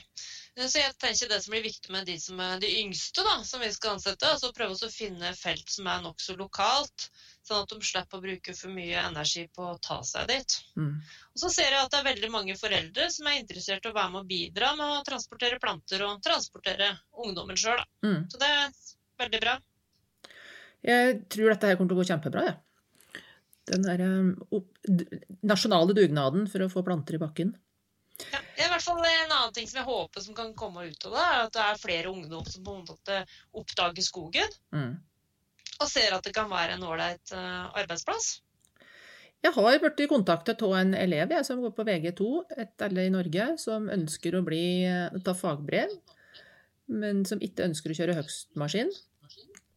Så 0.60 0.82
jeg 0.82 0.92
tenker 1.00 1.30
det 1.32 1.38
som 1.46 1.54
blir 1.54 1.64
viktig 1.64 1.94
med 1.94 2.10
de 2.10 2.18
som 2.20 2.40
er 2.44 2.60
de 2.60 2.68
yngste, 2.82 3.24
da, 3.24 3.38
som 3.48 3.62
vi 3.64 3.70
skal 3.72 3.96
ansette, 3.96 4.28
altså 4.28 4.52
prøve 4.56 4.76
å 4.76 4.90
finne 4.92 5.32
felt 5.40 5.72
som 5.72 5.88
er 5.88 6.02
nokså 6.04 6.36
lokalt, 6.36 7.08
sånn 7.48 7.64
at 7.64 7.72
de 7.72 7.88
slipper 7.88 8.20
å 8.20 8.26
bruke 8.26 8.56
for 8.58 8.74
mye 8.76 9.00
energi 9.00 9.46
på 9.56 9.70
å 9.70 9.80
ta 9.80 10.02
seg 10.08 10.28
dit. 10.28 10.58
Mm. 10.76 10.98
Og 11.32 11.44
så 11.46 11.54
ser 11.56 11.72
jeg 11.72 11.80
at 11.80 11.94
det 11.94 12.02
er 12.02 12.10
veldig 12.10 12.32
mange 12.34 12.58
foreldre 12.60 13.08
som 13.16 13.32
er 13.32 13.40
interessert 13.40 13.88
i 13.88 13.94
å 13.94 13.96
være 13.96 14.12
med 14.12 14.26
å 14.26 14.30
bidra 14.34 14.74
med 14.76 14.98
å 14.98 15.06
transportere 15.08 15.62
planter 15.64 16.04
og 16.10 16.20
transportere 16.26 16.92
ungdommen 17.24 17.60
sjøl. 17.60 17.80
Mm. 18.04 18.28
Så 18.28 18.44
det 18.44 18.52
er 18.52 18.76
veldig 19.24 19.44
bra. 19.48 19.56
Jeg 20.92 21.18
tror 21.32 21.54
dette 21.54 21.72
her 21.72 21.80
kommer 21.80 21.94
til 21.94 22.02
å 22.02 22.04
gå 22.04 22.10
kjempebra, 22.12 22.46
jeg. 22.50 22.60
Den 23.72 23.86
der 23.86 24.02
um, 24.04 24.32
opp, 24.52 24.72
nasjonale 25.48 25.96
dugnaden 25.96 26.48
for 26.52 26.66
å 26.66 26.72
få 26.74 26.84
planter 26.84 27.16
i 27.16 27.22
bakken. 27.22 27.56
Er 28.82 28.84
hvert 28.84 29.04
fall 29.04 29.22
En 29.22 29.34
annen 29.36 29.54
ting 29.54 29.68
som 29.70 29.78
jeg 29.78 29.86
håper 29.86 30.24
som 30.26 30.36
kan 30.38 30.54
komme 30.58 30.88
ut 30.90 31.04
av 31.06 31.14
det, 31.14 31.24
er 31.24 31.42
at 31.46 31.54
det 31.54 31.64
er 31.64 31.82
flere 31.82 32.10
ungdom 32.10 32.46
som 32.50 32.64
på 32.66 32.74
en 32.74 32.86
måte 32.88 33.18
oppdager 33.54 34.06
skogen 34.06 34.56
Mm. 34.74 34.96
og 35.82 35.90
ser 35.90 36.14
at 36.14 36.24
det 36.24 36.34
kan 36.34 36.50
være 36.50 36.78
en 36.78 36.84
ålreit 36.84 37.32
eh, 37.32 37.68
arbeidsplass. 37.78 38.42
Jeg 39.42 39.54
har 39.54 39.78
blitt 39.82 40.10
kontaktet 40.10 40.62
av 40.62 40.74
en 40.78 40.94
elev 40.94 41.30
jeg, 41.34 41.46
som 41.46 41.62
går 41.62 41.74
på 41.74 41.86
VG2, 41.86 42.26
et 42.58 42.74
sted 42.74 42.98
i 43.02 43.10
Norge, 43.10 43.58
som 43.58 43.90
ønsker 43.90 44.38
å 44.38 44.44
bli, 44.46 44.86
ta 45.26 45.34
fagbrev, 45.34 45.94
men 46.88 47.24
som 47.26 47.42
ikke 47.42 47.66
ønsker 47.66 47.94
å 47.94 47.98
kjøre 47.98 48.18
høgstmaskin. 48.20 48.92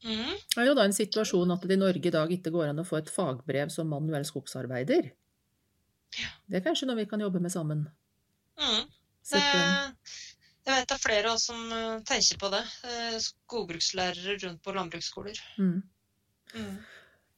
Mm. 0.05 0.37
Det 0.37 0.61
er 0.61 0.69
jo 0.69 0.77
da 0.77 0.85
en 0.85 0.97
situasjon 0.97 1.53
at 1.57 1.65
det 1.65 1.79
i 1.79 1.81
Norge 1.81 2.09
i 2.09 2.13
dag 2.13 2.33
ikke 2.33 2.53
går 2.53 2.73
an 2.73 2.83
å 2.83 2.89
få 2.89 3.01
et 3.01 3.13
fagbrev 3.13 3.73
som 3.73 3.89
manuell 3.89 4.25
skogsarbeider. 4.29 5.13
Det 6.45 6.61
er 6.61 6.65
kanskje 6.65 6.89
noe 6.89 7.01
vi 7.01 7.09
kan 7.09 7.25
jobbe 7.25 7.41
med 7.41 7.53
sammen. 7.53 7.87
Det, 9.25 9.43
jeg 10.65 10.73
vet 10.73 10.89
det 10.89 10.97
er 10.97 11.03
flere 11.03 11.31
av 11.31 11.39
oss 11.39 11.49
som 11.51 11.61
eh, 11.73 12.03
tenker 12.09 12.41
på 12.41 12.51
det. 12.53 12.63
eh, 12.89 13.17
Skogbrukslærere 13.21 14.37
rundt 14.45 14.63
på 14.65 14.75
landbruksskoler. 14.77 15.41
Mm. 15.59 15.81
Mm. 16.55 16.77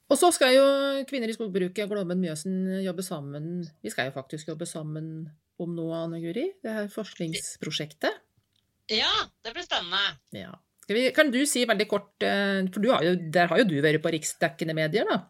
Og 0.07 0.21
så 0.21 0.31
skal 0.35 0.55
jo 0.55 0.67
Kvinner 1.09 1.31
i 1.31 1.35
skogbruket 1.35 1.83
og 1.87 1.95
Glommen 1.95 2.21
Mjøsen 2.23 2.61
jobbe 2.85 3.03
sammen. 3.07 3.65
Vi 3.83 3.91
skal 3.91 4.11
jo 4.11 4.17
faktisk 4.19 4.53
jobbe 4.53 4.69
sammen 4.69 5.27
om 5.63 5.73
noe, 5.75 6.05
Anne 6.05 6.21
Guri. 6.23 6.51
Det 6.63 6.75
her 6.77 6.93
forskningsprosjektet. 6.93 8.23
Ja, 8.93 9.11
det 9.43 9.55
blir 9.57 9.67
spennende. 9.67 10.03
Ja. 10.37 10.53
Vi, 10.87 11.09
kan 11.11 11.33
du 11.35 11.41
si 11.51 11.65
veldig 11.67 11.89
kort, 11.91 12.13
eh, 12.23 12.63
for 12.71 12.85
du 12.85 12.93
har 12.93 13.03
jo, 13.03 13.17
der 13.35 13.51
har 13.51 13.63
jo 13.63 13.67
du 13.67 13.81
vært 13.83 14.05
på 14.05 14.13
riksdekkende 14.15 14.77
medier, 14.79 15.09
da? 15.11 15.25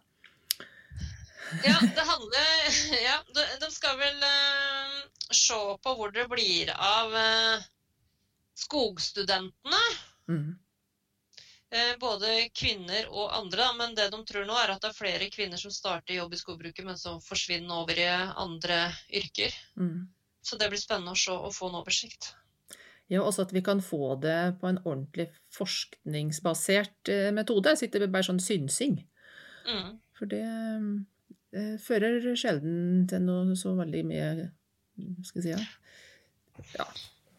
Ja, 1.63 1.79
det 1.79 2.03
handler 2.03 2.47
Ja, 3.07 3.21
de, 3.31 3.69
skal 3.71 3.97
vel 4.01 4.19
se 5.35 5.59
på 5.83 5.97
hvor 5.99 6.13
det 6.15 6.29
blir 6.31 6.71
av 6.75 7.15
eh, 7.17 7.67
skogstudentene. 8.57 9.83
Mm. 10.29 10.55
Eh, 11.71 11.95
både 12.01 12.49
kvinner 12.55 13.09
og 13.11 13.33
andre, 13.35 13.67
men 13.79 13.95
det 13.99 14.09
de 14.13 14.21
tror 14.29 14.47
nå 14.47 14.55
er 14.61 14.73
at 14.77 14.85
det 14.85 14.93
er 14.93 14.99
flere 14.99 15.31
kvinner 15.35 15.59
som 15.61 15.75
starter 15.75 16.15
jobb 16.15 16.37
i 16.37 16.41
skogbruket, 16.41 16.85
men 16.87 16.99
som 17.01 17.19
forsvinner 17.25 17.83
over 17.83 17.99
i 17.99 18.09
andre 18.39 18.85
yrker. 19.11 19.55
Mm. 19.75 20.07
Så 20.47 20.59
det 20.61 20.71
blir 20.71 20.81
spennende 20.81 21.17
å 21.17 21.19
se 21.19 21.35
og 21.35 21.55
få 21.55 21.73
en 21.73 21.81
oversikt. 21.81 22.31
Ja, 23.11 23.23
også 23.23 23.45
at 23.47 23.53
vi 23.55 23.63
kan 23.67 23.83
få 23.83 24.17
det 24.23 24.57
på 24.61 24.71
en 24.71 24.81
ordentlig 24.85 25.29
forskningsbasert 25.55 27.11
eh, 27.11 27.31
metode. 27.35 27.75
Sitter 27.79 28.07
bare 28.07 28.27
sånn 28.27 28.43
synsing. 28.43 29.01
Mm. 29.67 29.99
For 30.17 30.31
det 30.31 30.43
eh, 30.47 31.75
fører 31.83 32.33
sjelden 32.39 33.07
til 33.11 33.27
noe 33.27 33.59
så 33.59 33.75
veldig 33.79 34.03
mye 34.07 34.31
Skal 35.27 35.43
jeg 35.43 35.45
si 35.45 35.53
ja. 35.53 35.61
ja. 36.79 36.87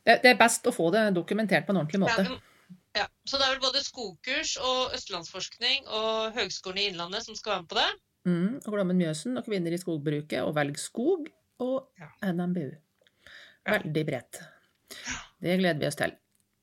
Det, 0.07 0.31
er 0.31 0.37
best 0.39 0.67
å 0.69 0.73
få 0.75 0.89
det 0.93 1.09
dokumentert 1.15 1.67
på 1.67 1.73
en 1.73 1.81
ordentlig 1.81 1.99
Ja, 1.99 2.05
måte. 2.05 2.75
ja. 2.95 3.07
Så 3.27 3.39
det 3.39 3.47
er 3.47 3.55
vel 3.55 3.63
både 3.65 3.83
skogkurs 3.83 4.55
og 4.63 4.93
østlandsforskning 4.95 5.87
og 5.87 6.37
Høgskolen 6.37 6.79
i 6.83 6.87
Innlandet 6.91 7.25
som 7.27 7.35
skal 7.35 7.57
være 7.57 7.65
med 7.65 7.71
på 7.73 7.79
det. 7.79 7.87
Mm, 8.27 8.53
og 8.65 8.69
Glommen 8.73 8.99
Mjøsen 8.99 9.39
og 9.39 9.45
Kvinner 9.47 9.75
i 9.75 9.79
skogbruket 9.81 10.41
og 10.43 10.55
Velg 10.57 10.79
skog 10.81 11.27
og. 11.63 11.89
NMBU. 12.23 12.69
Veldig 13.67 14.03
bredt. 14.07 14.39
Det 15.43 15.59
gleder 15.59 15.79
vi 15.81 15.87
oss 15.89 15.99
til. 15.99 16.13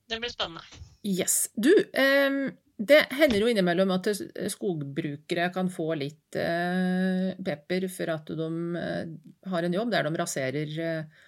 Det 0.08 0.18
blir 0.20 0.32
spennende. 0.32 0.64
Yes. 1.04 1.48
Du, 1.56 1.70
eh, 1.92 2.36
det 2.76 3.04
hender 3.14 3.38
jo 3.38 3.48
innimellom 3.50 3.92
at 3.94 4.08
skogbrukere 4.50 5.46
kan 5.54 5.68
få 5.70 5.92
litt 5.98 6.34
eh, 6.38 7.30
pepper 7.46 7.86
for 7.92 8.10
at 8.16 8.32
de 8.34 8.48
eh, 8.80 9.12
har 9.52 9.66
en 9.66 9.76
jobb 9.76 9.92
der 9.94 10.08
de 10.08 10.18
raserer 10.18 10.74
eh, 10.82 11.22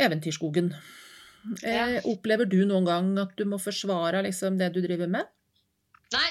eventyrskogen. 0.00 0.72
Ja. 1.60 2.00
Opplever 2.08 2.48
du 2.48 2.62
noen 2.66 2.88
gang 2.88 3.12
at 3.20 3.36
du 3.36 3.44
må 3.48 3.60
forsvare 3.60 4.24
liksom, 4.26 4.56
det 4.58 4.72
du 4.74 4.80
driver 4.82 5.12
med? 5.12 5.28
Nei, 6.16 6.30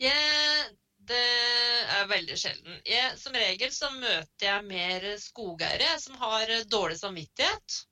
jeg, 0.00 0.72
det 1.10 1.22
er 2.00 2.08
veldig 2.10 2.40
sjelden. 2.40 2.80
Jeg, 2.88 3.14
som 3.20 3.36
regel 3.36 3.70
så 3.76 3.92
møter 3.92 4.46
jeg 4.48 4.68
mer 4.72 5.08
skogeiere 5.20 5.98
som 6.00 6.16
har 6.22 6.48
dårlig 6.72 6.96
samvittighet. 7.02 7.82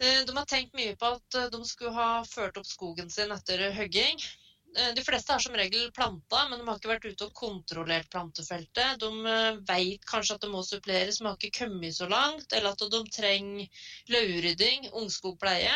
Eh, 0.00 0.22
De 0.24 0.32
har 0.32 0.48
tenkt 0.48 0.72
mye 0.80 0.96
på 0.96 1.12
at 1.18 1.42
de 1.52 1.60
skulle 1.68 1.92
ha 1.92 2.22
ført 2.24 2.56
opp 2.56 2.66
skogen 2.66 3.12
sin 3.12 3.36
etter 3.36 3.68
høgging. 3.76 4.24
Eh, 4.76 4.92
De 4.94 5.04
fleste 5.04 5.32
har 5.32 5.42
som 5.44 5.56
regel 5.56 5.90
planta, 5.92 6.48
men 6.48 6.58
de 6.60 6.66
har 6.68 6.78
ikke 6.78 6.92
vært 6.92 7.08
ute 7.10 7.26
og 7.28 7.34
kontrollert 7.36 8.10
plantefeltet. 8.12 9.00
De 9.02 9.10
vet 9.68 10.06
kanskje 10.08 10.36
at 10.36 10.44
det 10.44 10.52
må 10.52 10.62
suppleres, 10.66 11.20
men 11.20 11.32
har 11.32 11.40
ikke 11.40 11.64
kommet 11.66 11.96
så 11.96 12.08
langt. 12.08 12.52
Eller 12.52 12.72
at 12.72 12.86
de 12.94 13.02
trenger 13.12 13.82
løvrydding, 14.12 14.88
ungskogpleie. 15.02 15.74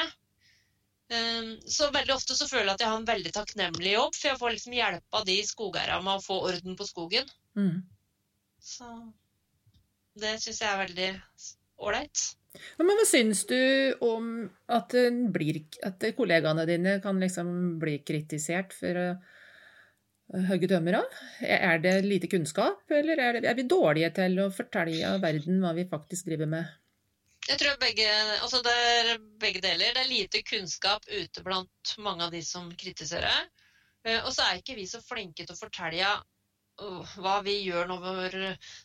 Eh, 1.10 1.52
Så 1.66 1.90
veldig 1.92 2.14
ofte 2.14 2.34
så 2.38 2.48
føler 2.48 2.72
jeg 2.72 2.78
at 2.78 2.86
jeg 2.86 2.94
har 2.94 3.02
en 3.02 3.12
veldig 3.12 3.34
takknemlig 3.36 3.92
jobb, 3.92 4.14
for 4.14 4.28
jeg 4.28 4.40
får 4.40 4.56
liksom 4.56 4.80
av 5.12 5.28
de 5.28 5.36
skogeierne 5.44 6.02
med 6.02 6.16
å 6.16 6.24
få 6.24 6.40
orden 6.48 6.76
på 6.76 6.88
skogen. 6.88 7.28
Mm. 7.56 7.84
Så 8.60 8.88
det 10.18 10.38
syns 10.42 10.60
jeg 10.60 10.72
er 10.72 10.82
veldig 10.86 11.10
ålreit. 11.78 12.36
Men 12.78 12.92
hva 12.98 13.06
syns 13.08 13.44
du 13.50 13.58
om 14.04 14.30
at, 14.72 14.94
blir, 15.34 15.62
at 15.86 16.06
kollegaene 16.16 16.66
dine 16.68 16.98
kan 17.04 17.20
liksom 17.22 17.50
bli 17.82 17.98
kritisert 18.06 18.76
for 18.76 19.00
å 19.02 19.08
hogge 20.48 20.70
tømmer 20.70 21.00
av? 21.00 21.20
Er 21.42 21.78
det 21.82 21.94
lite 22.06 22.30
kunnskap, 22.30 22.82
eller 22.90 23.20
er, 23.22 23.40
det, 23.40 23.50
er 23.50 23.58
vi 23.58 23.68
dårlige 23.70 24.10
til 24.18 24.40
å 24.42 24.50
fortelle 24.54 25.14
verden 25.22 25.62
hva 25.62 25.72
vi 25.76 25.86
faktisk 25.90 26.30
driver 26.30 26.50
med? 26.50 26.74
Jeg 27.46 27.60
tror 27.60 27.76
begge, 27.78 28.06
altså 28.42 28.58
det 28.66 28.72
er 28.74 29.12
begge 29.38 29.62
deler. 29.62 29.92
Det 29.94 30.02
er 30.02 30.10
lite 30.10 30.42
kunnskap 30.42 31.04
ute 31.06 31.44
blant 31.46 31.92
mange 32.02 32.26
av 32.26 32.34
de 32.34 32.40
som 32.42 32.66
kritiserer. 32.74 33.46
Eh, 34.06 34.18
Og 34.24 34.32
så 34.34 34.48
er 34.48 34.58
ikke 34.58 34.74
vi 34.78 34.86
så 34.90 34.98
flinke 35.04 35.44
til 35.44 35.54
å 35.54 35.60
fortelle 35.60 36.10
hva 36.76 37.38
vi 37.46 37.56
gjør 37.64 37.88
når, 37.90 38.36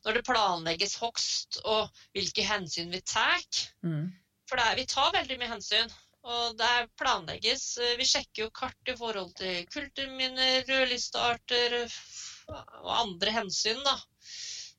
når 0.05 0.17
det 0.17 0.27
planlegges 0.27 0.97
hogst, 1.01 1.59
og 1.65 1.89
hvilke 2.15 2.45
hensyn 2.47 2.93
vi 2.93 3.01
tar. 3.01 3.43
Mm. 3.83 4.07
For 4.49 4.61
er, 4.61 4.77
vi 4.79 4.87
tar 4.89 5.13
veldig 5.15 5.39
mye 5.41 5.53
hensyn. 5.55 5.93
Og 6.21 6.53
det 6.53 6.91
planlegges. 7.01 7.63
Vi 7.97 8.05
sjekker 8.05 8.43
jo 8.43 8.53
kart 8.53 8.89
i 8.91 8.97
forhold 8.97 9.31
til 9.39 9.65
kulturminner, 9.73 10.61
rødlistearter 10.69 11.79
og 12.51 12.91
andre 12.93 13.33
hensyn, 13.39 13.81
da. 13.85 13.95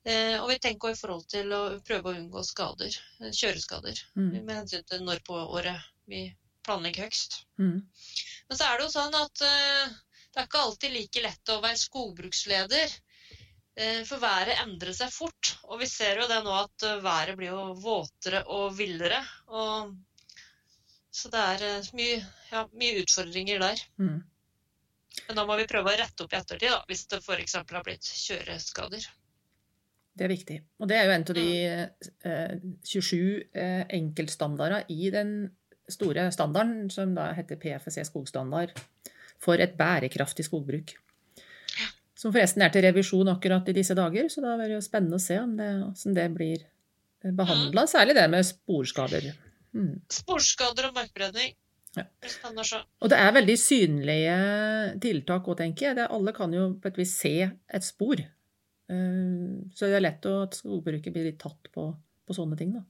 Eh, 0.03 0.37
og 0.43 0.49
vi 0.51 0.59
tenker 0.63 0.93
i 0.93 0.99
forhold 0.99 1.27
til 1.31 1.51
å 1.55 1.63
prøve 1.87 2.11
å 2.11 2.15
unngå 2.19 2.43
skader, 2.47 2.95
kjøreskader. 3.23 3.99
Mm. 4.19 4.31
Med 4.39 4.55
hensyn 4.61 4.87
til 4.87 5.03
når 5.07 5.23
på 5.27 5.39
året 5.59 5.83
vi 6.11 6.25
planlegger 6.67 7.07
høgst. 7.07 7.43
Mm. 7.59 7.83
Men 8.49 8.59
så 8.59 8.69
er 8.69 8.79
det 8.79 8.87
jo 8.87 8.95
sånn 8.95 9.19
at 9.19 9.45
eh, 9.47 9.95
det 10.33 10.41
er 10.41 10.49
ikke 10.49 10.65
alltid 10.67 10.95
like 10.95 11.25
lett 11.25 11.53
å 11.53 11.61
være 11.63 11.81
skogbruksleder. 11.81 12.95
Eh, 13.73 14.01
for 14.09 14.21
været 14.21 14.61
endrer 14.65 14.93
seg 14.97 15.13
fort. 15.13 15.55
Og 15.69 15.81
vi 15.81 15.89
ser 15.89 16.21
jo 16.21 16.29
det 16.31 16.41
nå 16.45 16.57
at 16.57 16.89
eh, 16.89 17.01
været 17.05 17.39
blir 17.39 17.53
jo 17.53 17.71
våtere 17.81 18.43
og 18.53 18.73
villere. 18.77 19.21
Og, 19.53 19.95
så 21.13 21.33
det 21.33 21.47
er 21.55 21.65
eh, 21.69 21.91
mye, 21.99 22.21
ja, 22.53 22.67
mye 22.73 23.01
utfordringer 23.05 23.65
der. 23.65 23.87
Mm. 24.01 24.21
Men 25.27 25.39
da 25.39 25.45
må 25.49 25.57
vi 25.61 25.69
prøve 25.69 25.93
å 25.93 25.99
rette 26.01 26.25
opp 26.25 26.33
i 26.33 26.39
ettertid, 26.39 26.73
da, 26.73 26.81
hvis 26.89 27.05
det 27.11 27.21
f.eks. 27.21 27.59
har 27.61 27.85
blitt 27.85 28.09
kjøreskader. 28.09 29.09
Det 30.13 30.27
er 30.27 30.33
viktig. 30.33 30.59
Og 30.81 30.89
det 30.89 30.97
er 30.99 31.09
jo 31.09 31.15
en 31.15 31.27
av 31.33 31.39
de 31.39 31.49
eh, 32.29 32.57
27 32.89 33.17
eh, 33.57 33.83
enkeltstandarder 33.97 34.89
i 34.93 35.09
den 35.13 35.35
store 35.93 36.29
standarden 36.33 36.89
som 36.93 37.13
da 37.17 37.31
heter 37.37 37.61
PFC 37.61 38.05
skogstandard 38.07 38.73
for 39.43 39.63
et 39.63 39.75
bærekraftig 39.79 40.47
skogbruk. 40.47 40.95
Som 42.19 42.31
forresten 42.35 42.63
er 42.63 42.71
til 42.71 42.85
revisjon 42.87 43.33
akkurat 43.33 43.67
i 43.73 43.75
disse 43.75 43.97
dager, 43.99 44.29
så 44.31 44.45
da 44.45 44.55
blir 44.59 44.71
det 44.71 44.77
jo 44.77 44.85
spennende 44.85 45.19
å 45.19 45.23
se 45.23 45.41
om 45.43 45.57
det, 45.59 45.71
hvordan 45.81 46.19
det 46.19 46.27
blir 46.37 46.69
behandla. 47.41 47.87
Særlig 47.91 48.15
det 48.19 48.29
med 48.31 48.47
sporskader. 48.47 49.33
Mm. 49.75 49.97
Sporskader 50.13 50.91
og 50.91 50.95
markbredning. 51.01 51.57
Ja. 51.97 52.07
Og 53.03 53.11
det 53.13 53.19
er 53.21 53.35
veldig 53.37 53.57
synlige 53.61 54.37
tiltak 55.03 55.49
òg, 55.51 55.59
tenker 55.61 55.91
jeg. 55.91 55.99
Det, 55.99 56.07
alle 56.15 56.33
kan 56.37 56.55
jo 56.57 56.69
på 56.81 56.89
et 56.89 57.03
vis 57.03 57.13
se 57.21 57.35
et 57.51 57.85
spor. 57.85 58.23
Eh, 58.23 59.51
Så 59.75 59.91
det 59.91 59.99
er 59.99 60.07
lett 60.07 60.31
at 60.31 60.57
skogbruket 60.57 61.13
blir 61.13 61.29
litt 61.29 61.41
tatt 61.43 61.69
på, 61.75 61.91
på 62.27 62.37
sånne 62.37 62.57
ting, 62.61 62.73
da. 62.79 62.85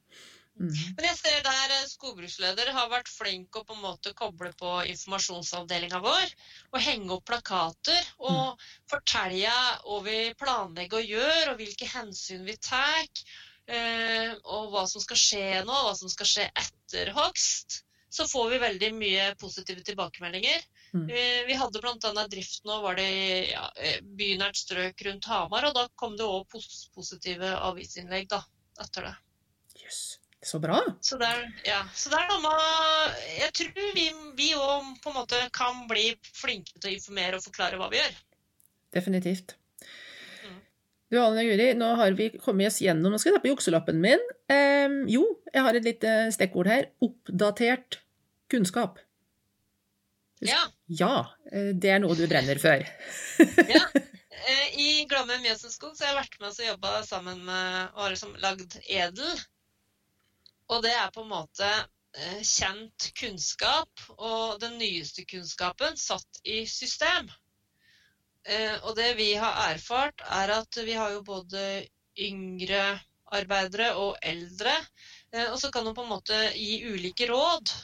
Mm. 0.63 0.75
Men 0.97 1.07
jeg 1.09 1.19
ser 1.19 1.41
der 1.43 1.73
eh, 1.75 1.87
skogbruksleder 1.91 2.69
har 2.77 2.91
vært 2.93 3.11
flink 3.11 3.57
å 3.59 3.65
på 3.67 3.75
en 3.75 3.83
måte 3.83 4.13
koble 4.19 4.53
på 4.59 4.75
informasjonsavdelinga 4.93 5.99
vår. 6.05 6.35
Og 6.73 6.85
henge 6.85 7.17
opp 7.17 7.27
plakater 7.31 8.13
og 8.23 8.61
fortelle 8.91 9.55
hva 9.83 10.03
vi 10.07 10.19
planlegger 10.39 11.01
å 11.01 11.07
gjøre, 11.07 11.47
og 11.53 11.59
hvilke 11.63 11.89
hensyn 11.91 12.47
vi 12.47 12.55
tar. 12.63 13.09
Eh, 13.67 14.31
og 14.55 14.71
hva 14.73 14.85
som 14.91 15.03
skal 15.03 15.19
skje 15.19 15.47
nå, 15.67 15.73
og 15.73 15.89
hva 15.89 15.97
som 15.99 16.13
skal 16.13 16.31
skje 16.31 16.47
etter 16.51 17.11
hogst. 17.17 17.83
Så 18.13 18.27
får 18.29 18.51
vi 18.53 18.63
veldig 18.63 18.91
mye 18.95 19.29
positive 19.41 19.83
tilbakemeldinger. 19.87 20.65
Mm. 20.93 21.07
Vi, 21.49 21.55
hadde 21.57 21.81
bl.a. 21.81 22.25
drift 22.29 22.67
nå, 22.69 22.77
var 22.85 22.99
det 23.01 23.09
ja, 23.49 23.65
eh, 23.81 24.03
bynært 24.05 24.61
strøk 24.61 25.01
rundt 25.09 25.31
Hamar, 25.33 25.71
og 25.71 25.79
da 25.79 25.87
kom 25.97 26.19
det 26.21 26.29
òg 26.29 26.45
positive 26.53 27.55
avisinnlegg 27.71 28.29
da, 28.35 28.43
etter 28.85 29.09
det. 29.09 29.15
Jøss. 29.81 30.03
Så 30.43 30.59
bra. 30.59 30.81
Så 31.01 31.17
det 31.21 31.29
er, 31.31 31.43
ja, 31.69 31.81
så 31.95 32.11
det 32.11 32.19
er 32.19 32.31
noe 32.33 32.41
med 32.43 33.19
Jeg 33.37 33.53
tror 33.55 33.91
vi 33.95 34.07
vi 34.39 34.49
òg 34.59 34.89
på 35.03 35.13
en 35.13 35.19
måte 35.21 35.39
kan 35.55 35.85
bli 35.91 36.09
flinke 36.35 36.75
til 36.81 36.91
å 36.91 36.95
informere 36.97 37.39
og 37.39 37.45
forklare 37.45 37.79
hva 37.79 37.87
vi 37.93 38.01
gjør. 38.01 38.17
Definitivt. 38.97 39.55
Mm. 40.43 40.59
Du 41.13 41.21
Anne 41.23 41.47
Guri, 41.47 41.69
nå 41.79 41.93
har 42.01 42.19
vi 42.19 42.33
kommet 42.43 42.73
oss 42.73 42.81
gjennom 42.83 43.15
Nå 43.15 43.21
skal 43.23 43.33
jeg 43.33 43.39
ta 43.39 43.45
på 43.45 43.53
jukselappen 43.53 44.03
min. 44.03 44.27
Eh, 44.51 44.99
jo, 45.15 45.23
jeg 45.55 45.67
har 45.69 45.79
et 45.79 45.87
lite 45.87 46.17
stikkord 46.35 46.73
her. 46.73 46.91
Oppdatert 47.07 48.03
kunnskap. 48.51 48.99
Ja. 50.43 50.65
Ja, 50.91 51.15
eh, 51.53 51.71
det 51.71 51.95
er 51.95 52.03
noe 52.03 52.19
du 52.19 52.27
brenner 52.27 52.59
for. 52.59 52.83
ja. 53.77 53.87
Eh, 53.95 54.69
I 54.75 54.91
Glamme 55.07 55.39
Mjøsenskog 55.45 55.95
så 55.95 56.09
har 56.09 56.17
jeg 56.17 56.21
vært 56.25 56.39
med 56.43 56.51
og 56.51 56.71
jobba 56.73 56.93
sammen 57.07 57.45
med 57.47 57.93
og 57.95 58.07
har 58.09 58.15
liksom 58.17 58.35
lagd 58.43 58.81
Edel. 58.91 59.37
Og 60.73 60.81
det 60.85 60.93
er 60.97 61.11
på 61.13 61.25
en 61.25 61.33
måte 61.33 61.69
eh, 61.69 62.41
kjent 62.41 63.11
kunnskap 63.19 64.05
og 64.17 64.61
den 64.63 64.79
nyeste 64.81 65.27
kunnskapen 65.29 65.99
satt 66.01 66.41
i 66.49 66.63
system. 66.71 67.29
Eh, 68.49 68.79
og 68.81 68.97
det 68.97 69.13
vi 69.19 69.33
har 69.37 69.59
erfart, 69.69 70.25
er 70.25 70.55
at 70.57 70.81
vi 70.87 70.97
har 70.97 71.13
jo 71.15 71.25
både 71.27 71.85
yngre 72.19 72.83
arbeidere 73.33 73.93
og 74.01 74.17
eldre. 74.23 74.75
eh, 75.33 75.51
Og 75.53 75.61
så 75.61 75.71
kan 75.73 75.85
de 75.87 75.95
på 75.97 76.07
en 76.07 76.15
måte 76.15 76.41
gi 76.57 76.83
ulike 76.89 77.29
råd. 77.31 77.75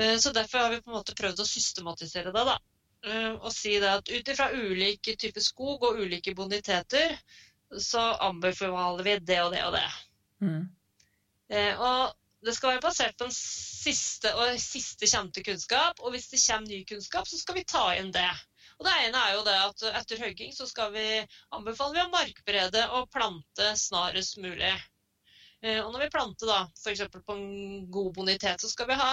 Så 0.00 0.30
derfor 0.32 0.58
har 0.62 0.70
vi 0.70 0.80
på 0.80 0.88
en 0.88 0.96
måte 0.96 1.12
prøvd 1.18 1.42
å 1.42 1.44
systematisere 1.44 2.30
det. 2.32 2.44
da. 2.46 2.54
Og 3.42 3.50
si 3.52 3.74
det 3.82 3.90
at 3.90 4.08
ut 4.08 4.28
ifra 4.32 4.46
ulike 4.54 5.12
typer 5.18 5.42
skog 5.44 5.82
og 5.84 5.98
ulike 6.00 6.32
boniteter, 6.38 7.18
så 7.76 8.14
anbefaler 8.24 9.02
vi 9.04 9.16
det 9.18 9.40
og 9.42 9.50
det 9.52 9.64
og 9.66 9.74
det. 9.74 9.88
Mm. 10.40 10.62
Eh, 11.50 11.80
Og 11.80 12.12
det 12.46 12.54
skal 12.56 12.74
være 12.74 12.84
basert 12.84 13.18
på 13.18 13.26
den 13.28 13.34
siste 13.36 14.30
og 14.38 14.54
siste 14.60 15.08
kjente 15.10 15.42
kunnskap. 15.44 16.00
Og 16.00 16.14
hvis 16.14 16.30
det 16.32 16.40
kommer 16.46 16.68
ny 16.70 16.84
kunnskap, 16.88 17.28
så 17.28 17.38
skal 17.40 17.58
vi 17.58 17.66
ta 17.68 17.90
inn 17.98 18.12
det. 18.14 18.30
Og 18.78 18.86
det 18.86 18.94
ene 19.04 19.24
er 19.26 19.34
jo 19.36 19.42
det 19.44 19.56
at 19.60 19.82
etter 20.00 20.22
høgging 20.24 20.54
så 20.56 20.64
skal 20.68 20.92
vi 20.94 21.04
anbefaler 21.52 21.98
vi 21.98 22.04
å 22.06 22.12
markberede 22.14 22.86
og 22.96 23.10
plante 23.12 23.74
snarest 23.76 24.38
mulig. 24.40 24.72
Eh, 25.62 25.82
Og 25.84 25.92
når 25.92 26.06
vi 26.06 26.12
planter 26.14 26.48
da, 26.48 26.60
f.eks. 26.80 27.02
på 27.12 27.36
en 27.36 27.90
god 27.92 28.14
bonitet, 28.14 28.62
så 28.62 28.70
skal 28.72 28.88
vi 28.88 28.96
ha 28.96 29.10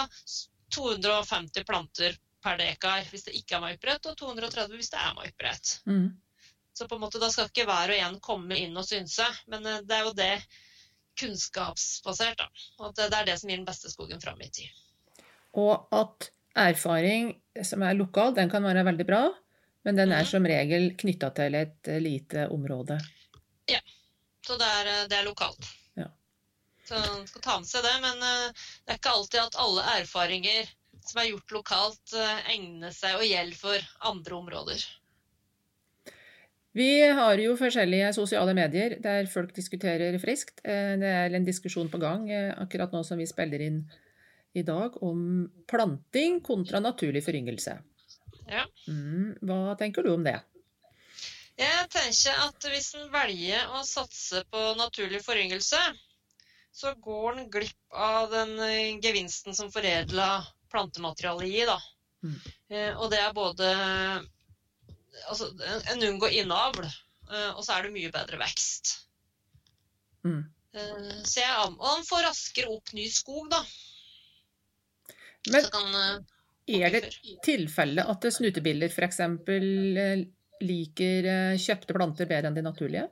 250 0.74 1.64
planter 1.68 2.16
per 2.44 2.56
dekar 2.60 3.04
hvis 3.10 3.26
det 3.26 3.34
ikke 3.36 3.58
er 3.58 3.64
markberedt, 3.66 4.06
og 4.06 4.16
230 4.16 4.78
hvis 4.78 4.90
det 4.94 5.02
er 5.02 5.14
markberedt. 5.18 5.74
Mm. 5.90 6.08
Så 6.72 6.86
på 6.88 6.94
en 6.96 7.02
måte 7.02 7.20
da 7.20 7.28
skal 7.34 7.48
ikke 7.50 7.66
hver 7.66 7.92
og 7.92 8.02
en 8.06 8.18
komme 8.22 8.56
inn 8.56 8.76
og 8.78 8.86
synse. 8.86 9.26
Men 9.50 9.66
eh, 9.66 9.82
det 9.84 9.96
er 9.98 10.08
jo 10.08 10.16
det 10.16 10.32
kunnskapsbasert, 11.18 12.38
da. 12.38 12.48
At 12.86 12.96
det 12.96 13.08
er 13.12 13.26
det 13.28 13.38
som 13.40 13.50
gir 13.50 13.58
den 13.60 13.66
beste 13.68 13.90
skogen 13.92 14.20
fram 14.22 14.40
i 14.44 14.48
tid. 14.50 14.70
Og 15.58 15.88
at 15.94 16.30
erfaring 16.58 17.32
som 17.64 17.82
er 17.82 17.94
lokal, 17.98 18.34
den 18.36 18.50
kan 18.50 18.64
være 18.66 18.84
veldig 18.86 19.06
bra, 19.08 19.22
men 19.84 19.96
den 19.96 20.12
er 20.12 20.22
Mhm. 20.24 20.30
som 20.30 20.44
regel 20.46 20.90
knytta 20.96 21.30
til 21.34 21.54
et 21.54 21.88
eh, 21.88 22.00
lite 22.00 22.48
område. 22.50 22.98
Ja. 23.68 23.80
Så 24.46 24.56
det 24.58 24.66
er, 24.66 24.86
eh, 24.86 25.06
det 25.08 25.18
er 25.18 25.24
lokalt. 25.24 25.64
Ja. 25.96 26.08
Så 26.86 26.98
man 26.98 27.26
skal 27.26 27.42
ta 27.42 27.58
med 27.58 27.68
seg 27.68 27.82
det. 27.82 28.00
Men 28.00 28.22
eh, 28.22 28.52
det 28.86 28.94
er 28.94 28.98
ikke 28.98 29.14
alltid 29.14 29.40
at 29.40 29.56
alle 29.56 29.82
erfaringer 30.00 30.68
som 31.08 31.22
er 31.22 31.30
gjort 31.30 31.50
lokalt, 31.50 32.12
egner 32.52 32.92
seg 32.92 33.14
og 33.16 33.24
gjelder 33.24 33.56
for 33.56 33.78
andre 34.10 34.34
områder. 34.34 34.84
Vi 36.76 37.00
har 37.00 37.40
jo 37.40 37.54
forskjellige 37.56 38.10
sosiale 38.16 38.52
medier 38.56 38.98
der 39.02 39.28
folk 39.30 39.54
diskuterer 39.56 40.18
friskt. 40.20 40.60
Eh, 40.64 40.96
Det 41.00 41.08
er 41.08 41.34
en 41.34 41.46
diskusjon 41.46 41.88
på 41.88 42.00
gang 42.02 42.28
eh, 42.30 42.52
akkurat 42.60 42.92
nå 42.92 43.02
som 43.04 43.18
vi 43.18 43.26
spiller 43.26 43.60
inn 43.64 43.80
i 44.54 44.62
dag, 44.62 44.96
om 45.02 45.48
planting 45.68 46.40
kontra 46.40 46.80
naturlig 46.80 47.24
foryngelse. 47.24 47.78
Ja. 48.48 48.64
Mm, 48.88 49.36
hva 49.44 49.76
tenker 49.78 50.02
du 50.02 50.12
om 50.14 50.24
det? 50.24 50.38
Jeg 51.58 51.88
tenker 51.90 52.38
at 52.46 52.68
hvis 52.70 52.94
en 52.94 53.10
velger 53.12 53.74
å 53.74 53.82
satse 53.84 54.44
på 54.50 54.62
naturlig 54.78 55.20
foryngelse, 55.24 55.80
så 56.72 56.94
går 56.94 57.38
en 57.38 57.50
glipp 57.50 57.92
av 57.92 58.30
den 58.30 58.54
eh, 58.60 58.98
gevinsten 59.02 59.56
som 59.56 59.72
foredla 59.72 60.44
plantematerialet 60.70 61.48
gir. 61.48 61.72
Da. 61.72 61.78
Mm. 62.22 62.38
Og 63.00 63.06
det 63.10 63.18
er 63.24 63.32
både 63.32 63.68
Altså, 65.28 65.50
en- 65.92 66.06
unngår 66.08 66.34
innavl, 66.40 66.84
eh, 66.84 67.50
og 67.54 67.64
så 67.64 67.76
er 67.76 67.86
det 67.86 67.92
mye 67.94 68.12
bedre 68.14 68.38
vekst. 68.40 68.94
Mm. 70.24 70.40
Eh, 70.74 71.12
så 71.24 71.42
jeg, 71.42 71.68
og 71.68 71.84
han 71.86 72.06
får 72.08 72.26
raskere 72.28 72.72
opp 72.72 72.92
ny 72.96 73.06
skog, 73.12 73.50
da. 73.52 73.62
Men 75.48 75.68
kan, 75.72 75.94
eh, 76.00 76.80
er 76.80 76.90
det 76.92 77.12
tilfelle 77.44 78.04
at 78.04 78.26
snutebiller 78.34 78.90
f.eks. 78.92 79.20
liker 80.58 81.28
kjøpte 81.62 81.94
planter 81.94 82.26
bedre 82.26 82.50
enn 82.50 82.56
de 82.58 82.64
naturlige? 82.66 83.06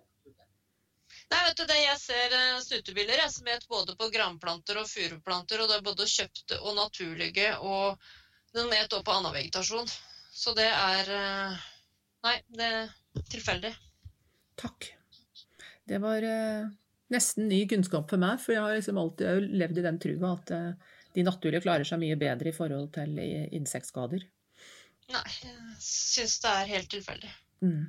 Nei, 1.30 1.40
vet 1.46 1.58
du 1.58 1.64
det, 1.66 1.78
jeg 1.78 1.98
ser 1.98 2.34
snutebiller 2.62 3.22
jeg, 3.22 3.30
som 3.34 3.48
et 3.50 3.64
både 3.70 3.94
på 3.98 4.10
granplanter 4.14 4.78
og 4.78 4.88
furuplanter, 4.90 5.62
og 5.62 5.70
det 5.70 5.78
er 5.78 5.86
både 5.86 6.06
kjøpte 6.10 6.58
og 6.60 6.76
naturlige, 6.78 7.54
og 7.58 7.98
den 8.54 8.72
et 8.72 8.92
også 8.92 9.04
på 9.06 9.14
annen 9.14 9.34
vegetasjon. 9.34 9.88
Så 10.36 10.54
det 10.54 10.68
er 10.68 11.10
Nei, 12.26 12.36
det 12.58 12.66
er 12.66 12.92
tilfeldig. 13.30 13.72
Takk. 14.58 14.88
Det 15.86 15.98
var 16.02 16.24
eh, 16.26 16.66
nesten 17.14 17.46
ny 17.50 17.60
kunnskap 17.70 18.08
for 18.10 18.18
meg, 18.18 18.40
for 18.42 18.56
jeg 18.56 18.64
har 18.64 18.74
liksom 18.74 18.98
alltid 18.98 19.28
har 19.30 19.44
levd 19.62 19.78
i 19.78 19.84
den 19.86 20.00
trua 20.02 20.32
at 20.34 20.50
eh, 20.56 20.94
de 21.14 21.24
naturlige 21.26 21.62
klarer 21.64 21.86
seg 21.86 22.00
mye 22.02 22.16
bedre 22.20 22.50
i 22.50 22.56
forhold 22.56 22.90
til 22.96 23.14
insektskader. 23.56 24.24
Nei, 25.14 25.22
jeg 25.44 25.76
syns 25.86 26.40
det 26.42 26.50
er 26.50 26.72
helt 26.72 26.90
tilfeldig. 26.92 27.30
Mm. 27.62 27.84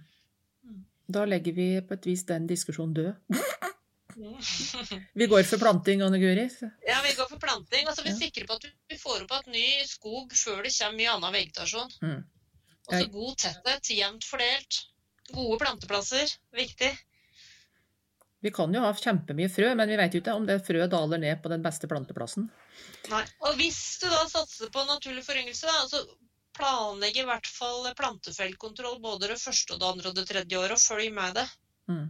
Da 1.09 1.23
legger 1.25 1.55
vi 1.57 1.67
på 1.87 1.95
et 1.97 2.05
vis 2.11 2.23
den 2.29 2.45
diskusjonen 2.49 2.93
død. 2.93 3.13
Vi 5.13 5.27
går 5.29 5.43
for 5.45 5.61
planting, 5.61 6.01
Anne 6.01 6.17
Guri. 6.17 6.47
Ja, 6.87 6.95
vi 7.05 7.11
går 7.13 7.27
for 7.29 7.37
planting, 7.37 7.85
og 7.85 7.93
så 7.93 8.01
er 8.01 8.07
vi 8.07 8.13
Ja. 8.15 8.17
sikre 8.17 8.47
på 8.49 8.55
at 8.57 8.65
vi 8.89 8.97
får 8.97 9.25
opp 9.27 9.33
igjen 9.35 9.53
ny 9.53 9.85
skog 9.85 10.33
før 10.33 10.63
det 10.65 10.71
kommer 10.73 10.97
mye 10.97 11.11
annen 11.13 11.35
vegetasjon. 11.35 11.91
Mm. 12.01 12.23
Og 12.87 12.95
så 12.95 13.09
god 13.11 13.35
tetthet, 13.43 13.91
jevnt 13.91 14.27
fordelt. 14.27 14.79
Gode 15.33 15.59
planteplasser, 15.59 16.31
viktig. 16.55 16.93
Vi 18.39 18.51
kan 18.53 18.73
jo 18.73 18.83
ha 18.83 18.93
kjempemye 18.95 19.49
frø, 19.51 19.73
men 19.75 19.89
vi 19.89 19.97
vet 19.99 20.13
jo 20.13 20.21
ikke 20.21 20.35
om 20.37 20.45
det 20.47 20.61
frø 20.63 20.85
daler 20.87 21.19
ned 21.19 21.41
på 21.43 21.51
den 21.51 21.65
beste 21.65 21.89
planteplassen. 21.89 22.47
Nei. 23.11 23.23
Og 23.43 23.57
hvis 23.59 23.79
du 24.03 24.07
da 24.11 24.21
satser 24.29 24.71
på 24.71 24.85
naturlig 24.87 25.25
foryngelse, 25.25 25.67
da, 25.67 25.87
så 25.89 26.03
planlegg 26.57 27.17
i 27.17 27.25
hvert 27.27 27.49
fall 27.49 27.89
plantefellkontroll 27.97 29.01
både 29.03 29.33
det 29.33 29.39
første 29.41 29.75
og 29.75 29.81
det 29.81 29.89
andre 29.89 30.11
og 30.11 30.19
det 30.19 30.27
tredje 30.29 30.59
året, 30.61 30.77
og 30.77 30.83
følg 30.83 31.11
med 31.17 31.37
det. 31.41 31.47
Mm. 31.91 32.07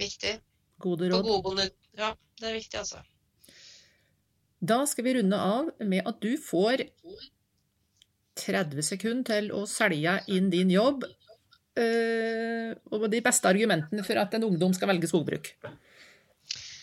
Viktig. 0.00 0.34
Gode 0.80 1.10
råd. 1.12 1.26
råd. 1.26 1.42
gode. 1.50 1.68
Ja, 1.98 2.14
det 2.40 2.48
er 2.48 2.56
viktig, 2.56 2.80
altså. 2.80 3.02
Da 4.60 4.82
skal 4.86 5.06
vi 5.06 5.16
runde 5.18 5.36
av 5.40 5.70
med 5.80 6.06
at 6.06 6.22
du 6.22 6.34
får 6.40 6.84
30 8.40 8.86
sekunder 8.86 9.28
til 9.34 9.52
å 9.56 9.64
selge 9.68 10.16
inn 10.32 10.50
din 10.52 10.72
jobb, 10.72 11.04
eh, 11.78 12.72
og 12.90 13.06
de 13.12 13.22
beste 13.24 13.50
argumentene 13.50 14.04
for 14.06 14.20
at 14.20 14.34
en 14.36 14.48
ungdom 14.50 14.74
skal 14.76 14.90
velge 14.92 15.10
skogbruk. 15.10 15.52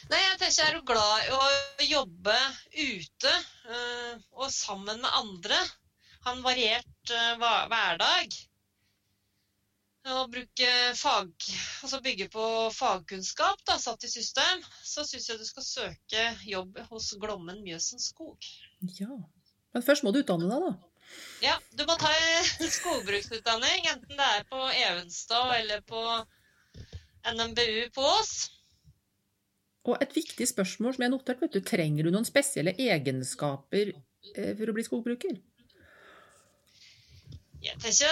Nei, 0.08 0.20
jeg 0.24 0.38
tenker 0.39 0.62
jeg 0.62 0.72
er 0.72 0.84
glad 0.88 1.26
i 1.28 1.32
å 1.36 1.88
jobbe 1.89 2.36
ute 2.78 3.34
eh, 3.34 4.14
og 4.39 4.51
sammen 4.53 5.01
med 5.03 5.18
andre. 5.20 5.58
Ha 6.24 6.36
en 6.36 6.45
variert 6.45 7.12
eh, 7.12 7.34
hverdag. 7.41 8.38
Og 10.08 10.30
bruke 10.32 10.68
fag, 10.95 11.34
altså 11.84 11.99
bygge 11.99 12.30
på 12.32 12.43
fagkunnskap 12.72 13.60
da, 13.68 13.76
satt 13.76 14.05
i 14.08 14.12
system. 14.12 14.64
Så 14.80 15.03
syns 15.03 15.28
jeg 15.28 15.41
du 15.41 15.43
skal 15.47 15.66
søke 15.68 16.28
jobb 16.47 16.80
hos 16.88 17.10
Glommen 17.20 17.60
Mjøsen 17.66 17.99
Skog. 17.99 18.47
Ja. 19.01 19.12
Men 19.76 19.84
først 19.84 20.08
må 20.08 20.14
du 20.16 20.22
utdanne 20.22 20.47
deg, 20.47 20.64
da. 20.64 20.97
Ja, 21.43 21.55
du 21.78 21.84
må 21.86 21.95
ta 22.01 22.12
skogbruksutdanning, 22.74 23.89
enten 23.91 24.18
det 24.18 24.30
er 24.39 24.45
på 24.49 24.62
Evenstad 24.74 25.53
eller 25.60 25.84
på 25.86 26.01
NMBU 27.28 27.89
på 27.93 28.05
Ås. 28.16 28.34
Og 29.88 30.01
et 30.03 30.16
viktig 30.18 30.47
spørsmål 30.49 30.95
som 30.95 31.05
jeg 31.05 31.14
notert, 31.14 31.43
vet 31.43 31.53
du, 31.55 31.62
trenger 31.64 32.08
du 32.08 32.12
noen 32.12 32.28
spesielle 32.28 32.74
egenskaper 32.76 33.93
eh, 33.93 34.51
for 34.58 34.68
å 34.68 34.76
bli 34.76 34.84
skogbruker? 34.88 35.38
Jeg 37.64 37.80
tenker, 37.82 38.10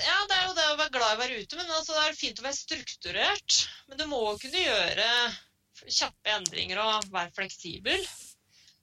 ja, 0.00 0.20
Det 0.28 0.36
er 0.36 0.46
jo 0.46 0.54
det 0.56 0.68
å 0.70 0.78
være 0.78 0.94
glad 0.94 1.10
i 1.10 1.16
å 1.16 1.20
være 1.20 1.40
ute, 1.42 1.58
men 1.58 1.72
altså, 1.74 1.96
det 1.96 2.04
er 2.04 2.20
fint 2.20 2.40
å 2.40 2.46
være 2.46 2.58
strukturert. 2.60 3.58
Men 3.88 4.00
du 4.00 4.06
må 4.10 4.22
kunne 4.40 4.62
gjøre 4.62 5.08
kjappe 5.84 6.32
endringer 6.38 6.80
og 6.82 7.10
være 7.12 7.34
fleksibel. 7.36 8.06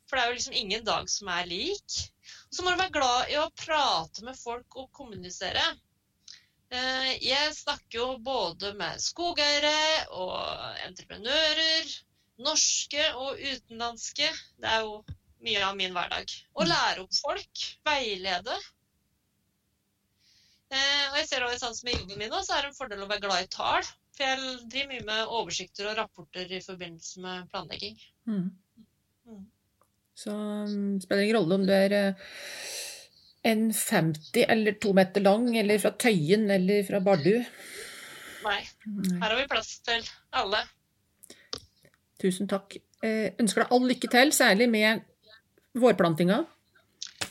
For 0.07 0.17
det 0.17 0.23
er 0.23 0.29
jo 0.29 0.37
liksom 0.37 0.59
ingen 0.59 0.85
dag 0.85 1.09
som 1.09 1.31
er 1.33 1.47
lik. 1.49 1.99
Så 2.53 2.61
må 2.61 2.73
du 2.73 2.77
være 2.77 2.93
glad 2.93 3.31
i 3.33 3.39
å 3.41 3.49
prate 3.57 4.23
med 4.27 4.37
folk 4.37 4.77
og 4.77 4.91
kommunisere. 4.93 5.63
Eh, 6.73 7.09
jeg 7.25 7.53
snakker 7.57 7.97
jo 7.99 8.07
både 8.21 8.73
med 8.77 9.01
skogeiere 9.01 10.05
og 10.13 10.37
entreprenører. 10.85 11.89
Norske 12.43 13.09
og 13.17 13.41
utenlandske. 13.41 14.29
Det 14.61 14.69
er 14.69 14.85
jo 14.85 15.01
mye 15.45 15.65
av 15.65 15.75
min 15.77 15.93
hverdag. 15.97 16.33
Å 16.53 16.65
lære 16.69 17.03
opp 17.03 17.17
folk. 17.17 17.65
Veilede. 17.85 18.57
Eh, 20.73 21.03
og 21.11 21.19
jeg 21.19 21.29
ser 21.29 21.45
også 21.45 21.67
sånn 21.67 21.77
som 21.77 21.91
I 21.91 21.97
jobben 21.97 22.21
min 22.21 22.33
så 22.39 22.55
er 22.55 22.65
det 22.65 22.71
en 22.71 22.77
fordel 22.77 23.05
å 23.05 23.09
være 23.09 23.25
glad 23.27 23.45
i 23.45 23.51
tall. 23.53 23.93
For 24.13 24.29
jeg 24.29 24.69
driver 24.69 24.91
mye 24.93 25.05
med 25.09 25.35
oversikter 25.39 25.89
og 25.89 25.97
rapporter 26.01 26.49
i 26.53 26.61
forbindelse 26.61 27.21
med 27.21 27.49
planlegging. 27.53 27.97
Mm. 28.29 28.49
Så 30.15 30.33
um, 30.33 30.99
spiller 31.01 31.23
ingen 31.25 31.39
rolle 31.39 31.57
om 31.57 31.65
du 31.67 31.73
er 31.73 31.95
eh, 31.97 32.31
en 33.49 33.65
50 33.73 34.45
eller 34.47 34.77
to 34.81 34.93
meter 34.95 35.25
lang, 35.25 35.49
eller 35.57 35.81
fra 35.81 35.91
Tøyen 35.99 36.45
eller 36.53 36.85
fra 36.87 37.01
Bardu. 37.03 37.35
Nei, 38.43 38.59
her 38.61 39.29
har 39.29 39.37
vi 39.39 39.47
plass 39.51 39.77
til 39.87 40.03
alle. 40.35 40.61
Tusen 42.21 42.47
takk. 42.51 42.77
Eh, 43.03 43.33
ønsker 43.41 43.63
deg 43.63 43.75
all 43.75 43.87
lykke 43.89 44.09
til, 44.11 44.33
særlig 44.35 44.69
med 44.71 45.03
vårplantinga. 45.75 46.43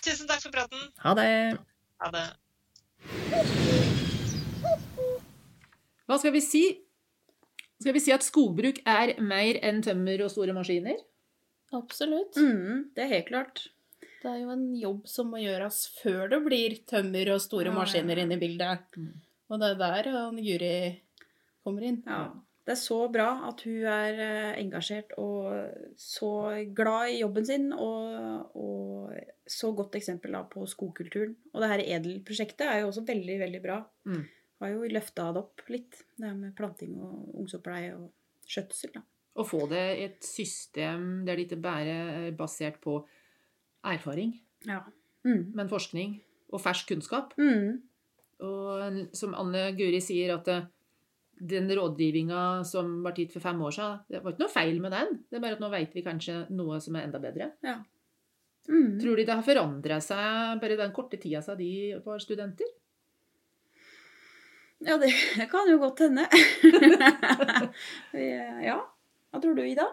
Tusen 0.03 0.27
takk 0.27 0.41
for 0.43 0.51
praten. 0.51 0.81
Ha 1.03 1.13
det. 1.15 1.27
Ha 2.03 2.09
det. 2.11 2.25
Hva 6.05 6.17
skal 6.19 6.33
vi 6.35 6.41
si? 6.43 6.63
Skal 7.81 7.95
vi 7.95 8.01
si 8.03 8.13
at 8.15 8.23
skogbruk 8.23 8.81
er 8.87 9.15
mer 9.23 9.59
enn 9.65 9.81
tømmer 9.83 10.23
og 10.25 10.31
store 10.31 10.55
maskiner? 10.55 10.99
Absolutt. 11.75 12.37
Mm, 12.39 12.91
det 12.95 13.03
er 13.03 13.13
helt 13.17 13.29
klart. 13.31 13.65
Det 14.21 14.31
er 14.31 14.41
jo 14.41 14.53
en 14.53 14.67
jobb 14.79 15.05
som 15.09 15.29
må 15.29 15.41
gjøres 15.43 15.83
før 15.99 16.29
det 16.31 16.41
blir 16.45 16.79
tømmer 16.89 17.35
og 17.35 17.43
store 17.43 17.69
Ja, 17.69 17.75
maskiner 17.75 18.21
inne 18.23 18.37
i 18.37 18.41
bildet. 18.41 18.87
Mm. 18.97 19.13
Og 19.51 19.61
det 19.61 19.71
er 19.73 19.79
der 19.81 20.11
han 20.15 20.41
Guri 20.41 20.75
kommer 21.65 21.85
inn. 21.85 22.01
Ja. 22.07 22.29
Det 22.65 22.73
er 22.73 22.81
så 22.81 22.97
bra 23.13 23.27
at 23.45 23.59
hun 23.61 23.83
er 23.85 24.19
eh, 24.23 24.55
engasjert 24.57 25.11
og 25.21 25.51
så 26.01 26.31
glad 26.73 27.11
i 27.13 27.19
jobben 27.19 27.45
sin, 27.45 27.67
og, 27.73 28.55
og 28.57 29.11
så 29.45 29.69
godt 29.77 29.99
eksempel 29.99 30.33
på 30.49 30.65
skogkulturen. 30.69 31.35
Og 31.53 31.61
det 31.61 31.69
her 31.69 31.83
Edel-prosjektet 31.99 32.65
er 32.65 32.81
jo 32.81 32.89
også 32.89 33.05
veldig, 33.05 33.37
veldig 33.43 33.61
bra. 33.61 33.77
Mm. 34.09 34.23
Har 34.65 34.71
jo 34.73 34.87
løfta 34.89 35.27
det 35.35 35.41
opp 35.43 35.61
litt, 35.69 35.99
det 36.17 36.25
her 36.25 36.37
med 36.39 36.55
planting 36.57 36.95
og 37.05 37.35
ungsoppleie 37.43 37.91
og 37.93 38.07
skjøtsel. 38.49 38.95
da. 38.95 39.03
Å 39.35 39.43
få 39.45 39.65
det 39.69 39.81
i 39.99 40.03
et 40.07 40.23
system 40.25 41.25
der 41.27 41.35
det 41.37 41.45
ikke 41.49 41.61
bare 41.61 41.95
er 42.25 42.31
basert 42.39 42.79
på 42.81 42.97
erfaring, 43.85 44.31
Ja. 44.65 44.79
Mm. 45.25 45.51
men 45.53 45.67
forskning 45.69 46.15
og 46.53 46.61
fersk 46.63 46.87
kunnskap. 46.93 47.35
Mm. 47.37 47.81
Og 48.45 49.15
som 49.15 49.35
Anne 49.37 49.67
Guri 49.77 49.99
sier, 50.01 50.33
at 50.35 50.45
det, 50.49 50.57
den 51.37 51.67
rådgivninga 51.69 52.63
som 52.65 53.03
var 53.03 53.13
tid 53.17 53.31
for 53.33 53.43
fem 53.43 53.59
år 53.61 53.75
siden, 53.75 53.99
det 54.09 54.23
var 54.23 54.33
ikke 54.33 54.43
noe 54.45 54.53
feil 54.55 54.79
med 54.81 54.95
den. 54.95 55.19
Det 55.29 55.37
er 55.37 55.43
bare 55.43 55.57
at 55.59 55.63
nå 55.63 55.69
vet 55.73 55.93
vi 55.93 56.03
kanskje 56.05 56.39
noe 56.55 56.79
som 56.81 56.95
er 56.95 57.05
enda 57.09 57.19
bedre. 57.21 57.51
Mm. 58.65 58.95
Tror 59.01 59.19
de 59.19 59.25
det 59.27 59.35
har 59.35 59.45
forandra 59.45 59.99
seg 60.01 60.61
bare 60.63 60.77
den 60.79 60.95
korte 60.95 61.19
tida 61.21 61.43
siden 61.45 61.59
de 61.59 61.99
var 62.05 62.23
studenter? 62.23 62.71
Ja, 64.83 64.97
det 64.97 65.11
kan 65.51 65.69
jo 65.71 65.77
godt 65.79 65.99
hende. 66.05 66.25
ja. 68.69 68.79
Hva 69.31 69.41
tror 69.43 69.55
du, 69.55 69.63
Ida? 69.67 69.87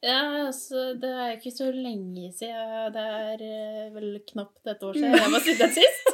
Ja, 0.00 0.46
altså, 0.46 0.94
det 0.96 1.08
er 1.12 1.34
ikke 1.34 1.50
så 1.52 1.66
lenge 1.74 2.30
siden. 2.32 2.92
Det 2.94 3.02
er 3.04 3.42
eh, 3.44 3.88
vel 3.92 4.14
knapt 4.30 4.70
et 4.72 4.84
år 4.86 4.96
siden 4.96 5.12
jeg 5.12 5.32
var 5.34 5.42
student 5.44 5.76
sist. 5.76 6.06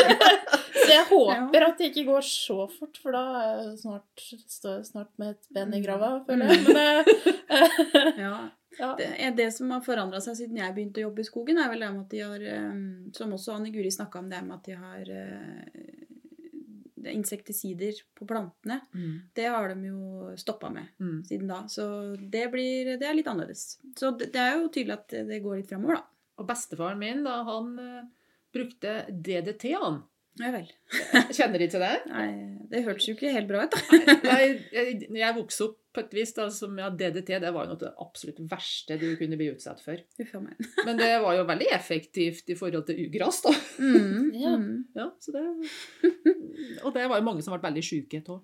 så 0.86 0.86
jeg 0.88 1.04
håper 1.10 1.66
at 1.66 1.82
det 1.82 1.90
ikke 1.90 2.06
går 2.08 2.24
så 2.24 2.64
fort, 2.72 2.96
for 3.02 3.12
da 3.12 3.24
er 3.42 3.50
jeg 3.58 3.74
snart, 3.82 4.24
står 4.54 4.78
jeg 4.78 4.88
snart 4.88 5.12
med 5.20 5.34
et 5.34 5.52
ben 5.52 5.76
i 5.76 5.82
grava, 5.84 6.14
føler 6.24 6.48
jeg. 6.48 6.64
Men 6.64 6.80
eh, 6.80 7.12
Ja. 8.24 8.34
ja. 8.78 8.94
Det, 8.96 9.10
det 9.36 9.50
som 9.52 9.76
har 9.76 9.84
forandra 9.84 10.22
seg 10.24 10.38
siden 10.40 10.56
jeg 10.62 10.76
begynte 10.78 11.02
å 11.02 11.10
jobbe 11.10 11.20
i 11.20 11.28
skogen, 11.28 11.60
er 11.60 11.68
vel 11.74 11.84
det 11.84 11.92
med 11.92 12.06
at 12.06 12.16
de 12.16 12.24
har 12.24 12.48
eh, 12.54 12.72
Som 13.20 13.36
også 13.36 13.58
Anne 13.58 13.74
Guri 13.74 13.92
snakka 13.92 14.24
om, 14.24 14.32
det 14.32 14.40
med 14.46 14.56
at 14.56 14.70
de 14.70 14.80
har 14.80 15.12
insektisider 17.08 18.00
på 18.18 18.26
plantene. 18.28 18.80
Det 19.34 19.46
har 19.48 19.72
de 19.74 19.88
jo 19.88 20.30
stoppa 20.36 20.70
med 20.74 20.88
Mm. 21.00 21.22
siden 21.24 21.48
da. 21.48 21.62
Så 21.68 22.16
det, 22.20 22.46
blir, 22.52 22.96
det 23.00 23.06
er 23.08 23.14
litt 23.16 23.26
annerledes. 23.30 23.78
Så 23.96 24.10
det, 24.18 24.32
det 24.34 24.40
er 24.40 24.58
jo 24.60 24.68
tydelig 24.68 24.98
at 24.98 25.08
det 25.28 25.40
går 25.44 25.56
litt 25.62 25.68
framover, 25.72 26.00
da. 26.00 26.04
Og 26.40 26.46
bestefaren 26.48 26.98
min, 27.00 27.24
da, 27.24 27.42
han 27.44 27.74
uh, 27.78 28.04
brukte 28.54 29.04
DDT, 29.10 29.74
han. 29.80 30.02
Ja 30.40 30.52
vel. 30.54 30.68
Kjenner 31.36 31.58
de 31.60 31.66
til 31.68 31.82
det? 31.82 31.96
Nei, 32.08 32.28
det 32.70 32.84
hørtes 32.86 33.08
jo 33.10 33.16
ikke 33.16 33.32
helt 33.34 33.48
bra 33.50 33.64
ut, 33.66 33.74
da. 33.74 33.98
Nei, 34.24 34.44
jeg, 34.72 35.08
jeg 35.10 35.36
vokste 35.36 35.66
opp 35.66 35.76
på 35.90 36.04
et 36.04 36.12
vis 36.14 36.30
da, 36.36 36.44
som 36.54 36.76
ja, 36.78 36.86
DDT 36.94 37.32
det 37.42 37.50
var 37.50 37.64
jo 37.66 37.72
noe 37.72 37.74
av 37.74 37.80
det 37.82 37.88
absolutt 37.98 38.36
verste 38.48 38.94
du 39.00 39.08
kunne 39.18 39.34
bli 39.36 39.48
utsatt 39.50 39.80
for. 39.82 39.98
Men 40.86 41.00
det 41.00 41.08
var 41.20 41.34
jo 41.34 41.42
veldig 41.48 41.66
effektivt 41.74 42.52
i 42.54 42.56
forhold 42.56 42.86
til 42.86 43.02
ugras, 43.08 43.40
da. 43.42 43.52
Mm, 43.82 44.30
Ja. 44.38 44.52
mm. 44.56 44.76
Ja, 44.94 45.08
så 45.18 45.34
det, 45.34 45.42
og 46.90 46.96
det 46.98 47.06
var 47.10 47.20
jo 47.20 47.26
mange 47.26 47.44
som 47.46 47.54
ble 47.54 47.62
veldig 47.68 47.84
sjuke 47.86 48.20
av. 48.26 48.42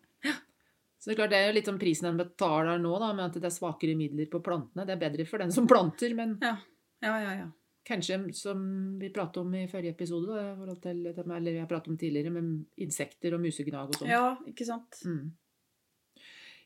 Så 0.96 1.10
det 1.10 1.14
er 1.14 1.18
klart 1.20 1.34
det 1.34 1.38
er 1.38 1.50
jo 1.50 1.54
litt 1.58 1.68
sånn 1.68 1.78
prisen 1.78 2.08
en 2.08 2.18
betaler 2.18 2.80
nå, 2.82 2.94
da, 2.98 3.12
med 3.14 3.28
at 3.28 3.36
det 3.36 3.46
er 3.50 3.54
svakere 3.54 3.94
midler 3.98 4.26
på 4.32 4.40
plantene. 4.42 4.86
Det 4.88 4.94
er 4.96 5.02
bedre 5.04 5.26
for 5.28 5.42
den 5.42 5.52
som 5.54 5.68
planter, 5.70 6.14
men 6.18 6.38
Ja, 6.42 6.56
ja, 7.04 7.32
ja. 7.36 7.48
kanskje 7.86 8.16
som 8.34 8.62
vi 8.98 9.12
pratet 9.14 9.42
om 9.42 9.52
i 9.54 9.66
forrige 9.70 9.92
episode, 9.92 10.32
da, 10.32 10.46
i 10.54 10.56
forhold 10.56 10.80
til, 10.82 11.02
eller 11.12 11.52
vi 11.52 11.60
har 11.60 11.68
pratet 11.70 11.92
om 11.92 11.98
tidligere, 12.00 12.32
med 12.34 12.82
insekter 12.86 13.36
og 13.36 13.44
musegnag 13.44 13.92
og 13.92 14.00
sånn. 14.00 14.10
Ja, 14.10 14.32
ikke 14.48 14.66
sant. 14.66 15.02
Mm. 15.04 15.34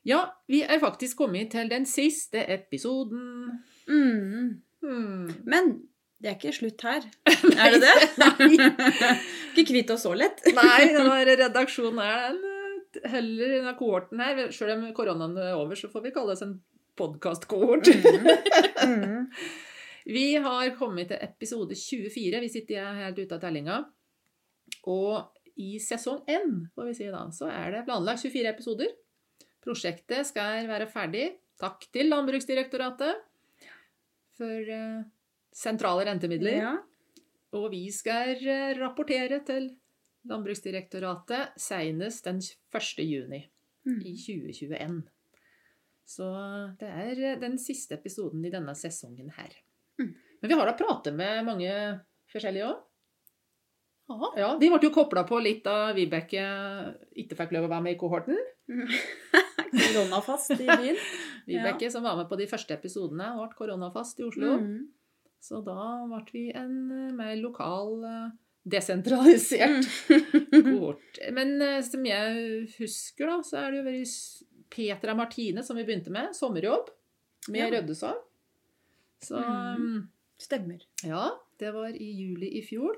Ja, 0.08 0.22
vi 0.48 0.62
er 0.64 0.80
faktisk 0.80 1.18
kommet 1.20 1.50
til 1.52 1.68
den 1.68 1.84
siste 1.84 2.46
episoden. 2.48 3.58
Mm. 3.90 4.62
Mm. 4.80 5.26
Men 5.44 5.74
det 6.20 6.28
er 6.28 6.36
ikke 6.36 6.52
slutt 6.52 6.82
her. 6.84 7.06
Er 7.64 7.74
det 7.74 7.80
det? 7.80 7.92
Nei. 8.20 8.48
ikke 9.54 9.70
kvitt 9.72 9.92
oss 9.94 10.04
så 10.04 10.12
lett. 10.16 10.42
Nei, 10.58 11.22
redaksjonen 11.30 12.00
er 12.04 12.36
eh, 12.36 12.98
heller 13.14 13.54
denne 13.56 13.72
kohorten 13.78 14.20
her. 14.20 14.42
Selv 14.52 14.76
om 14.76 14.84
koronaen 14.96 15.38
er 15.40 15.56
over, 15.56 15.78
så 15.80 15.88
får 15.92 16.04
vi 16.04 16.12
kalle 16.14 16.36
oss 16.36 16.44
en 16.44 16.58
podkast-kohort. 17.00 17.88
Mm. 18.84 19.30
Vi 20.10 20.24
har 20.44 20.74
kommet 20.76 21.08
til 21.08 21.22
episode 21.24 21.76
24. 21.78 22.42
Vi 22.44 22.50
sitter 22.52 22.98
helt 22.98 23.20
ute 23.20 23.38
av 23.38 23.40
tellinga. 23.40 23.78
Og 24.92 25.60
i 25.60 25.78
sesong 25.80 26.20
1, 26.28 26.50
får 26.74 26.90
vi 26.90 26.96
si 26.98 27.08
da, 27.12 27.22
så 27.32 27.48
er 27.52 27.72
det 27.74 27.86
planlagt 27.88 28.26
24 28.26 28.52
episoder. 28.52 28.92
Prosjektet 29.64 30.28
skal 30.28 30.68
være 30.68 30.88
ferdig. 30.92 31.30
Takk 31.60 31.84
til 31.92 32.08
Landbruksdirektoratet 32.12 33.24
for 34.40 34.70
eh, 34.76 35.00
sentrale 35.52 36.06
rentemidler. 36.08 36.58
Ja. 36.62 36.74
Og 37.58 37.70
vi 37.72 37.86
skal 37.92 38.36
eh, 38.38 38.74
rapportere 38.78 39.40
til 39.46 39.70
Landbruksdirektoratet 40.30 41.56
senest 41.58 42.26
den 42.28 42.42
1. 42.42 43.00
juni 43.06 43.46
Mm. 43.86 44.02
i 44.04 44.12
2021. 44.12 44.98
Så 46.04 46.26
det 46.80 46.88
er 46.90 47.20
eh, 47.30 47.38
den 47.40 47.54
siste 47.58 47.96
episoden 47.96 48.44
i 48.44 48.50
denne 48.52 48.74
sesongen 48.76 49.30
her. 49.38 49.54
Mm. 49.96 50.10
Men 50.42 50.50
vi 50.50 50.58
har 50.58 50.68
da 50.68 50.74
pratet 50.76 51.16
med 51.16 51.46
mange 51.46 51.70
forskjellige 52.32 52.66
òg. 52.68 52.82
Ja. 54.10 54.30
Ja, 54.36 54.50
de 54.58 54.68
ble 54.68 54.80
jo 54.82 54.90
kobla 54.92 55.22
på 55.24 55.38
litt 55.40 55.62
da 55.64 55.92
Vibeke 55.94 56.44
ikke 57.22 57.38
fikk 57.38 57.52
lov 57.54 57.68
å 57.68 57.72
være 57.72 57.84
med 57.86 57.94
i 57.94 58.00
kohorten. 58.00 58.36
Koronafast 59.70 60.56
i 60.56 60.66
byen. 60.66 60.98
Vibeke 61.48 61.90
som 61.94 62.02
var 62.04 62.18
med 62.18 62.28
på 62.28 62.36
de 62.40 62.48
første 62.50 62.74
episodene, 62.74 63.30
ble 63.38 63.48
koronafast 63.56 64.20
i 64.20 64.26
Oslo. 64.26 64.56
Mm. 64.60 64.88
Så 65.40 65.62
da 65.64 65.76
ble 66.10 66.22
vi 66.32 66.44
en 66.52 66.74
eh, 66.92 67.12
mer 67.16 67.34
lokal, 67.40 67.94
eh, 68.04 68.30
desentralisert 68.70 69.86
kort. 70.08 70.50
kohort. 70.52 71.20
Men 71.32 71.54
eh, 71.64 71.80
som 71.86 72.04
jeg 72.04 72.66
husker, 72.78 73.26
da, 73.30 73.38
så 73.46 73.62
er 73.64 73.70
det 73.72 73.80
jo 73.80 73.86
vært 73.88 74.16
Petra 74.70 75.14
Martine 75.18 75.64
som 75.66 75.76
vi 75.80 75.84
begynte 75.88 76.12
med. 76.14 76.34
Sommerjobb 76.36 76.90
med 77.48 77.62
Ja. 77.64 77.70
Røddesand. 77.78 78.20
Så 79.24 79.36
Mm. 79.40 80.08
Stemmer. 80.40 80.80
ja, 81.04 81.26
det 81.60 81.72
var 81.74 81.88
i 81.92 82.06
juli 82.16 82.48
i 82.56 82.62
fjor. 82.64 82.94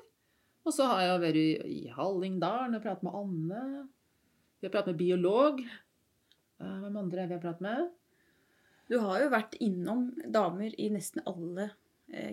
Og 0.64 0.70
så 0.74 0.84
har 0.86 1.00
jeg 1.02 1.20
vært 1.24 1.66
i- 1.66 1.88
Hallingdalen 1.90 2.76
og 2.76 2.82
pratet 2.84 3.02
med 3.02 3.14
Anne. 3.18 3.88
Vi 4.60 4.68
har 4.68 4.70
pratet 4.70 4.92
med 4.92 4.98
biolog. 5.00 5.58
Hvem 6.60 6.96
andre 7.00 7.22
er 7.24 7.26
vi 7.26 7.34
har 7.34 7.40
pratet 7.42 7.60
med? 7.66 7.90
Du 8.88 8.98
har 9.00 9.20
jo 9.24 9.30
vært 9.32 9.56
innom 9.60 10.04
damer 10.30 10.70
i 10.78 10.88
nesten 10.94 11.22
alle 11.26 11.70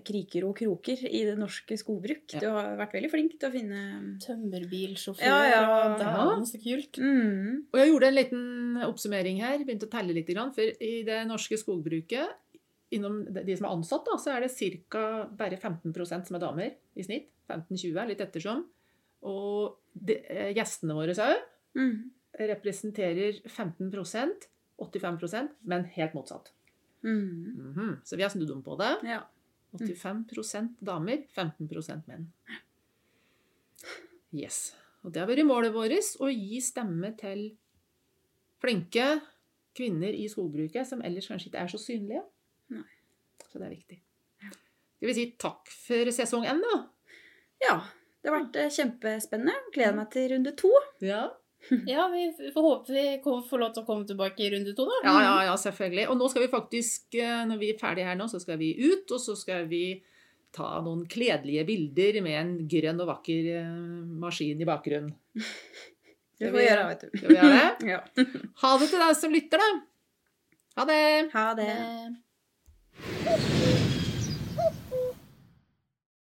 kriker 0.04 0.44
og 0.48 0.58
kroker 0.60 1.06
i 1.08 1.22
det 1.28 1.38
norske 1.40 1.78
skogbruk. 1.80 2.34
Ja. 2.36 2.40
Du 2.44 2.48
har 2.52 2.76
vært 2.80 2.94
veldig 2.98 3.12
flink 3.14 3.38
til 3.40 3.50
å 3.50 3.54
finne 3.54 3.84
Tømmerbilsjåfør 4.26 5.24
Ja, 5.24 5.38
ja. 5.48 5.62
og 5.70 6.00
dæven, 6.02 6.46
så 6.50 6.60
kult. 6.64 7.00
mm. 7.00 7.64
Og 7.72 7.80
jeg 7.80 7.92
gjorde 7.94 8.08
en 8.10 8.18
liten 8.18 8.84
oppsummering 8.90 9.40
her, 9.42 9.64
begynte 9.64 9.88
å 9.88 9.94
telle 9.94 10.14
litt, 10.14 10.28
for 10.56 10.84
i 10.84 11.04
det 11.08 11.22
norske 11.28 11.58
skogbruket, 11.58 12.36
innom 12.92 13.22
de 13.26 13.44
de 13.46 13.56
som 13.56 13.66
er 13.70 13.76
ansatt, 13.78 14.06
da, 14.06 14.18
så 14.18 14.36
er 14.36 14.42
det 14.42 14.84
ca. 14.90 15.28
bare 15.32 15.58
15% 15.58 16.28
som 16.28 16.36
er 16.36 16.40
damer 16.40 16.72
i 16.96 17.04
snitt. 17.04 17.30
15-20, 17.50 18.08
litt 18.08 18.22
ettersom. 18.22 18.66
Og 19.24 19.78
de, 19.94 20.16
eh, 20.30 20.54
gjestene 20.54 20.94
våre 20.94 21.14
òg 21.14 21.38
Mm. 21.76 22.10
representerer 22.34 23.42
15% 23.46 24.48
85% 24.80 25.50
men 25.66 25.84
helt 25.86 26.14
motsatt. 26.14 26.52
Mm. 27.04 27.74
-hmm. 27.76 27.98
Så 28.04 28.16
vi 28.16 28.24
har 28.24 28.30
snudd 28.30 28.52
om 28.52 28.64
på 28.64 28.76
det. 28.78 28.98
Ja. 29.04 29.22
85% 29.78 30.80
damer, 30.86 31.24
15% 31.36 32.10
menn. 32.10 32.28
Yes. 34.36 34.74
Og 35.04 35.14
det 35.14 35.22
har 35.22 35.30
vært 35.30 35.48
målet 35.48 35.74
vårt, 35.74 36.16
å 36.20 36.30
gi 36.32 36.60
stemme 36.64 37.14
til 37.20 37.46
flinke 38.60 39.08
kvinner 39.78 40.16
i 40.16 40.28
skogbruket 40.30 40.88
som 40.90 41.04
ellers 41.06 41.30
kanskje 41.30 41.52
ikke 41.52 41.64
er 41.64 41.72
så 41.72 41.80
synlige. 41.82 42.26
Nei. 42.74 42.88
Så 43.48 43.62
det 43.62 43.70
er 43.70 43.76
viktig. 43.76 44.00
Skal 45.00 45.08
vi 45.08 45.16
si 45.16 45.30
takk 45.40 45.72
for 45.72 46.12
sesong 46.12 46.50
én, 46.50 46.60
da? 46.66 46.82
ja. 47.64 47.78
Det 48.20 48.28
har 48.28 48.36
vært 48.36 48.58
eh, 48.60 48.72
kjempespennende. 48.76 49.54
Gleder 49.72 49.94
meg 49.96 50.10
til 50.12 50.26
runde 50.34 50.52
to. 50.60 50.70
Ja. 51.00 51.22
Ja, 51.92 52.04
vi 52.14 52.22
får 52.54 52.62
håpe 52.66 52.94
vi 52.96 53.04
får 53.24 53.58
lov 53.60 53.74
til 53.76 53.84
å 53.84 53.88
komme 53.88 54.06
tilbake 54.08 54.40
i 54.46 54.50
runde 54.54 54.74
to, 54.78 54.84
da. 54.88 54.92
ja, 55.06 55.16
ja, 55.26 55.34
ja, 55.50 55.56
selvfølgelig. 55.60 56.06
Og 56.10 56.16
nå 56.22 56.26
skal 56.32 56.44
vi 56.46 56.52
faktisk, 56.54 57.02
eh, 57.20 57.42
når 57.50 57.58
vi 57.62 57.68
er 57.74 57.80
ferdige 57.82 58.08
her 58.10 58.18
nå, 58.20 58.26
så 58.32 58.40
skal 58.42 58.58
vi 58.62 58.70
ut, 58.80 59.08
og 59.12 59.20
så 59.22 59.34
skal 59.38 59.62
vi 59.70 59.84
ta 60.56 60.70
noen 60.82 61.04
kledelige 61.06 61.66
bilder 61.68 62.22
med 62.26 62.36
en 62.40 62.54
grønn 62.72 63.02
og 63.04 63.08
vakker 63.12 63.44
eh, 63.60 63.74
maskin 64.24 64.62
i 64.64 64.70
bakgrunnen. 64.70 65.14
Det 66.40 66.48
får 66.54 66.56
vi- 66.56 66.64
gjøre, 66.70 66.84
vet 66.88 67.02
du. 67.04 67.08
Skal 67.18 67.28
vi 67.28 67.36
gjøre 67.36 67.56
det? 67.60 67.72
Ja. 67.92 68.00
Ha 68.64 68.70
det 68.80 68.88
til 68.94 69.02
deg 69.04 69.12
som 69.20 69.32
lytter, 69.36 69.60
da. 69.60 69.70
Ha 70.80 70.84
det. 70.88 71.04
Ha 71.36 71.46
det. 71.60 71.76